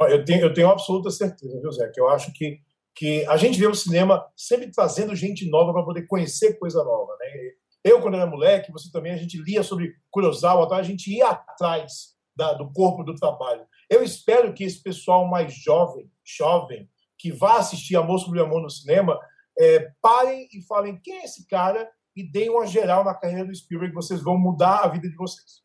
Eu 0.00 0.24
tenho, 0.24 0.46
eu 0.46 0.54
tenho 0.54 0.70
absoluta 0.70 1.10
certeza, 1.10 1.60
José, 1.60 1.90
que 1.92 2.00
eu 2.00 2.08
acho 2.08 2.32
que 2.32 2.66
que 2.98 3.24
a 3.26 3.36
gente 3.36 3.56
vê 3.56 3.66
o 3.68 3.74
cinema 3.76 4.26
sempre 4.36 4.72
trazendo 4.72 5.14
gente 5.14 5.48
nova 5.48 5.72
para 5.72 5.84
poder 5.84 6.04
conhecer 6.08 6.58
coisa 6.58 6.82
nova. 6.82 7.16
Né? 7.20 7.52
Eu, 7.84 8.02
quando 8.02 8.16
era 8.16 8.26
moleque, 8.26 8.72
você 8.72 8.90
também, 8.90 9.12
a 9.12 9.16
gente 9.16 9.40
lia 9.40 9.62
sobre 9.62 9.94
Kurosawa, 10.10 10.64
então 10.64 10.76
a 10.76 10.82
gente 10.82 11.08
ia 11.08 11.28
atrás 11.28 12.16
da, 12.34 12.54
do 12.54 12.72
corpo 12.72 13.04
do 13.04 13.14
trabalho. 13.14 13.64
Eu 13.88 14.02
espero 14.02 14.52
que 14.52 14.64
esse 14.64 14.82
pessoal 14.82 15.28
mais 15.28 15.54
jovem, 15.54 16.10
jovem, 16.24 16.90
que 17.16 17.30
vá 17.30 17.58
assistir 17.58 17.94
Amor 17.94 18.18
sobre 18.18 18.40
Amor 18.40 18.62
no 18.62 18.68
cinema, 18.68 19.16
é, 19.56 19.92
parem 20.02 20.48
e 20.52 20.60
falem 20.66 21.00
quem 21.00 21.18
é 21.18 21.24
esse 21.24 21.46
cara 21.46 21.88
e 22.16 22.28
deem 22.28 22.50
uma 22.50 22.66
geral 22.66 23.04
na 23.04 23.14
carreira 23.14 23.46
do 23.46 23.54
Spielberg, 23.54 23.94
vocês 23.94 24.20
vão 24.20 24.36
mudar 24.36 24.78
a 24.78 24.88
vida 24.88 25.08
de 25.08 25.14
vocês. 25.14 25.62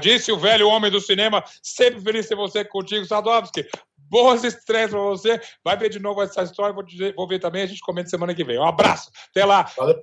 Disse 0.00 0.32
o 0.32 0.38
velho 0.38 0.66
homem 0.66 0.90
do 0.90 1.00
cinema, 1.00 1.44
sempre 1.62 2.00
feliz 2.00 2.26
ter 2.26 2.36
você 2.36 2.64
contigo, 2.64 3.04
Sadovski. 3.04 3.66
Boas 4.08 4.44
estreias 4.44 4.90
para 4.90 5.00
você. 5.00 5.40
Vai 5.64 5.76
ver 5.76 5.90
de 5.90 5.98
novo 5.98 6.22
essa 6.22 6.42
história, 6.42 6.74
vou, 6.74 6.82
dizer, 6.82 7.14
vou 7.14 7.28
ver 7.28 7.38
também, 7.38 7.62
a 7.62 7.66
gente 7.66 7.80
comenta 7.80 8.08
semana 8.08 8.34
que 8.34 8.44
vem. 8.44 8.58
Um 8.58 8.66
abraço. 8.66 9.10
Até 9.30 9.44
lá. 9.44 9.62
Valeu, 9.76 9.98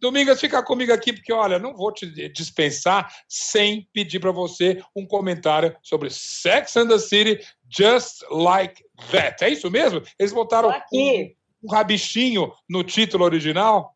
Domingas, 0.00 0.40
fica 0.40 0.62
comigo 0.62 0.92
aqui, 0.92 1.12
porque, 1.12 1.32
olha, 1.32 1.58
não 1.58 1.74
vou 1.74 1.92
te 1.92 2.06
dispensar 2.30 3.12
sem 3.28 3.88
pedir 3.92 4.20
para 4.20 4.30
você 4.30 4.82
um 4.94 5.04
comentário 5.06 5.76
sobre 5.82 6.08
Sex 6.10 6.76
and 6.76 6.88
the 6.88 6.98
City, 6.98 7.44
Just 7.68 8.22
Like 8.30 8.82
That. 9.10 9.44
É 9.44 9.48
isso 9.48 9.70
mesmo? 9.70 10.02
Eles 10.18 10.32
botaram 10.32 10.70
um, 10.92 11.34
um 11.64 11.72
rabichinho 11.72 12.52
no 12.68 12.84
título 12.84 13.24
original? 13.24 13.94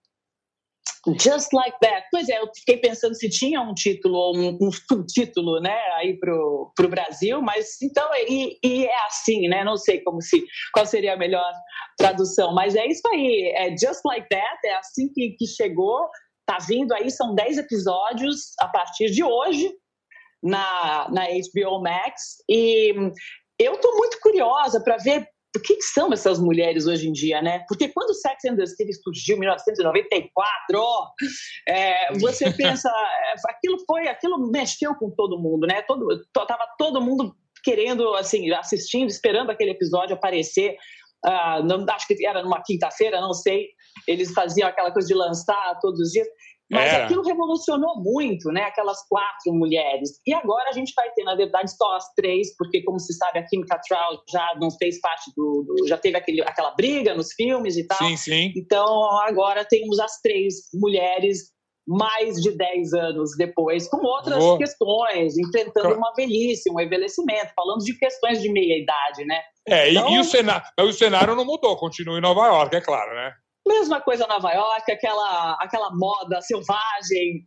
Just 1.18 1.53
Like 1.53 1.77
That. 1.81 2.07
Pois 2.12 2.29
é, 2.29 2.38
eu 2.38 2.49
fiquei 2.55 2.77
pensando 2.77 3.14
se 3.14 3.29
tinha 3.29 3.61
um 3.61 3.75
título 3.75 4.14
ou 4.14 4.37
um, 4.37 4.59
um 4.61 4.71
subtítulo, 4.71 5.61
né, 5.61 5.77
aí 5.97 6.18
pro, 6.18 6.73
pro 6.77 6.88
Brasil, 6.88 7.42
mas 7.42 7.81
então, 7.83 8.09
e, 8.14 8.59
e, 8.62 8.87
é 8.87 9.07
assim, 9.07 9.49
né, 9.49 9.64
não 9.64 9.77
sei 9.77 10.01
como 10.01 10.23
se, 10.23 10.45
qual 10.73 10.87
seria 10.87 11.14
a 11.14 11.18
melhor 11.18 11.53
tradução, 11.99 12.55
mas 12.55 12.77
é 12.77 12.87
isso 12.87 13.03
aí, 13.12 13.53
é 13.57 13.71
Just 13.71 14.01
Like 14.05 14.29
That, 14.29 14.59
é 14.64 14.75
assim 14.77 15.12
que, 15.12 15.31
que 15.31 15.47
chegou, 15.47 16.09
tá 16.47 16.59
vindo 16.59 16.92
aí, 16.92 17.11
são 17.11 17.35
10 17.35 17.59
episódios 17.59 18.53
a 18.61 18.68
partir 18.68 19.11
de 19.11 19.25
hoje 19.25 19.73
na, 20.42 21.09
na 21.11 21.27
HBO 21.27 21.83
Max, 21.83 22.37
e 22.49 22.95
eu 23.59 23.77
tô 23.79 23.97
muito 23.97 24.18
curiosa 24.21 24.81
para 24.83 24.97
ver 24.99 25.27
o 25.57 25.61
que 25.61 25.81
são 25.83 26.12
essas 26.12 26.41
mulheres 26.41 26.87
hoje 26.87 27.09
em 27.09 27.12
dia, 27.12 27.43
né? 27.43 27.65
Porque 27.69 27.88
quando 27.88 28.11
o 28.11 28.15
Sex 28.15 28.45
and 28.47 28.57
the 28.57 28.67
City 28.67 28.93
surgiu 28.95 29.37
em 29.37 29.41
1994, 29.41 30.35
é, 31.69 32.12
você 32.19 32.51
pensa, 32.57 32.88
é, 32.88 33.35
aquilo 33.51 33.77
foi, 33.87 34.09
aquilo 34.09 34.51
mexeu 34.51 34.95
com 34.95 35.11
todo 35.11 35.38
mundo, 35.38 35.67
né? 35.67 35.83
Todo, 35.83 36.07
tava 36.33 36.67
todo 36.79 37.03
mundo 37.03 37.37
querendo, 37.62 38.15
assim, 38.15 38.51
assistindo, 38.53 39.09
esperando 39.09 39.51
aquele 39.51 39.73
episódio 39.73 40.15
aparecer. 40.15 40.77
Uh, 41.25 41.62
não, 41.65 41.87
acho 41.95 42.07
que 42.09 42.27
era 42.27 42.43
numa 42.43 42.62
quinta-feira, 42.62 43.21
não 43.21 43.33
sei. 43.33 43.69
Eles 44.09 44.33
faziam 44.33 44.69
aquela 44.69 44.91
coisa 44.91 45.07
de 45.07 45.15
lançar 45.15 45.79
todos 45.81 46.01
os 46.01 46.11
dias. 46.11 46.27
Mas 46.73 46.93
é. 46.93 47.05
aquilo 47.05 47.23
revolucionou 47.23 48.03
muito, 48.03 48.51
né? 48.51 48.63
Aquelas 48.63 49.07
quatro 49.07 49.53
mulheres. 49.53 50.11
E 50.27 50.33
agora 50.33 50.71
a 50.71 50.73
gente 50.73 50.93
vai 50.97 51.11
ter, 51.11 51.23
na 51.23 51.35
verdade, 51.35 51.71
só 51.77 51.97
as 51.97 52.13
três, 52.15 52.57
porque, 52.57 52.83
como 52.83 52.99
se 52.99 53.13
sabe, 53.13 53.41
a 53.41 53.47
Kim 53.47 53.61
Cattrall 53.61 54.23
já 54.31 54.55
não 54.59 54.71
fez 54.71 54.99
parte 55.01 55.31
do. 55.37 55.65
do 55.67 55.87
já 55.87 55.99
teve 55.99 56.17
aquele, 56.17 56.41
aquela 56.43 56.71
briga 56.71 57.15
nos 57.15 57.33
filmes 57.35 57.77
e 57.77 57.87
tal. 57.87 57.99
Sim, 57.99 58.17
sim. 58.17 58.53
Então 58.57 58.87
agora 59.21 59.65
temos 59.67 60.01
as 60.01 60.19
três 60.21 60.55
mulheres 60.73 61.53
mais 61.87 62.37
de 62.37 62.57
10 62.57 62.95
anos 62.95 63.37
depois, 63.37 63.89
com 63.89 63.99
outras 63.99 64.39
Vou... 64.39 64.57
questões, 64.57 65.37
enfrentando 65.37 65.97
uma 65.97 66.13
velhice, 66.15 66.71
um 66.71 66.81
envelhecimento, 66.81 67.53
falando 67.55 67.81
de 67.81 67.99
questões 67.99 68.41
de 68.41 68.51
meia-idade, 68.51 69.25
né? 69.27 69.41
É, 69.67 69.91
então... 69.91 70.09
e, 70.09 70.15
e, 70.15 70.21
o 70.21 70.25
cenário, 70.25 70.65
o 70.79 70.93
cenário 70.93 71.35
não 71.35 71.45
mudou, 71.45 71.77
continua 71.77 72.19
em 72.19 72.23
Nova 72.23 72.47
York, 72.47 72.77
é 72.77 72.81
claro, 72.81 73.15
né? 73.15 73.33
Mesma 73.66 74.01
coisa 74.01 74.27
Nova 74.27 74.53
York, 74.53 74.90
aquela, 74.90 75.57
aquela 75.61 75.90
moda 75.94 76.40
selvagem, 76.40 77.42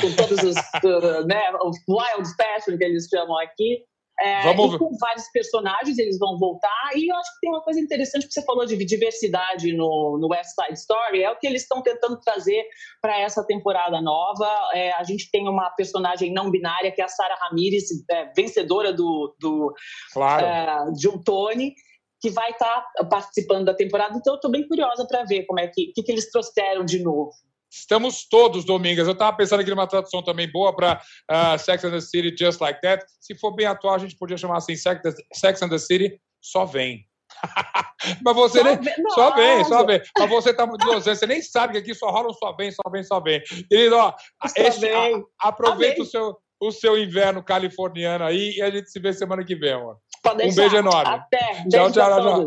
com 0.00 0.16
todos 0.16 0.42
os 0.42 0.54
né, 1.26 1.52
wild 1.88 2.28
fashion 2.36 2.76
que 2.76 2.84
eles 2.84 3.06
chamam 3.08 3.38
aqui. 3.38 3.84
É, 4.20 4.42
Vamos... 4.42 4.76
Com 4.76 4.90
vários 4.98 5.28
personagens 5.32 5.98
eles 5.98 6.18
vão 6.18 6.38
voltar. 6.38 6.90
E 6.94 7.10
eu 7.10 7.16
acho 7.16 7.32
que 7.34 7.40
tem 7.40 7.50
uma 7.50 7.62
coisa 7.62 7.80
interessante 7.80 8.26
que 8.26 8.32
você 8.32 8.42
falou 8.42 8.66
de 8.66 8.76
diversidade 8.76 9.72
no, 9.72 10.18
no 10.20 10.28
West 10.28 10.50
Side 10.50 10.78
Story, 10.78 11.22
é 11.22 11.30
o 11.30 11.38
que 11.38 11.46
eles 11.46 11.62
estão 11.62 11.82
tentando 11.82 12.20
trazer 12.20 12.62
para 13.00 13.18
essa 13.18 13.44
temporada 13.46 14.00
nova. 14.02 14.46
É, 14.74 14.92
a 14.92 15.04
gente 15.04 15.30
tem 15.30 15.48
uma 15.48 15.70
personagem 15.70 16.32
não 16.32 16.50
binária, 16.50 16.92
que 16.92 17.00
é 17.00 17.04
a 17.04 17.08
Sarah 17.08 17.38
Ramirez, 17.40 17.84
é, 18.10 18.30
vencedora 18.36 18.92
do, 18.92 19.34
do 19.40 19.72
claro. 20.12 20.44
É, 20.44 20.92
de 20.92 21.08
um 21.08 21.22
Tony 21.22 21.74
que 22.20 22.30
vai 22.30 22.50
estar 22.50 22.84
tá 22.96 23.04
participando 23.04 23.64
da 23.64 23.74
temporada. 23.74 24.16
Então, 24.16 24.34
eu 24.34 24.36
estou 24.36 24.50
bem 24.50 24.66
curiosa 24.66 25.06
para 25.06 25.24
ver 25.24 25.44
como 25.46 25.60
é 25.60 25.68
que, 25.68 25.92
que, 25.94 26.02
que 26.02 26.12
eles 26.12 26.30
trouxeram 26.30 26.84
de 26.84 27.02
novo. 27.02 27.32
Estamos 27.70 28.26
todos, 28.28 28.64
Domingas. 28.64 29.06
Eu 29.06 29.12
estava 29.12 29.36
pensando 29.36 29.60
aqui 29.60 29.70
numa 29.70 29.86
tradução 29.86 30.22
também 30.22 30.50
boa 30.50 30.74
para 30.74 31.00
uh, 31.30 31.58
Sex 31.58 31.84
and 31.84 31.92
the 31.92 32.00
City, 32.00 32.34
Just 32.36 32.60
Like 32.60 32.80
That. 32.80 33.04
Se 33.20 33.34
for 33.36 33.54
bem 33.54 33.66
atual, 33.66 33.94
a 33.94 33.98
gente 33.98 34.16
podia 34.16 34.36
chamar 34.36 34.56
assim 34.56 34.74
Sex, 34.74 35.00
Sex 35.32 35.62
and 35.62 35.68
the 35.68 35.78
City, 35.78 36.20
só 36.42 36.64
vem. 36.64 37.06
Mas 38.24 38.34
você 38.34 38.58
só 38.58 38.64
nem. 38.64 38.80
Vem, 38.80 38.94
só 39.10 39.34
vem, 39.34 39.64
só 39.64 39.86
vem. 39.86 40.02
Mas 40.18 40.30
você 40.30 40.52
tá 40.52 40.66
muito 40.66 40.84
você 40.84 41.26
nem 41.26 41.40
sabe 41.40 41.74
que 41.74 41.78
aqui 41.78 41.94
só 41.94 42.10
rola 42.10 42.30
um 42.30 42.34
só 42.34 42.52
vem, 42.54 42.72
só 42.72 42.82
vem, 42.90 43.04
só 43.04 43.20
vem. 43.20 43.40
Querido, 43.68 43.96
ó, 43.96 44.12
este, 44.56 44.88
a, 44.88 45.48
aproveita 45.48 46.02
o 46.02 46.06
seu, 46.06 46.36
o 46.60 46.70
seu 46.70 46.98
inverno 46.98 47.42
californiano 47.42 48.24
aí 48.24 48.56
e 48.56 48.62
a 48.62 48.70
gente 48.70 48.90
se 48.90 49.00
vê 49.00 49.12
semana 49.12 49.44
que 49.44 49.54
vem, 49.54 49.72
amor. 49.72 49.96
Pode 50.22 50.44
um 50.44 50.54
beijo 50.54 50.76
enorme. 50.76 51.14
Até. 51.14 51.64
Tchau, 51.70 51.90
tchau, 51.90 52.20
tchau. 52.20 52.46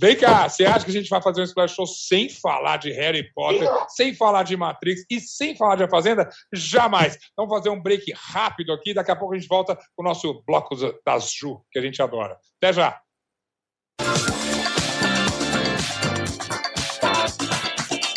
Vem 0.00 0.16
cá, 0.16 0.48
você 0.48 0.64
acha 0.64 0.84
que 0.84 0.90
a 0.90 0.94
gente 0.94 1.10
vai 1.10 1.20
fazer 1.20 1.40
um 1.40 1.44
Splash 1.44 1.74
Show 1.74 1.86
sem 1.86 2.28
falar 2.28 2.76
de 2.76 2.92
Harry 2.92 3.28
Potter, 3.34 3.68
sem 3.88 4.14
falar 4.14 4.44
de 4.44 4.56
Matrix 4.56 5.04
e 5.10 5.20
sem 5.20 5.56
falar 5.56 5.74
de 5.76 5.82
A 5.82 5.88
Fazenda? 5.88 6.28
Jamais. 6.52 7.18
Vamos 7.36 7.54
fazer 7.54 7.68
um 7.68 7.82
break 7.82 8.12
rápido 8.14 8.72
aqui, 8.72 8.94
daqui 8.94 9.10
a 9.10 9.16
pouco 9.16 9.34
a 9.34 9.38
gente 9.38 9.48
volta 9.48 9.76
com 9.96 10.02
o 10.02 10.04
nosso 10.04 10.42
bloco 10.46 10.76
das 11.04 11.32
Ju, 11.32 11.60
que 11.72 11.78
a 11.78 11.82
gente 11.82 12.00
adora. 12.00 12.38
Até 12.62 12.72
já! 12.72 13.00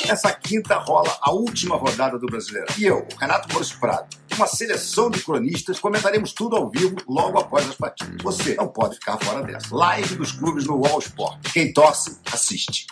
Essa 0.07 0.33
quinta 0.33 0.77
rola 0.77 1.17
a 1.21 1.31
última 1.31 1.75
rodada 1.75 2.19
do 2.19 2.27
Brasileiro. 2.27 2.67
E 2.77 2.83
eu, 2.83 3.07
Renato 3.17 3.47
Maurício 3.49 3.79
Prado, 3.79 4.09
uma 4.41 4.47
seleção 4.47 5.11
de 5.11 5.23
cronistas, 5.23 5.79
comentaremos 5.79 6.33
tudo 6.33 6.55
ao 6.55 6.67
vivo 6.67 6.95
logo 7.07 7.37
após 7.37 7.69
as 7.69 7.75
partidas. 7.75 8.17
Você 8.23 8.55
não 8.55 8.67
pode 8.67 8.95
ficar 8.95 9.19
fora 9.19 9.43
dessa. 9.43 9.75
Live 9.75 10.15
dos 10.15 10.31
clubes 10.31 10.65
no 10.65 10.77
Wall 10.77 10.97
Sport. 10.97 11.51
Quem 11.53 11.71
torce, 11.71 12.17
assiste. 12.31 12.87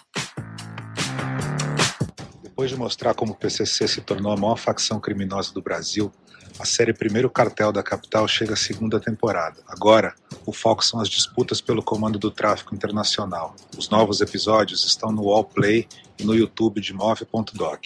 Depois 2.43 2.69
de 2.69 2.77
mostrar 2.77 3.15
como 3.15 3.31
o 3.31 3.35
PCC 3.35 3.87
se 3.87 3.99
tornou 3.99 4.31
a 4.31 4.37
maior 4.37 4.57
facção 4.57 4.99
criminosa 4.99 5.51
do 5.51 5.59
Brasil, 5.59 6.11
a 6.59 6.65
série 6.65 6.93
Primeiro 6.93 7.31
Cartel 7.31 7.71
da 7.71 7.81
Capital 7.81 8.27
chega 8.27 8.53
à 8.53 8.57
segunda 8.57 8.99
temporada. 8.99 9.63
Agora, 9.67 10.13
o 10.45 10.53
foco 10.53 10.85
são 10.85 10.99
as 10.99 11.09
disputas 11.09 11.59
pelo 11.59 11.81
comando 11.81 12.19
do 12.19 12.29
tráfico 12.29 12.75
internacional. 12.75 13.55
Os 13.75 13.89
novos 13.89 14.21
episódios 14.21 14.85
estão 14.85 15.11
no 15.11 15.23
Wallplay 15.23 15.87
e 16.19 16.23
no 16.23 16.35
YouTube 16.35 16.79
de 16.79 16.93
Move.doc. 16.93 17.85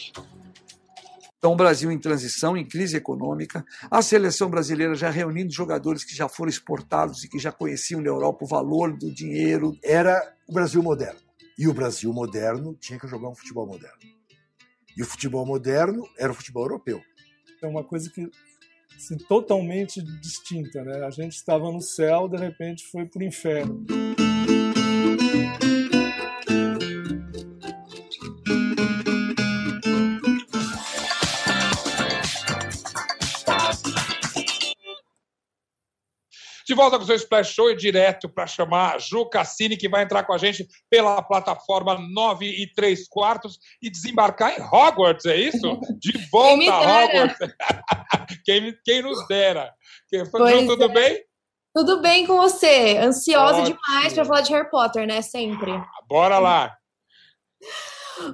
Então, 1.43 1.51
o 1.51 1.57
Brasil 1.57 1.91
em 1.91 1.99
transição, 1.99 2.55
em 2.55 2.65
crise 2.65 2.95
econômica, 2.95 3.65
a 3.91 4.01
seleção 4.01 4.49
brasileira 4.49 4.95
já 4.95 5.09
reunindo 5.09 5.51
jogadores 5.51 6.05
que 6.05 6.15
já 6.15 6.29
foram 6.29 6.49
exportados 6.49 7.21
e 7.21 7.27
que 7.27 7.37
já 7.37 7.51
conheciam 7.51 7.99
na 7.99 8.07
Europa 8.07 8.45
o 8.45 8.47
valor 8.47 8.97
do 8.97 9.13
dinheiro. 9.13 9.77
Era 9.83 10.37
o 10.47 10.53
Brasil 10.53 10.81
moderno. 10.81 11.19
E 11.59 11.67
o 11.67 11.73
Brasil 11.73 12.13
moderno 12.13 12.77
tinha 12.79 12.97
que 12.97 13.05
jogar 13.09 13.27
um 13.27 13.35
futebol 13.35 13.67
moderno. 13.67 13.97
E 14.95 15.01
o 15.01 15.05
futebol 15.05 15.45
moderno 15.45 16.07
era 16.17 16.31
o 16.31 16.33
futebol 16.33 16.63
europeu. 16.63 17.01
É 17.61 17.67
uma 17.67 17.83
coisa 17.83 18.09
que 18.09 18.31
assim, 18.95 19.17
totalmente 19.17 20.01
distinta. 20.21 20.81
Né? 20.81 21.05
A 21.05 21.09
gente 21.09 21.33
estava 21.33 21.69
no 21.69 21.81
céu, 21.81 22.29
de 22.29 22.37
repente 22.37 22.85
foi 22.89 23.05
para 23.05 23.19
o 23.19 23.23
inferno. 23.25 23.85
De 36.73 36.75
volta 36.75 36.97
com 36.97 37.03
o 37.03 37.05
seu 37.05 37.15
Splash 37.15 37.53
Show 37.53 37.69
e 37.69 37.75
direto 37.75 38.27
para 38.27 38.47
chamar 38.47 38.99
Ju 38.99 39.29
Cassini, 39.29 39.77
que 39.77 39.87
vai 39.87 40.01
entrar 40.01 40.23
com 40.23 40.33
a 40.33 40.39
gente 40.39 40.67
pela 40.89 41.21
plataforma 41.21 41.99
9 41.99 42.47
e 42.47 42.65
3 42.73 43.07
quartos 43.07 43.59
e 43.79 43.91
desembarcar 43.91 44.57
em 44.57 44.63
Hogwarts, 44.63 45.27
é 45.27 45.37
isso? 45.37 45.79
De 45.99 46.13
volta 46.31 46.73
a 46.73 47.03
Hogwarts. 47.03 47.37
quem, 48.43 48.75
quem 48.83 49.03
nos 49.03 49.27
dera. 49.27 49.71
Ju, 50.09 50.65
tudo 50.65 50.85
é. 50.85 50.87
bem? 50.87 51.23
Tudo 51.75 52.01
bem 52.01 52.25
com 52.25 52.37
você? 52.37 52.97
Ansiosa 52.97 53.61
Ótimo. 53.61 53.77
demais 53.77 54.13
para 54.13 54.25
falar 54.25 54.41
de 54.41 54.51
Harry 54.51 54.69
Potter, 54.71 55.05
né? 55.05 55.21
Sempre. 55.21 55.73
Ah, 55.73 55.85
bora 56.09 56.39
lá. 56.39 56.75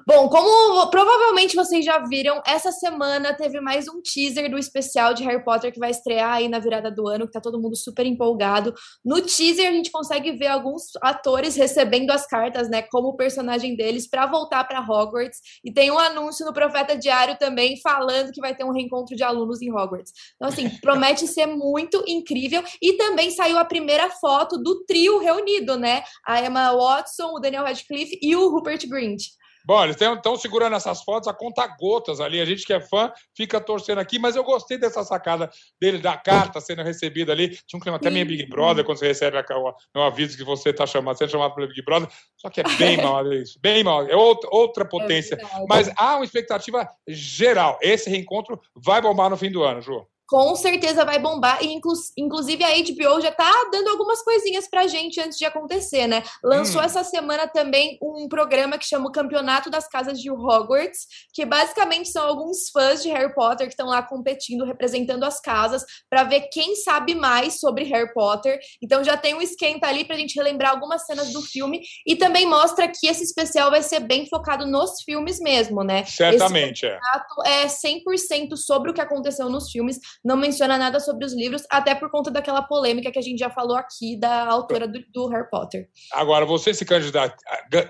Bom, 0.05 0.27
como 0.27 0.89
provavelmente 0.89 1.55
vocês 1.55 1.85
já 1.85 1.99
viram, 1.99 2.41
essa 2.45 2.71
semana 2.71 3.33
teve 3.33 3.61
mais 3.61 3.87
um 3.87 4.01
teaser 4.01 4.49
do 4.49 4.57
especial 4.57 5.13
de 5.13 5.23
Harry 5.23 5.43
Potter 5.43 5.71
que 5.71 5.79
vai 5.79 5.91
estrear 5.91 6.33
aí 6.33 6.49
na 6.49 6.59
virada 6.59 6.91
do 6.91 7.07
ano, 7.07 7.25
que 7.25 7.31
tá 7.31 7.39
todo 7.39 7.61
mundo 7.61 7.75
super 7.77 8.05
empolgado. 8.05 8.73
No 9.05 9.21
teaser 9.21 9.69
a 9.69 9.71
gente 9.71 9.89
consegue 9.89 10.33
ver 10.33 10.47
alguns 10.47 10.83
atores 11.01 11.55
recebendo 11.55 12.11
as 12.11 12.27
cartas, 12.27 12.69
né, 12.69 12.81
como 12.81 13.09
o 13.09 13.15
personagem 13.15 13.75
deles 13.75 14.09
para 14.09 14.25
voltar 14.25 14.65
para 14.65 14.81
Hogwarts, 14.81 15.39
e 15.63 15.71
tem 15.71 15.89
um 15.91 15.99
anúncio 15.99 16.45
no 16.45 16.53
Profeta 16.53 16.97
Diário 16.97 17.37
também 17.37 17.79
falando 17.81 18.31
que 18.31 18.41
vai 18.41 18.53
ter 18.53 18.65
um 18.65 18.73
reencontro 18.73 19.15
de 19.15 19.23
alunos 19.23 19.61
em 19.61 19.71
Hogwarts. 19.71 20.11
Então 20.35 20.49
assim, 20.49 20.69
promete 20.81 21.25
ser 21.25 21.45
muito 21.45 22.03
incrível 22.05 22.63
e 22.81 22.93
também 22.93 23.31
saiu 23.31 23.57
a 23.57 23.65
primeira 23.65 24.09
foto 24.09 24.57
do 24.57 24.83
trio 24.83 25.19
reunido, 25.19 25.77
né? 25.77 26.03
A 26.25 26.43
Emma 26.43 26.73
Watson, 26.73 27.31
o 27.33 27.39
Daniel 27.39 27.63
Radcliffe 27.63 28.19
e 28.21 28.35
o 28.35 28.49
Rupert 28.49 28.87
Grint. 28.87 29.39
Bom, 29.69 29.83
eles 29.83 29.95
estão 30.01 30.35
segurando 30.35 30.75
essas 30.75 31.03
fotos 31.03 31.27
a 31.27 31.33
conta 31.33 31.67
gotas 31.79 32.19
ali. 32.19 32.41
A 32.41 32.45
gente 32.45 32.65
que 32.65 32.73
é 32.73 32.81
fã 32.81 33.13
fica 33.37 33.61
torcendo 33.61 33.99
aqui, 33.99 34.17
mas 34.17 34.35
eu 34.35 34.43
gostei 34.43 34.79
dessa 34.79 35.03
sacada 35.03 35.47
dele, 35.79 35.99
da 35.99 36.17
carta 36.17 36.59
sendo 36.59 36.81
recebida 36.81 37.33
ali. 37.33 37.49
Tinha 37.67 37.77
um 37.77 37.79
clima 37.79 37.97
até 37.97 38.09
meio 38.09 38.25
Big 38.25 38.47
Brother, 38.47 38.83
quando 38.83 38.97
você 38.97 39.05
recebe 39.05 39.37
o 39.37 40.01
aviso 40.01 40.35
que 40.35 40.43
você 40.43 40.71
está 40.71 40.87
chamado, 40.87 41.19
sendo 41.19 41.29
chamado 41.29 41.53
pelo 41.53 41.67
Big 41.67 41.83
Brother. 41.83 42.09
Só 42.35 42.49
que 42.49 42.61
é 42.61 42.63
bem 42.79 42.97
mal 43.05 43.31
isso, 43.31 43.59
bem 43.61 43.83
mal. 43.83 44.07
É 44.07 44.15
outra, 44.15 44.49
outra 44.51 44.85
potência. 44.85 45.35
É 45.35 45.65
mas 45.69 45.87
há 45.95 46.15
uma 46.15 46.25
expectativa 46.25 46.89
geral. 47.07 47.77
Esse 47.79 48.09
reencontro 48.09 48.59
vai 48.75 48.99
bombar 48.99 49.29
no 49.29 49.37
fim 49.37 49.51
do 49.51 49.61
ano, 49.61 49.83
Ju 49.83 50.03
com 50.29 50.55
certeza 50.55 51.03
vai 51.03 51.17
bombar. 51.17 51.63
E 51.63 51.73
inclu 51.73 51.93
inclusive 52.15 52.63
a 52.63 52.69
HBO 52.69 53.19
já 53.19 53.31
tá 53.31 53.51
dando 53.71 53.89
algumas 53.89 54.21
coisinhas 54.21 54.69
pra 54.69 54.85
gente 54.85 55.19
antes 55.19 55.37
de 55.37 55.43
acontecer, 55.43 56.05
né? 56.07 56.23
Lançou 56.43 56.81
hum. 56.81 56.83
essa 56.83 57.03
semana 57.03 57.47
também 57.47 57.97
um 57.99 58.27
programa 58.29 58.77
que 58.77 58.85
chama 58.85 59.09
o 59.09 59.11
Campeonato 59.11 59.71
das 59.71 59.87
Casas 59.87 60.21
de 60.21 60.29
Hogwarts, 60.29 61.07
que 61.33 61.45
basicamente 61.45 62.09
são 62.09 62.25
alguns 62.25 62.69
fãs 62.69 63.01
de 63.01 63.09
Harry 63.09 63.33
Potter 63.33 63.65
que 63.65 63.73
estão 63.73 63.87
lá 63.87 64.03
competindo, 64.03 64.65
representando 64.65 65.23
as 65.23 65.41
casas, 65.41 65.83
para 66.07 66.23
ver 66.23 66.41
quem 66.51 66.75
sabe 66.75 67.15
mais 67.15 67.59
sobre 67.59 67.83
Harry 67.85 68.13
Potter. 68.13 68.59
Então 68.83 69.03
já 69.03 69.17
tem 69.17 69.33
um 69.33 69.41
esquenta 69.41 69.87
ali 69.87 70.05
pra 70.05 70.15
gente 70.15 70.35
relembrar 70.35 70.71
algumas 70.71 71.05
cenas 71.07 71.33
do 71.33 71.41
filme 71.41 71.81
e 72.05 72.15
também 72.15 72.45
mostra 72.45 72.87
que 72.87 73.07
esse 73.07 73.23
especial 73.23 73.71
vai 73.71 73.81
ser 73.81 74.01
bem 74.01 74.27
focado 74.27 74.67
nos 74.67 75.01
filmes 75.01 75.39
mesmo, 75.39 75.83
né? 75.83 76.05
Certamente, 76.05 76.85
é. 76.85 76.99
é 77.45 77.65
100% 77.65 78.55
sobre 78.55 78.91
o 78.91 78.93
que 78.93 79.01
aconteceu 79.01 79.49
nos 79.49 79.71
filmes 79.71 79.97
não 80.23 80.35
menciona 80.35 80.77
nada 80.77 80.99
sobre 80.99 81.25
os 81.25 81.33
livros, 81.33 81.63
até 81.69 81.95
por 81.95 82.09
conta 82.11 82.29
daquela 82.29 82.61
polêmica 82.61 83.11
que 83.11 83.19
a 83.19 83.21
gente 83.21 83.39
já 83.39 83.49
falou 83.49 83.77
aqui 83.77 84.17
da 84.19 84.45
autora 84.47 84.87
do, 84.87 84.99
do 85.13 85.27
Harry 85.29 85.49
Potter. 85.49 85.89
Agora, 86.13 86.45
você 86.45 86.73
se 86.73 86.85
candidat, 86.85 87.35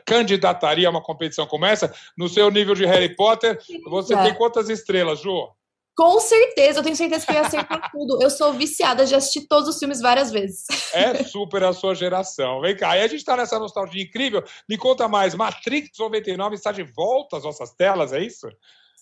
candidataria 0.06 0.88
a 0.88 0.92
uma 0.92 1.02
competição 1.02 1.48
como 1.48 1.66
essa? 1.66 1.94
No 2.18 2.30
seu 2.30 2.50
nível 2.52 2.76
de 2.76 2.86
Harry 2.86 3.16
Potter, 3.16 3.60
você 3.90 4.14
é. 4.14 4.24
tem 4.24 4.36
quantas 4.36 4.70
estrelas, 4.70 5.20
Ju? 5.22 5.50
Com 6.00 6.18
certeza, 6.22 6.80
eu 6.80 6.84
tenho 6.84 6.96
certeza 6.96 7.26
que 7.26 7.32
eu 7.34 7.36
ia 7.36 7.42
acertar 7.42 7.90
tudo. 7.92 8.24
Eu 8.24 8.30
sou 8.30 8.54
viciada, 8.54 9.06
já 9.06 9.18
assisti 9.18 9.46
todos 9.46 9.68
os 9.68 9.78
filmes 9.78 10.00
várias 10.00 10.32
vezes. 10.32 10.66
É 10.94 11.24
super 11.26 11.62
a 11.62 11.74
sua 11.74 11.94
geração. 11.94 12.62
Vem 12.62 12.74
cá, 12.74 12.96
e 12.96 13.02
a 13.02 13.08
gente 13.08 13.20
está 13.20 13.36
nessa 13.36 13.60
nostalgia 13.60 14.04
incrível. 14.04 14.42
Me 14.70 14.78
conta 14.78 15.10
mais, 15.10 15.36
Matrix 15.36 15.90
99 16.00 16.56
está 16.56 16.72
de 16.72 16.84
volta 16.84 17.36
às 17.36 17.44
nossas 17.44 17.74
telas, 17.74 18.14
é 18.14 18.24
isso? 18.24 18.48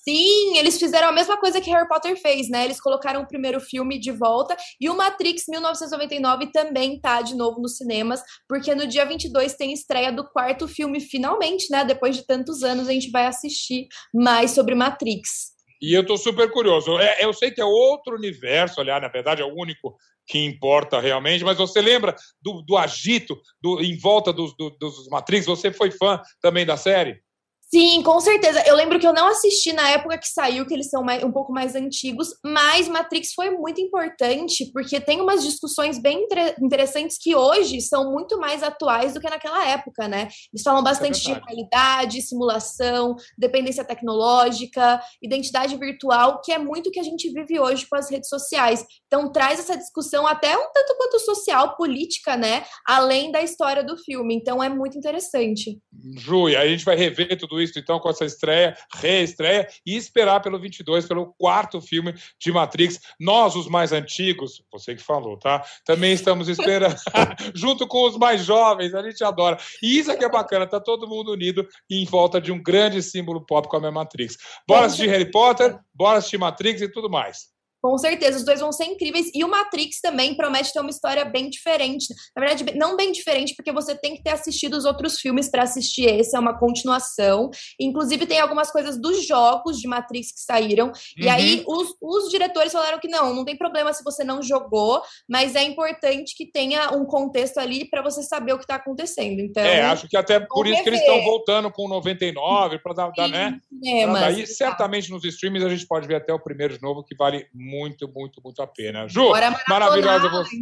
Sim, 0.08 0.58
eles 0.58 0.80
fizeram 0.80 1.10
a 1.10 1.12
mesma 1.12 1.38
coisa 1.38 1.60
que 1.60 1.70
Harry 1.70 1.86
Potter 1.86 2.16
fez, 2.16 2.50
né? 2.50 2.64
Eles 2.64 2.80
colocaram 2.80 3.24
o 3.24 3.28
primeiro 3.28 3.60
filme 3.60 4.00
de 4.00 4.10
volta 4.10 4.56
e 4.80 4.90
o 4.90 4.96
Matrix 4.96 5.44
1999 5.50 6.50
também 6.54 6.98
tá 6.98 7.22
de 7.22 7.36
novo 7.36 7.60
nos 7.60 7.76
cinemas, 7.76 8.22
porque 8.48 8.74
no 8.74 8.88
dia 8.88 9.06
22 9.06 9.56
tem 9.56 9.74
estreia 9.74 10.10
do 10.10 10.24
quarto 10.24 10.66
filme 10.66 11.02
finalmente, 11.02 11.70
né? 11.70 11.84
Depois 11.84 12.16
de 12.16 12.26
tantos 12.26 12.64
anos 12.64 12.88
a 12.88 12.94
gente 12.94 13.12
vai 13.12 13.26
assistir 13.26 13.90
mais 14.14 14.52
sobre 14.52 14.74
Matrix. 14.76 15.58
E 15.82 15.94
eu 15.94 16.06
tô 16.06 16.16
super 16.16 16.50
curioso. 16.50 16.98
É, 16.98 17.26
eu 17.26 17.34
sei 17.34 17.52
que 17.52 17.60
é 17.60 17.66
outro 17.66 18.16
universo, 18.16 18.80
aliás, 18.80 19.02
na 19.02 19.10
verdade 19.10 19.42
é 19.42 19.46
o 19.46 19.54
único 19.54 19.98
que 20.26 20.40
importa 20.40 21.02
realmente, 21.02 21.44
mas 21.44 21.58
você 21.58 21.82
lembra 21.82 22.16
do, 22.42 22.62
do 22.62 22.78
agito 22.78 23.38
do, 23.62 23.82
em 23.82 23.98
volta 23.98 24.32
dos, 24.32 24.56
do, 24.56 24.70
dos 24.70 25.10
Matrix? 25.10 25.46
Você 25.48 25.70
foi 25.70 25.92
fã 25.92 26.22
também 26.42 26.66
da 26.66 26.78
série? 26.78 27.22
Sim, 27.70 28.02
com 28.02 28.18
certeza. 28.22 28.64
Eu 28.66 28.76
lembro 28.76 28.98
que 28.98 29.06
eu 29.06 29.14
não 29.14 29.28
assisti 29.28 29.74
na 29.74 29.90
época 29.90 30.18
que 30.18 30.30
saiu, 30.30 30.66
que 30.66 30.74
eles 30.74 30.90
são 30.90 31.04
mais, 31.04 31.22
um 31.22 31.32
pouco 31.32 31.52
mais 31.52 31.76
antigos, 31.76 32.30
mas 32.42 32.88
Matrix 32.88 33.34
foi 33.34 33.50
muito 33.50 33.82
importante, 33.82 34.72
porque 34.72 35.02
tem 35.02 35.20
umas 35.20 35.44
discussões 35.44 36.00
bem 36.00 36.26
interessantes 36.62 37.18
que 37.20 37.36
hoje 37.36 37.82
são 37.82 38.10
muito 38.10 38.40
mais 38.40 38.64
atuais 38.64 39.14
do 39.14 39.20
que 39.20 39.30
naquela 39.30 39.68
época, 39.68 40.08
né? 40.08 40.30
Eles 40.54 40.64
falam 40.64 40.82
bastante 40.82 41.30
é 41.30 41.34
de 41.34 41.42
realidade, 41.46 42.22
simulação, 42.22 43.18
dependência 43.38 43.84
tecnológica, 43.84 45.02
identidade 45.22 45.76
virtual, 45.76 46.40
que 46.42 46.54
é 46.54 46.58
muito 46.58 46.88
o 46.88 46.92
que 46.92 47.02
a 47.02 47.04
gente 47.04 47.30
vive 47.34 47.60
hoje 47.60 47.86
com 47.86 47.98
as 47.98 48.10
redes 48.10 48.30
sociais. 48.30 48.86
Então 49.08 49.30
traz 49.30 49.60
essa 49.60 49.78
discussão 49.78 50.26
até 50.26 50.58
um 50.58 50.72
tanto 50.74 50.96
quanto 50.98 51.20
social, 51.20 51.76
política, 51.76 52.38
né? 52.38 52.64
Além 52.88 53.30
da 53.30 53.42
história 53.42 53.84
do 53.84 53.98
filme. 53.98 54.36
Então 54.36 54.64
é 54.64 54.70
muito 54.70 54.98
interessante. 54.98 55.78
Ju, 56.16 56.48
a 56.48 56.66
gente 56.66 56.86
vai 56.86 56.96
rever 56.96 57.38
tudo 57.38 57.57
isso, 57.62 57.78
então, 57.80 58.00
com 58.00 58.10
essa 58.10 58.26
estreia, 58.26 58.76
reestreia, 58.96 59.68
e 59.86 59.96
esperar 59.96 60.42
pelo 60.42 60.60
22, 60.60 61.06
pelo 61.08 61.34
quarto 61.38 61.82
filme 61.82 62.14
de 62.40 62.52
Matrix. 62.52 63.00
Nós, 63.20 63.56
os 63.56 63.68
mais 63.68 63.92
antigos, 63.92 64.64
você 64.72 64.96
que 64.96 65.04
falou, 65.04 65.38
tá? 65.38 65.64
Também 65.86 66.14
estamos 66.14 66.48
esperando, 66.48 66.96
junto 67.54 67.88
com 67.88 68.06
os 68.08 68.18
mais 68.18 68.44
jovens, 68.44 68.94
a 68.94 69.02
gente 69.02 69.24
adora. 69.24 69.58
E 69.82 69.98
isso 70.00 70.12
aqui 70.12 70.24
é 70.24 70.30
bacana, 70.30 70.68
tá 70.68 70.80
todo 70.80 71.08
mundo 71.08 71.32
unido 71.32 71.68
em 71.90 72.06
volta 72.06 72.40
de 72.40 72.52
um 72.52 72.62
grande 72.62 73.02
símbolo 73.02 73.46
pop 73.46 73.68
como 73.68 73.86
é 73.86 73.92
Matrix. 73.92 74.38
Bora 74.68 74.86
assistir 74.86 75.10
Harry 75.10 75.30
Potter, 75.32 75.78
bora 75.94 76.20
assistir 76.20 76.38
Matrix 76.38 76.82
e 76.82 76.92
tudo 76.92 77.10
mais. 77.10 77.57
Com 77.82 77.98
certeza, 77.98 78.38
os 78.38 78.44
dois 78.44 78.60
vão 78.60 78.72
ser 78.72 78.86
incríveis. 78.86 79.30
E 79.34 79.44
o 79.44 79.48
Matrix 79.48 80.02
também 80.02 80.36
promete 80.36 80.74
ter 80.74 80.80
uma 80.80 80.90
história 80.90 81.24
bem 81.24 81.50
diferente. 81.50 82.08
Na 82.36 82.44
verdade, 82.44 82.76
não 82.76 82.96
bem 82.96 83.12
diferente, 83.12 83.56
porque 83.56 83.72
você 83.72 83.96
tem 83.96 84.16
que 84.16 84.24
ter 84.24 84.32
assistido 84.32 84.76
os 84.76 84.84
outros 84.84 85.20
filmes 85.20 85.50
para 85.50 85.64
assistir 85.64 86.06
esse, 86.06 86.36
é 86.36 86.40
uma 86.40 86.58
continuação. 86.58 87.50
Inclusive, 87.80 88.26
tem 88.26 88.40
algumas 88.40 88.72
coisas 88.72 89.00
dos 89.00 89.26
jogos 89.26 89.80
de 89.80 89.88
Matrix 89.88 90.32
que 90.32 90.40
saíram. 90.40 90.88
Uhum. 90.88 90.94
E 91.18 91.30
aí, 91.30 91.64
os, 91.68 91.96
os 92.02 92.30
diretores 92.32 92.72
falaram 92.72 93.00
que 93.00 93.08
não, 93.08 93.34
não 93.34 93.46
tem 93.46 93.56
problema 93.56 93.94
se 93.94 94.04
você 94.04 94.24
não 94.24 94.42
jogou, 94.42 95.02
mas 95.30 95.56
é 95.56 95.64
importante 95.64 96.36
que 96.36 96.46
tenha 96.52 96.92
um 96.92 97.06
contexto 97.06 97.60
ali 97.60 97.88
para 97.88 98.02
você 98.02 98.24
saber 98.24 98.54
o 98.54 98.58
que 98.58 98.64
está 98.64 98.76
acontecendo. 98.76 99.40
Então, 99.40 99.64
é, 99.64 99.82
acho 99.82 100.08
que 100.08 100.18
até 100.18 100.40
por 100.40 100.66
isso 100.66 100.82
que 100.82 100.90
eles 100.90 101.02
estão 101.02 101.24
voltando 101.24 101.72
com 101.72 101.88
99 101.88 102.80
para 102.80 102.94
dar, 102.94 103.12
dar, 103.12 103.28
né? 103.28 103.60
Cinemas, 103.70 104.20
pra 104.20 104.30
daí, 104.32 104.48
certamente 104.48 105.12
nos 105.12 105.24
streams 105.24 105.64
a 105.64 105.70
gente 105.70 105.86
pode 105.86 106.08
ver 106.08 106.16
até 106.16 106.34
o 106.34 106.40
primeiro 106.40 106.74
de 106.74 106.82
novo, 106.82 107.04
que 107.04 107.16
vale 107.16 107.46
muito 107.54 107.67
muito, 107.68 108.08
muito, 108.14 108.42
muito 108.44 108.62
a 108.62 108.68
pena. 108.68 109.08
Ju, 109.08 109.32
maravilhosa 109.68 110.30
você. 110.30 110.56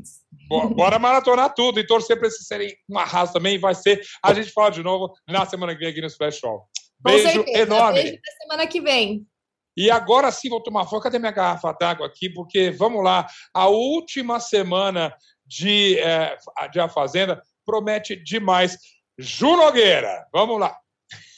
Bora 0.75 0.99
maratonar 0.99 1.53
tudo 1.53 1.79
e 1.79 1.87
torcer 1.87 2.17
para 2.17 2.27
esses 2.27 2.47
serem 2.47 2.75
um 2.89 2.97
arraso 2.97 3.33
também. 3.33 3.57
Vai 3.59 3.75
ser. 3.75 4.01
A 4.23 4.33
gente 4.33 4.51
fala 4.51 4.69
de 4.71 4.83
novo 4.83 5.13
na 5.27 5.45
semana 5.45 5.73
que 5.73 5.79
vem 5.79 5.89
aqui 5.89 6.01
no 6.01 6.07
Splash 6.07 6.39
Show. 6.39 6.63
Beijo 6.99 7.43
enorme. 7.47 8.01
Beijo 8.01 8.17
na 8.17 8.43
semana 8.43 8.67
que 8.67 8.81
vem. 8.81 9.25
E 9.77 9.91
agora 9.91 10.31
sim 10.31 10.49
vou 10.49 10.61
tomar 10.61 10.85
foco. 10.85 11.01
Cadê 11.01 11.19
minha 11.19 11.31
garrafa 11.31 11.73
d'água 11.73 12.07
aqui? 12.07 12.29
Porque, 12.29 12.71
vamos 12.71 13.03
lá, 13.03 13.27
a 13.53 13.67
última 13.67 14.39
semana 14.39 15.13
de, 15.45 15.99
é, 15.99 16.37
de 16.71 16.79
A 16.79 16.87
Fazenda 16.87 17.41
promete 17.65 18.15
demais. 18.15 18.77
Ju 19.17 19.55
Nogueira, 19.57 20.25
vamos 20.33 20.59
lá. 20.59 20.77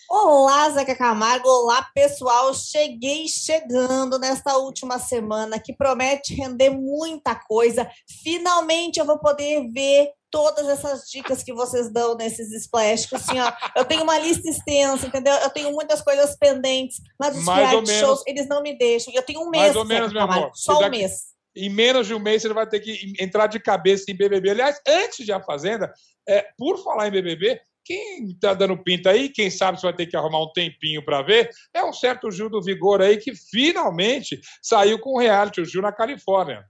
Olá, 0.09 0.69
Zeca 0.69 0.95
Camargo. 0.95 1.49
Olá, 1.49 1.85
pessoal. 1.93 2.53
Cheguei 2.53 3.27
chegando 3.27 4.17
nesta 4.17 4.57
última 4.57 4.99
semana 4.99 5.59
que 5.59 5.73
promete 5.73 6.33
render 6.33 6.69
muita 6.69 7.35
coisa. 7.35 7.89
Finalmente 8.23 8.99
eu 8.99 9.05
vou 9.05 9.19
poder 9.19 9.69
ver 9.69 10.09
todas 10.31 10.69
essas 10.69 11.09
dicas 11.09 11.43
que 11.43 11.53
vocês 11.53 11.91
dão 11.91 12.15
nesses 12.15 12.53
splash. 12.53 13.13
Assim, 13.13 13.37
ó, 13.37 13.51
eu 13.75 13.83
tenho 13.83 14.03
uma 14.03 14.17
lista 14.17 14.49
extensa, 14.49 15.07
entendeu? 15.07 15.33
Eu 15.35 15.49
tenho 15.49 15.73
muitas 15.73 16.01
coisas 16.01 16.37
pendentes. 16.37 17.01
Mas 17.19 17.35
os 17.35 17.43
Mais 17.43 17.69
reality 17.69 17.99
shows, 17.99 18.23
eles 18.25 18.47
não 18.47 18.61
me 18.61 18.77
deixam. 18.77 19.13
Eu 19.13 19.23
tenho 19.23 19.41
um 19.41 19.49
mês. 19.49 19.63
Mais 19.63 19.75
ou 19.75 19.85
menos, 19.85 20.13
meu 20.13 20.21
amor. 20.21 20.51
Só 20.53 20.79
um 20.79 20.89
mês. 20.89 21.35
Em 21.53 21.69
menos 21.69 22.07
de 22.07 22.13
um 22.13 22.19
mês, 22.19 22.41
você 22.41 22.53
vai 22.53 22.67
ter 22.67 22.79
que 22.79 23.13
entrar 23.19 23.47
de 23.47 23.59
cabeça 23.59 24.05
em 24.09 24.15
BBB. 24.15 24.51
Aliás, 24.51 24.79
antes 24.87 25.25
de 25.25 25.33
A 25.33 25.41
Fazenda, 25.41 25.91
é, 26.29 26.45
por 26.57 26.81
falar 26.81 27.07
em 27.07 27.11
BBB, 27.11 27.59
quem 27.87 28.25
está 28.25 28.53
dando 28.53 28.77
pinta 28.83 29.11
aí, 29.11 29.29
quem 29.29 29.49
sabe 29.49 29.77
se 29.77 29.83
vai 29.83 29.93
ter 29.93 30.07
que 30.07 30.17
arrumar 30.17 30.43
um 30.43 30.51
tempinho 30.51 31.03
para 31.03 31.21
ver, 31.21 31.49
é 31.73 31.81
um 31.85 31.93
certo 31.93 32.29
Gil 32.29 32.49
do 32.49 32.61
Vigor 32.61 33.01
aí 33.01 33.15
que 33.15 33.33
finalmente 33.33 34.37
saiu 34.61 34.99
com 34.99 35.11
o 35.11 35.19
reality, 35.19 35.61
o 35.61 35.65
Gil 35.65 35.81
na 35.81 35.93
Califórnia. 35.93 36.65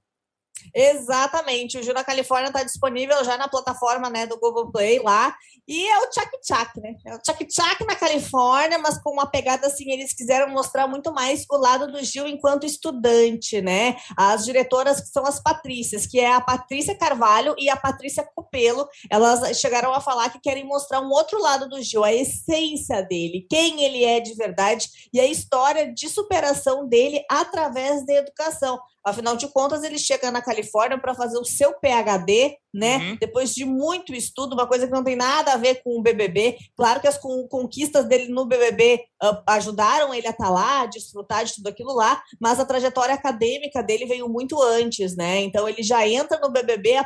Exatamente, 0.74 1.78
o 1.78 1.94
na 1.94 2.04
Califórnia 2.04 2.48
está 2.48 2.64
disponível 2.64 3.24
já 3.24 3.38
na 3.38 3.48
plataforma 3.48 4.10
né, 4.10 4.26
do 4.26 4.40
Google 4.40 4.72
Play 4.72 5.00
lá. 5.00 5.36
E 5.68 5.86
é 5.86 6.00
o 6.00 6.14
Chuck 6.14 6.30
Chuck, 6.46 6.80
né? 6.80 6.96
É 7.06 7.14
o 7.14 7.20
Chuck 7.26 7.46
Chuck 7.52 7.86
na 7.86 7.96
Califórnia, 7.96 8.80
mas 8.80 8.98
com 8.98 9.12
uma 9.12 9.26
pegada 9.26 9.68
assim, 9.68 9.92
eles 9.92 10.14
quiseram 10.14 10.50
mostrar 10.50 10.88
muito 10.88 11.14
mais 11.14 11.46
o 11.52 11.58
lado 11.58 11.92
do 11.92 12.02
Gil 12.02 12.26
enquanto 12.26 12.66
estudante, 12.66 13.62
né? 13.62 13.98
As 14.16 14.46
diretoras 14.46 15.02
que 15.02 15.08
são 15.08 15.26
as 15.26 15.42
Patrícias, 15.42 16.08
que 16.08 16.22
é 16.22 16.32
a 16.32 16.40
Patrícia 16.40 16.98
Carvalho 16.98 17.54
e 17.58 17.70
a 17.70 17.76
Patrícia 17.76 18.24
Copelo, 18.34 18.88
elas 19.10 19.60
chegaram 19.60 19.94
a 19.94 20.00
falar 20.00 20.30
que 20.30 20.40
querem 20.40 20.64
mostrar 20.64 21.02
um 21.02 21.10
outro 21.10 21.42
lado 21.42 21.68
do 21.68 21.82
Gil, 21.82 22.04
a 22.04 22.14
essência 22.14 23.02
dele, 23.02 23.46
quem 23.50 23.84
ele 23.84 24.06
é 24.06 24.22
de 24.22 24.36
verdade 24.36 24.88
e 25.14 25.20
a 25.20 25.26
história 25.26 25.94
de 25.94 26.08
superação 26.08 26.88
dele 26.88 27.26
através 27.30 28.06
da 28.06 28.14
educação. 28.14 28.80
Afinal 29.08 29.38
de 29.38 29.48
contas, 29.48 29.84
ele 29.84 29.98
chega 29.98 30.30
na 30.30 30.42
Califórnia 30.42 31.00
para 31.00 31.16
fazer 31.16 31.38
o 31.38 31.46
seu 31.46 31.74
PhD, 31.80 32.58
né? 32.74 32.98
Uhum. 32.98 33.18
Depois 33.22 33.54
de 33.54 33.64
muito 33.64 34.14
estudo, 34.14 34.54
uma 34.54 34.68
coisa 34.68 34.86
que 34.86 34.92
não 34.92 35.04
tem 35.04 35.16
nada 35.16 35.54
a 35.54 35.58
ver 35.58 35.82
com 35.82 35.98
o 35.98 36.02
BBB. 36.02 36.58
Claro 36.76 37.00
que 37.00 37.08
as 37.08 37.18
conquistas 37.18 38.06
dele 38.06 38.28
no 38.28 38.46
BBB 38.46 38.96
uh, 39.24 39.28
ah, 39.28 39.44
ajudaram 39.54 40.14
ele 40.14 40.28
a 40.28 40.32
estar 40.32 40.48
tá 40.48 40.50
lá, 40.50 40.82
a 40.82 40.86
desfrutar 40.88 41.46
de 41.46 41.56
tudo 41.56 41.68
aquilo 41.68 41.94
lá, 41.94 42.22
mas 42.38 42.60
a 42.60 42.66
trajetória 42.66 43.16
acadêmica 43.16 43.82
dele 43.82 44.06
veio 44.06 44.28
muito 44.28 44.62
antes, 44.62 45.16
né? 45.16 45.40
Então 45.40 45.70
ele 45.70 45.84
já 45.84 46.06
entra 46.06 46.38
no 46.40 46.52
BBB 46.52 46.98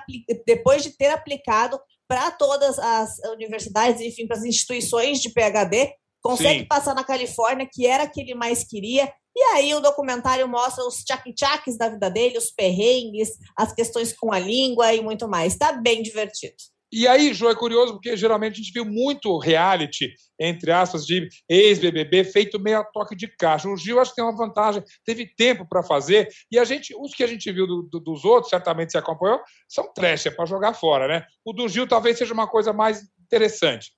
depois 0.43 0.82
de 0.82 0.97
ter 0.97 1.12
aplicado 1.12 1.80
para 2.08 2.32
todas 2.32 2.80
as 2.80 3.20
universidades, 3.32 4.02
enfim, 4.02 4.26
para 4.26 4.38
as 4.38 4.43
instituições 4.43 5.22
de 5.22 5.30
PhD, 5.30 5.93
consegue 6.22 6.62
Sim. 6.62 6.66
passar 6.66 6.93
na 6.93 7.04
Califórnia, 7.04 7.70
que 7.72 7.86
era 7.86 8.08
que 8.08 8.22
ele 8.22 8.36
mais 8.36 8.64
queria. 8.64 9.12
E 9.36 9.42
aí 9.54 9.74
o 9.74 9.80
documentário 9.80 10.48
mostra 10.48 10.86
os 10.86 11.04
tchac-tchacs 11.04 11.78
da 11.78 11.90
vida 11.90 12.10
dele, 12.10 12.38
os 12.38 12.52
perrengues, 12.52 13.30
as 13.58 13.74
questões 13.74 14.14
com 14.14 14.34
a 14.34 14.40
língua 14.40 14.94
e 14.94 15.02
muito 15.02 15.28
mais. 15.28 15.54
Está 15.54 15.72
bem 15.74 16.02
divertido. 16.02 16.56
E 16.94 17.08
aí, 17.08 17.34
João, 17.34 17.54
é 17.54 17.56
curioso 17.56 17.94
porque 17.94 18.18
geralmente 18.18 18.56
a 18.56 18.58
gente 18.58 18.74
viu 18.74 18.84
muito 18.84 19.38
reality, 19.38 20.14
entre 20.38 20.74
aspas, 20.74 21.06
de 21.06 21.30
ex-BBB 21.48 22.26
feito 22.26 22.60
meio 22.60 22.80
a 22.80 22.84
toque 22.84 23.16
de 23.16 23.30
caixa. 23.30 23.70
O 23.70 23.78
Gil 23.78 23.98
acho 23.98 24.12
que 24.12 24.18
tem 24.18 24.26
uma 24.26 24.36
vantagem, 24.36 24.84
teve 25.06 25.26
tempo 25.26 25.66
para 25.66 25.82
fazer, 25.82 26.28
e 26.52 26.60
a 26.60 26.66
gente, 26.66 26.94
os 27.00 27.14
que 27.14 27.24
a 27.24 27.28
gente 27.28 27.50
viu 27.50 27.66
do, 27.66 27.84
do, 27.84 27.98
dos 28.02 28.26
outros, 28.26 28.50
certamente 28.50 28.92
se 28.92 28.98
acompanhou, 28.98 29.40
são 29.70 29.90
trash, 29.94 30.26
é 30.26 30.32
para 30.32 30.46
jogar 30.46 30.74
fora, 30.74 31.08
né? 31.08 31.26
O 31.46 31.54
do 31.54 31.70
Gil 31.70 31.88
talvez 31.88 32.18
seja 32.18 32.34
uma 32.34 32.48
coisa 32.48 32.74
mais 32.74 33.02
interessante. 33.24 33.94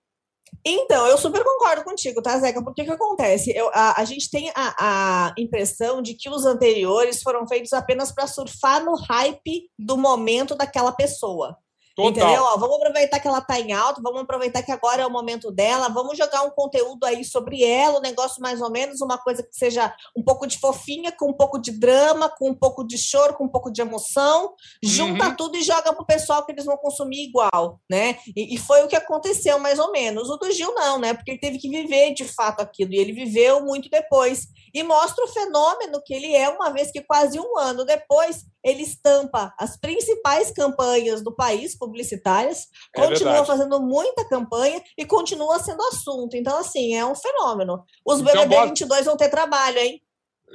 Então, 0.65 1.07
eu 1.07 1.17
super 1.17 1.43
concordo 1.43 1.83
contigo, 1.83 2.21
tá, 2.21 2.37
Zeca? 2.39 2.63
Porque 2.63 2.81
o 2.81 2.85
que 2.85 2.91
acontece? 2.91 3.51
Eu, 3.55 3.69
a, 3.73 3.99
a 4.01 4.05
gente 4.05 4.29
tem 4.29 4.51
a, 4.55 4.75
a 4.79 5.33
impressão 5.37 6.01
de 6.01 6.13
que 6.13 6.29
os 6.29 6.45
anteriores 6.45 7.21
foram 7.21 7.47
feitos 7.47 7.73
apenas 7.73 8.11
para 8.11 8.27
surfar 8.27 8.83
no 8.83 8.95
hype 8.95 9.69
do 9.77 9.97
momento 9.97 10.55
daquela 10.55 10.91
pessoa. 10.91 11.57
Total. 11.95 12.09
Entendeu? 12.09 12.43
Ó, 12.43 12.57
vamos 12.57 12.77
aproveitar 12.77 13.19
que 13.19 13.27
ela 13.27 13.37
está 13.37 13.59
em 13.59 13.71
alto, 13.71 14.01
vamos 14.01 14.21
aproveitar 14.21 14.63
que 14.63 14.71
agora 14.71 15.03
é 15.03 15.05
o 15.05 15.11
momento 15.11 15.51
dela, 15.51 15.89
vamos 15.89 16.17
jogar 16.17 16.41
um 16.41 16.49
conteúdo 16.49 17.03
aí 17.05 17.23
sobre 17.23 17.63
ela, 17.63 17.99
um 17.99 18.01
negócio 18.01 18.41
mais 18.41 18.61
ou 18.61 18.71
menos, 18.71 18.99
uma 18.99 19.19
coisa 19.19 19.43
que 19.43 19.55
seja 19.55 19.93
um 20.17 20.23
pouco 20.23 20.47
de 20.47 20.57
fofinha, 20.57 21.11
com 21.11 21.29
um 21.29 21.33
pouco 21.33 21.59
de 21.59 21.71
drama, 21.71 22.29
com 22.29 22.49
um 22.49 22.55
pouco 22.55 22.83
de 22.83 22.97
choro, 22.97 23.35
com 23.35 23.43
um 23.43 23.49
pouco 23.49 23.71
de 23.71 23.79
emoção, 23.79 24.55
junta 24.81 25.27
uhum. 25.27 25.35
tudo 25.35 25.55
e 25.55 25.61
joga 25.61 25.93
pro 25.93 26.03
pessoal 26.03 26.43
que 26.43 26.51
eles 26.51 26.65
vão 26.65 26.77
consumir 26.77 27.27
igual, 27.27 27.79
né? 27.87 28.17
E, 28.35 28.55
e, 28.55 28.57
foi 28.57 28.83
o 28.83 28.87
que 28.87 28.95
aconteceu, 28.95 29.59
mais 29.59 29.77
ou 29.77 29.91
menos. 29.91 30.29
O 30.29 30.37
do 30.37 30.51
Gil 30.51 30.73
não, 30.73 30.97
né? 30.97 31.13
Porque 31.13 31.29
ele 31.29 31.39
teve 31.39 31.59
que 31.59 31.69
viver 31.69 32.13
de 32.15 32.25
fato 32.25 32.61
aquilo, 32.61 32.93
e 32.93 32.97
ele 32.97 33.13
viveu 33.13 33.63
muito 33.63 33.87
depois. 33.87 34.47
E 34.73 34.81
mostra 34.81 35.23
o 35.23 35.27
fenômeno 35.27 36.01
que 36.03 36.13
ele 36.13 36.35
é, 36.35 36.49
uma 36.49 36.71
vez 36.71 36.91
que 36.91 37.01
quase 37.01 37.39
um 37.39 37.57
ano 37.59 37.85
depois 37.85 38.45
ele 38.63 38.81
estampa 38.81 39.53
as 39.59 39.77
principais 39.77 40.49
campanhas 40.49 41.21
do 41.21 41.35
país, 41.35 41.75
publicitárias, 41.85 42.67
é 42.95 43.01
continua 43.01 43.33
verdade. 43.33 43.47
fazendo 43.47 43.81
muita 43.81 44.27
campanha 44.27 44.81
e 44.97 45.05
continua 45.05 45.59
sendo 45.59 45.81
assunto. 45.83 46.35
Então, 46.35 46.57
assim, 46.57 46.95
é 46.95 47.05
um 47.05 47.15
fenômeno. 47.15 47.83
Os 48.05 48.19
então, 48.19 48.33
BBB 48.33 48.55
bota... 48.55 48.67
22 48.67 49.05
vão 49.05 49.17
ter 49.17 49.29
trabalho, 49.29 49.77
hein? 49.77 50.01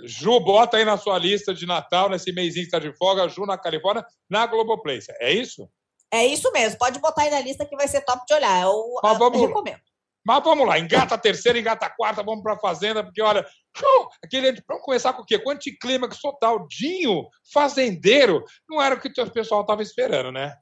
Ju, 0.04 0.38
bota 0.40 0.76
aí 0.76 0.84
na 0.84 0.96
sua 0.96 1.18
lista 1.18 1.52
de 1.52 1.66
Natal, 1.66 2.08
nesse 2.08 2.32
mêsinho 2.32 2.64
que 2.66 2.74
está 2.74 2.78
de 2.78 2.96
folga, 2.96 3.28
Ju 3.28 3.44
na 3.44 3.58
Califórnia, 3.58 4.04
na 4.30 4.46
Globoplay. 4.46 5.00
É 5.20 5.32
isso? 5.32 5.68
É 6.10 6.26
isso 6.26 6.50
mesmo. 6.52 6.78
Pode 6.78 6.98
botar 7.00 7.22
aí 7.22 7.30
na 7.30 7.40
lista 7.40 7.66
que 7.66 7.76
vai 7.76 7.88
ser 7.88 8.02
top 8.02 8.24
de 8.26 8.34
olhar. 8.34 8.62
Eu, 8.62 8.94
Mas 9.02 9.18
vamos, 9.18 9.40
eu 9.40 9.46
recomendo. 9.46 9.80
Mas 10.24 10.44
vamos 10.44 10.66
lá, 10.66 10.78
engata 10.78 11.14
a 11.14 11.18
terceira, 11.18 11.58
engata 11.58 11.86
a 11.86 11.90
quarta, 11.90 12.22
vamos 12.22 12.42
para 12.42 12.52
a 12.52 12.58
Fazenda, 12.58 13.02
porque 13.02 13.22
olha, 13.22 13.46
aquele, 14.22 14.62
vamos 14.68 14.84
começar 14.84 15.14
com 15.14 15.22
o 15.22 15.24
quê? 15.24 15.38
Com 15.38 15.50
anticlímax 15.50 16.20
total, 16.20 16.66
Dinho, 16.68 17.26
fazendeiro, 17.50 18.44
não 18.68 18.82
era 18.82 18.94
o 18.94 19.00
que 19.00 19.08
o 19.08 19.30
pessoal 19.30 19.62
estava 19.62 19.82
esperando, 19.82 20.30
né? 20.30 20.54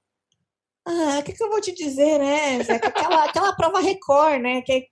Ah, 0.87 1.19
o 1.19 1.23
que, 1.25 1.33
que, 1.33 1.43
eu 1.43 1.51
vou 1.51 1.61
te 1.61 1.73
dizer, 1.73 2.19
né? 2.19 2.59
Aquela, 2.61 3.25
aquela 3.25 3.53
prova 3.57 3.81
Record, 3.81 4.41
né? 4.41 4.63
Que 4.63 4.87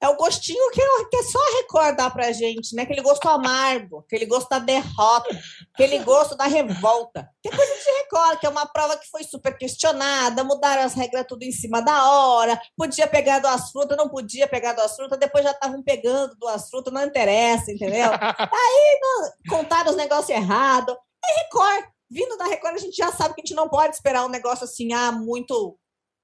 é 0.00 0.08
o 0.08 0.16
gostinho 0.16 0.70
que, 0.70 0.80
que 1.10 1.16
é 1.16 1.22
só 1.22 1.38
recordar 1.58 2.12
pra 2.12 2.32
gente, 2.32 2.74
né? 2.74 2.82
Aquele 2.82 3.02
gosto 3.02 3.28
amargo, 3.28 3.98
aquele 3.98 4.26
gosto 4.26 4.48
da 4.48 4.58
derrota, 4.58 5.28
aquele 5.74 5.98
gosto 6.00 6.36
da 6.36 6.44
revolta. 6.44 7.28
Que 7.42 7.50
coisa 7.50 7.72
de 7.72 7.90
Record, 8.02 8.40
que 8.40 8.46
é 8.46 8.48
uma 8.48 8.66
prova 8.66 8.96
que 8.96 9.08
foi 9.08 9.22
super 9.22 9.56
questionada, 9.56 10.42
mudaram 10.42 10.82
as 10.82 10.94
regras 10.94 11.26
tudo 11.28 11.42
em 11.44 11.52
cima 11.52 11.80
da 11.80 12.10
hora, 12.10 12.60
podia 12.76 13.06
pegar 13.06 13.40
duas 13.40 13.70
frutas, 13.70 13.96
não 13.96 14.08
podia 14.08 14.46
pegar 14.48 14.72
duas 14.72 14.94
frutas, 14.94 15.18
depois 15.18 15.44
já 15.44 15.50
estavam 15.50 15.82
pegando 15.82 16.36
duas 16.36 16.68
frutas, 16.68 16.92
não 16.92 17.04
interessa, 17.04 17.70
entendeu? 17.70 18.10
Aí 18.12 19.00
não, 19.00 19.56
contaram 19.56 19.90
os 19.90 19.96
negócios 19.96 20.30
errados. 20.30 20.96
É 21.24 21.42
Record. 21.42 21.97
Vindo 22.10 22.36
da 22.36 22.46
Record, 22.46 22.74
a 22.74 22.78
gente 22.78 22.96
já 22.96 23.12
sabe 23.12 23.34
que 23.34 23.40
a 23.40 23.44
gente 23.44 23.54
não 23.54 23.68
pode 23.68 23.94
esperar 23.94 24.24
um 24.24 24.30
negócio 24.30 24.64
assim, 24.64 24.92
ah, 24.92 25.12
muito 25.12 25.78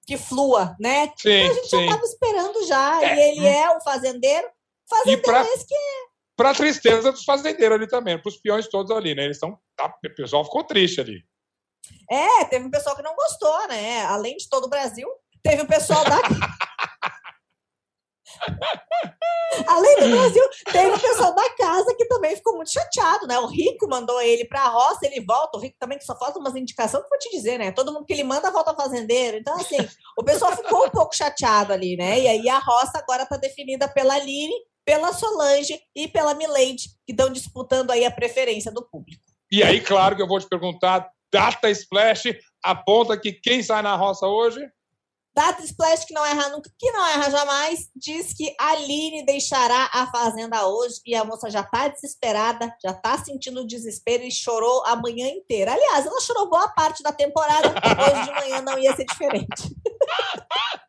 que 0.06 0.16
flua, 0.16 0.76
né? 0.78 1.12
Sim, 1.16 1.30
então 1.30 1.50
a 1.50 1.54
gente 1.54 1.68
sim. 1.68 1.76
já 1.76 1.82
estava 1.84 2.02
esperando 2.02 2.66
já. 2.66 3.04
É. 3.04 3.14
E 3.14 3.20
ele 3.20 3.46
é 3.46 3.70
o 3.70 3.80
fazendeiro. 3.80 4.48
Fazendeiro 4.88 5.22
pra, 5.22 5.40
é 5.40 5.54
esse 5.54 5.66
que 5.66 5.74
é. 5.74 6.14
Para 6.36 6.54
tristeza 6.54 7.12
dos 7.12 7.24
fazendeiros 7.24 7.76
ali 7.76 7.86
também, 7.86 8.20
para 8.20 8.28
os 8.28 8.36
peões 8.36 8.68
todos 8.68 8.90
ali, 8.90 9.14
né? 9.14 9.24
Eles 9.24 9.36
estão. 9.36 9.58
Tá, 9.76 9.86
o 9.86 10.14
pessoal 10.14 10.44
ficou 10.44 10.64
triste 10.64 11.00
ali. 11.00 11.24
É, 12.10 12.44
teve 12.46 12.64
um 12.64 12.70
pessoal 12.70 12.96
que 12.96 13.02
não 13.02 13.14
gostou, 13.14 13.68
né? 13.68 14.04
Além 14.06 14.36
de 14.36 14.48
todo 14.48 14.64
o 14.64 14.70
Brasil, 14.70 15.08
teve 15.42 15.62
o 15.62 15.66
pessoal 15.66 16.04
da. 16.04 16.18
Além 19.66 20.00
do 20.00 20.08
Brasil, 20.10 20.42
tem 20.72 20.86
o 20.86 20.98
pessoal 20.98 21.34
da 21.34 21.48
casa 21.50 21.94
que 21.96 22.06
também 22.06 22.34
ficou 22.34 22.56
muito 22.56 22.72
chateado, 22.72 23.26
né? 23.26 23.38
O 23.38 23.46
Rico 23.46 23.88
mandou 23.88 24.20
ele 24.20 24.44
para 24.44 24.62
a 24.62 24.68
roça, 24.68 25.06
ele 25.06 25.24
volta. 25.24 25.56
O 25.56 25.60
Rico 25.60 25.76
também 25.78 25.98
que 25.98 26.04
só 26.04 26.18
falta 26.18 26.38
umas 26.38 26.56
indicações 26.56 27.04
que 27.04 27.10
vou 27.10 27.18
te 27.18 27.30
dizer, 27.30 27.58
né? 27.58 27.70
Todo 27.70 27.92
mundo 27.92 28.04
que 28.04 28.12
ele 28.12 28.24
manda 28.24 28.50
volta 28.50 28.74
fazendeiro. 28.74 29.36
Então, 29.36 29.54
assim, 29.54 29.76
o 30.18 30.24
pessoal 30.24 30.56
ficou 30.56 30.86
um 30.86 30.90
pouco 30.90 31.14
chateado 31.14 31.72
ali, 31.72 31.96
né? 31.96 32.20
E 32.20 32.28
aí 32.28 32.48
a 32.48 32.58
roça 32.58 32.98
agora 32.98 33.22
está 33.22 33.36
definida 33.36 33.86
pela 33.86 34.14
Aline, 34.14 34.54
pela 34.84 35.12
Solange 35.12 35.80
e 35.94 36.08
pela 36.08 36.34
Milady, 36.34 36.88
que 37.06 37.12
estão 37.12 37.30
disputando 37.30 37.90
aí 37.90 38.04
a 38.04 38.10
preferência 38.10 38.72
do 38.72 38.82
público. 38.82 39.22
E 39.50 39.62
aí, 39.62 39.80
claro 39.80 40.16
que 40.16 40.22
eu 40.22 40.26
vou 40.26 40.40
te 40.40 40.48
perguntar, 40.48 41.08
Data 41.32 41.70
Splash 41.70 42.36
aponta 42.62 43.18
que 43.18 43.32
quem 43.32 43.62
sai 43.62 43.82
na 43.82 43.96
roça 43.96 44.26
hoje? 44.26 44.60
Data 45.34 45.64
Splash, 45.64 46.04
que 46.04 46.14
não 46.14 46.24
erra 46.24 46.50
nunca, 46.50 46.70
que 46.78 46.90
não 46.92 47.06
erra 47.08 47.30
jamais, 47.30 47.90
diz 47.96 48.32
que 48.32 48.54
a 48.58 48.70
Aline 48.70 49.26
deixará 49.26 49.90
a 49.92 50.06
Fazenda 50.10 50.66
hoje 50.66 51.00
e 51.04 51.14
a 51.14 51.24
moça 51.24 51.50
já 51.50 51.60
está 51.60 51.88
desesperada, 51.88 52.72
já 52.82 52.92
está 52.92 53.18
sentindo 53.18 53.66
desespero 53.66 54.22
e 54.22 54.30
chorou 54.30 54.84
a 54.86 54.94
manhã 54.94 55.28
inteira. 55.28 55.72
Aliás, 55.72 56.06
ela 56.06 56.20
chorou 56.20 56.48
boa 56.48 56.68
parte 56.68 57.02
da 57.02 57.12
temporada, 57.12 57.68
hoje 57.68 58.24
de 58.24 58.32
manhã 58.32 58.62
não 58.62 58.78
ia 58.78 58.94
ser 58.94 59.06
diferente. 59.06 59.74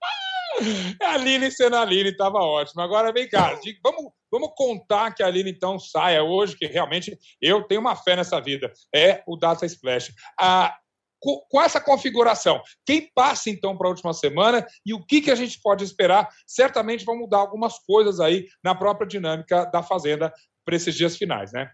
a 1.02 1.14
Aline 1.14 1.52
sendo 1.52 1.76
a 1.76 1.82
Aline 1.82 2.10
estava 2.10 2.38
ótimo. 2.38 2.82
Agora 2.82 3.12
vem 3.12 3.28
cá, 3.28 3.60
vamos, 3.84 4.12
vamos 4.32 4.52
contar 4.56 5.14
que 5.14 5.24
a 5.24 5.28
Aline 5.28 5.52
então 5.52 5.80
saia 5.80 6.24
hoje, 6.24 6.58
que 6.58 6.68
realmente 6.68 7.18
eu 7.42 7.64
tenho 7.64 7.82
uma 7.82 7.96
fé 7.96 8.16
nessa 8.16 8.40
vida. 8.40 8.72
É 8.94 9.24
o 9.28 9.36
Data 9.36 9.66
Splash. 9.66 10.14
A 10.40 10.76
com 11.20 11.62
essa 11.62 11.82
configuração, 11.82 12.62
quem 12.86 13.10
passa 13.14 13.50
então 13.50 13.78
para 13.78 13.88
a 13.88 13.90
última 13.90 14.14
semana 14.14 14.66
e 14.86 14.94
o 14.94 15.04
que, 15.04 15.22
que 15.22 15.32
a 15.32 15.36
gente 15.36 15.60
pode 15.62 15.84
esperar? 15.84 16.30
Certamente 16.46 17.06
vão 17.06 17.18
mudar 17.18 17.40
algumas 17.40 17.80
coisas 17.80 18.20
aí 18.20 18.46
na 18.64 18.76
própria 18.76 19.08
dinâmica 19.08 19.66
da 19.66 19.82
Fazenda 19.82 20.32
para 20.64 20.76
esses 20.76 20.96
dias 20.96 21.18
finais, 21.18 21.52
né? 21.52 21.70